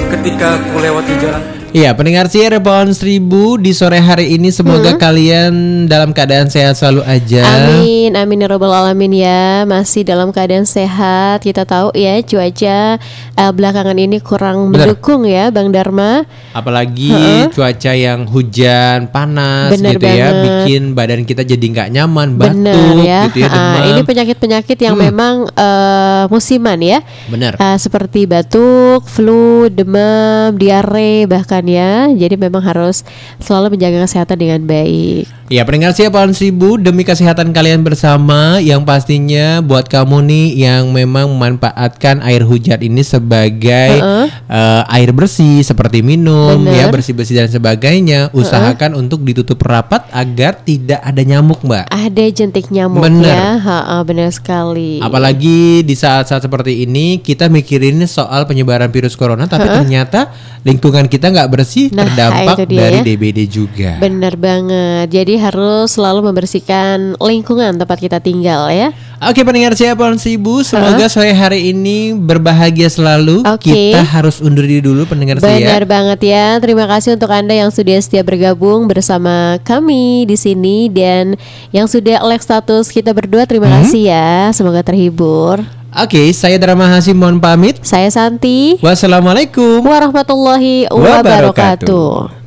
Ketika 0.09 0.57
ku 0.73 0.81
lewati 0.81 1.13
jalan 1.21 1.56
Iya, 1.75 1.91
pendengar 1.91 2.31
siar 2.31 2.55
pohon 2.63 2.95
seribu 2.95 3.59
di 3.59 3.75
sore 3.75 3.99
hari 3.99 4.39
ini 4.39 4.55
semoga 4.55 4.95
kalian 4.95 5.83
dalam 5.91 6.15
keadaan 6.15 6.47
sehat 6.47 6.79
selalu 6.79 7.03
aja. 7.03 7.43
Amin, 7.43 8.15
amin 8.15 8.39
ya 8.39 8.47
robbal 8.47 8.71
alamin 8.71 9.11
ya. 9.11 9.67
Masih 9.67 10.07
dalam 10.07 10.31
keadaan 10.31 10.63
sehat. 10.63 11.43
Kita 11.43 11.67
tahu 11.67 11.91
ya 11.91 12.23
cuaca 12.23 12.97
eh, 13.35 13.51
belakangan 13.51 13.99
ini 13.99 14.23
kurang 14.23 14.71
Benar. 14.71 14.95
mendukung 14.95 15.27
ya, 15.27 15.51
Bang 15.51 15.75
Dharma. 15.75 16.23
Apalagi 16.55 17.11
cuaca 17.51 17.91
yang 17.91 18.23
hujan, 18.31 19.11
panas 19.11 19.75
Bener 19.75 19.99
gitu 19.99 20.07
ya, 20.07 20.31
banget. 20.31 20.43
bikin 20.63 20.81
badan 20.95 21.21
kita 21.27 21.43
jadi 21.43 21.65
nggak 21.67 21.89
nyaman, 21.91 22.27
batuk 22.39 22.63
Benar 22.63 22.95
ya. 23.03 23.21
gitu 23.27 23.39
ya, 23.43 23.47
demam. 23.51 23.67
Hmm. 23.67 23.89
ini 23.91 24.01
penyakit-penyakit 24.07 24.77
yang 24.87 24.95
memang 24.95 25.51
eh, 25.51 26.23
musiman 26.31 26.79
ya. 26.79 27.03
Benar. 27.27 27.59
Ah, 27.59 27.75
seperti 27.75 28.23
batuk, 28.23 29.03
flu, 29.03 29.67
demam, 29.67 30.55
diare 30.55 31.27
bahkan 31.27 31.56
ya. 31.65 32.11
Jadi 32.13 32.35
memang 32.37 32.61
harus 32.61 33.01
selalu 33.41 33.73
menjaga 33.73 34.05
kesehatan 34.05 34.37
dengan 34.37 34.61
baik. 34.69 35.25
Ya 35.47 35.63
pendengar 35.63 35.95
siapa 35.95 36.19
pohon 36.19 36.35
seribu 36.35 36.75
demi 36.75 37.07
kesehatan 37.07 37.55
kalian 37.55 37.79
bersama 37.79 38.59
yang 38.59 38.83
pastinya 38.83 39.63
buat 39.63 39.87
kamu 39.87 40.27
nih 40.27 40.47
yang 40.67 40.91
memang 40.91 41.31
memanfaatkan 41.31 42.19
air 42.19 42.43
hujan 42.43 42.83
ini 42.83 42.99
sebagai 42.99 44.03
eh, 44.47 44.95
air 44.95 45.11
bersih 45.11 45.61
seperti 45.61 46.01
minum 46.01 46.63
Bener. 46.63 46.73
ya 46.73 46.85
bersih-bersih 46.87 47.35
dan 47.43 47.49
sebagainya 47.51 48.31
usahakan 48.31 48.95
untuk 48.95 49.21
ditutup 49.23 49.59
rapat 49.63 50.07
agar 50.11 50.59
tidak 50.63 51.03
ada 51.03 51.21
nyamuk 51.21 51.61
mbak. 51.63 51.87
Ada 51.91 52.25
jentik 52.31 52.71
nyamuk 52.71 53.03
Bener. 53.03 53.31
ya. 53.31 53.59
Ha-ha, 53.59 54.03
benar 54.07 54.31
sekali. 54.31 55.03
Apalagi 55.03 55.83
di 55.83 55.95
saat-saat 55.95 56.43
seperti 56.43 56.87
ini 56.87 57.19
kita 57.19 57.51
mikirin 57.51 58.03
soal 58.07 58.47
penyebaran 58.47 58.89
virus 58.89 59.13
corona 59.19 59.45
tapi 59.45 59.67
ternyata 59.67 60.31
lingkungan 60.63 61.07
kita 61.07 61.31
nggak 61.31 61.51
bersih 61.51 61.91
Nah, 61.91 62.03
terdampak 62.07 62.67
dari 62.67 62.99
ya. 62.99 63.03
DBD 63.03 63.39
juga. 63.47 63.91
Bener 63.99 64.35
banget. 64.35 65.11
Jadi 65.11 65.39
harus 65.39 65.95
selalu 65.95 66.31
membersihkan 66.31 67.15
lingkungan 67.19 67.75
tempat 67.79 67.97
kita 67.99 68.17
tinggal 68.19 68.67
ya. 68.71 68.91
Oke 69.17 69.41
pendengar 69.41 69.73
siapa 69.73 70.05
Sibu 70.15 70.61
Semoga 70.61 71.09
sore 71.09 71.33
hari 71.33 71.73
ini 71.73 72.13
berbahagia 72.13 72.85
selalu 72.85 73.41
Oke. 73.49 73.73
Kita 73.73 74.05
harus 74.05 74.37
undur 74.37 74.61
diri 74.61 74.77
dulu 74.77 75.09
pendengar 75.09 75.41
Benar 75.41 75.57
saya 75.57 75.89
banget 75.89 76.19
ya. 76.21 76.61
Terima 76.61 76.85
kasih 76.85 77.17
untuk 77.17 77.33
Anda 77.33 77.57
yang 77.57 77.73
sudah 77.73 77.97
setia 77.97 78.21
bergabung 78.21 78.85
bersama 78.85 79.57
kami 79.65 80.29
di 80.29 80.37
sini 80.37 80.85
dan 80.85 81.33
yang 81.73 81.89
sudah 81.89 82.21
like 82.21 82.45
status 82.45 82.93
kita 82.93 83.09
berdua 83.09 83.49
terima 83.49 83.65
Hmm? 83.67 83.81
kasih 83.81 84.05
ya. 84.05 84.53
Semoga 84.53 84.85
terhibur. 84.85 85.65
Oke 85.97 86.29
saya 86.29 86.61
Drama 86.61 86.85
Hasim 86.85 87.17
mohon 87.17 87.41
pamit 87.41 87.81
Saya 87.81 88.13
Santi. 88.13 88.77
Wassalamualaikum 88.85 89.81
Warahmatullahi 89.81 90.85
Wabarakatuh. 90.93 91.57
wabarakatuh. 91.57 92.46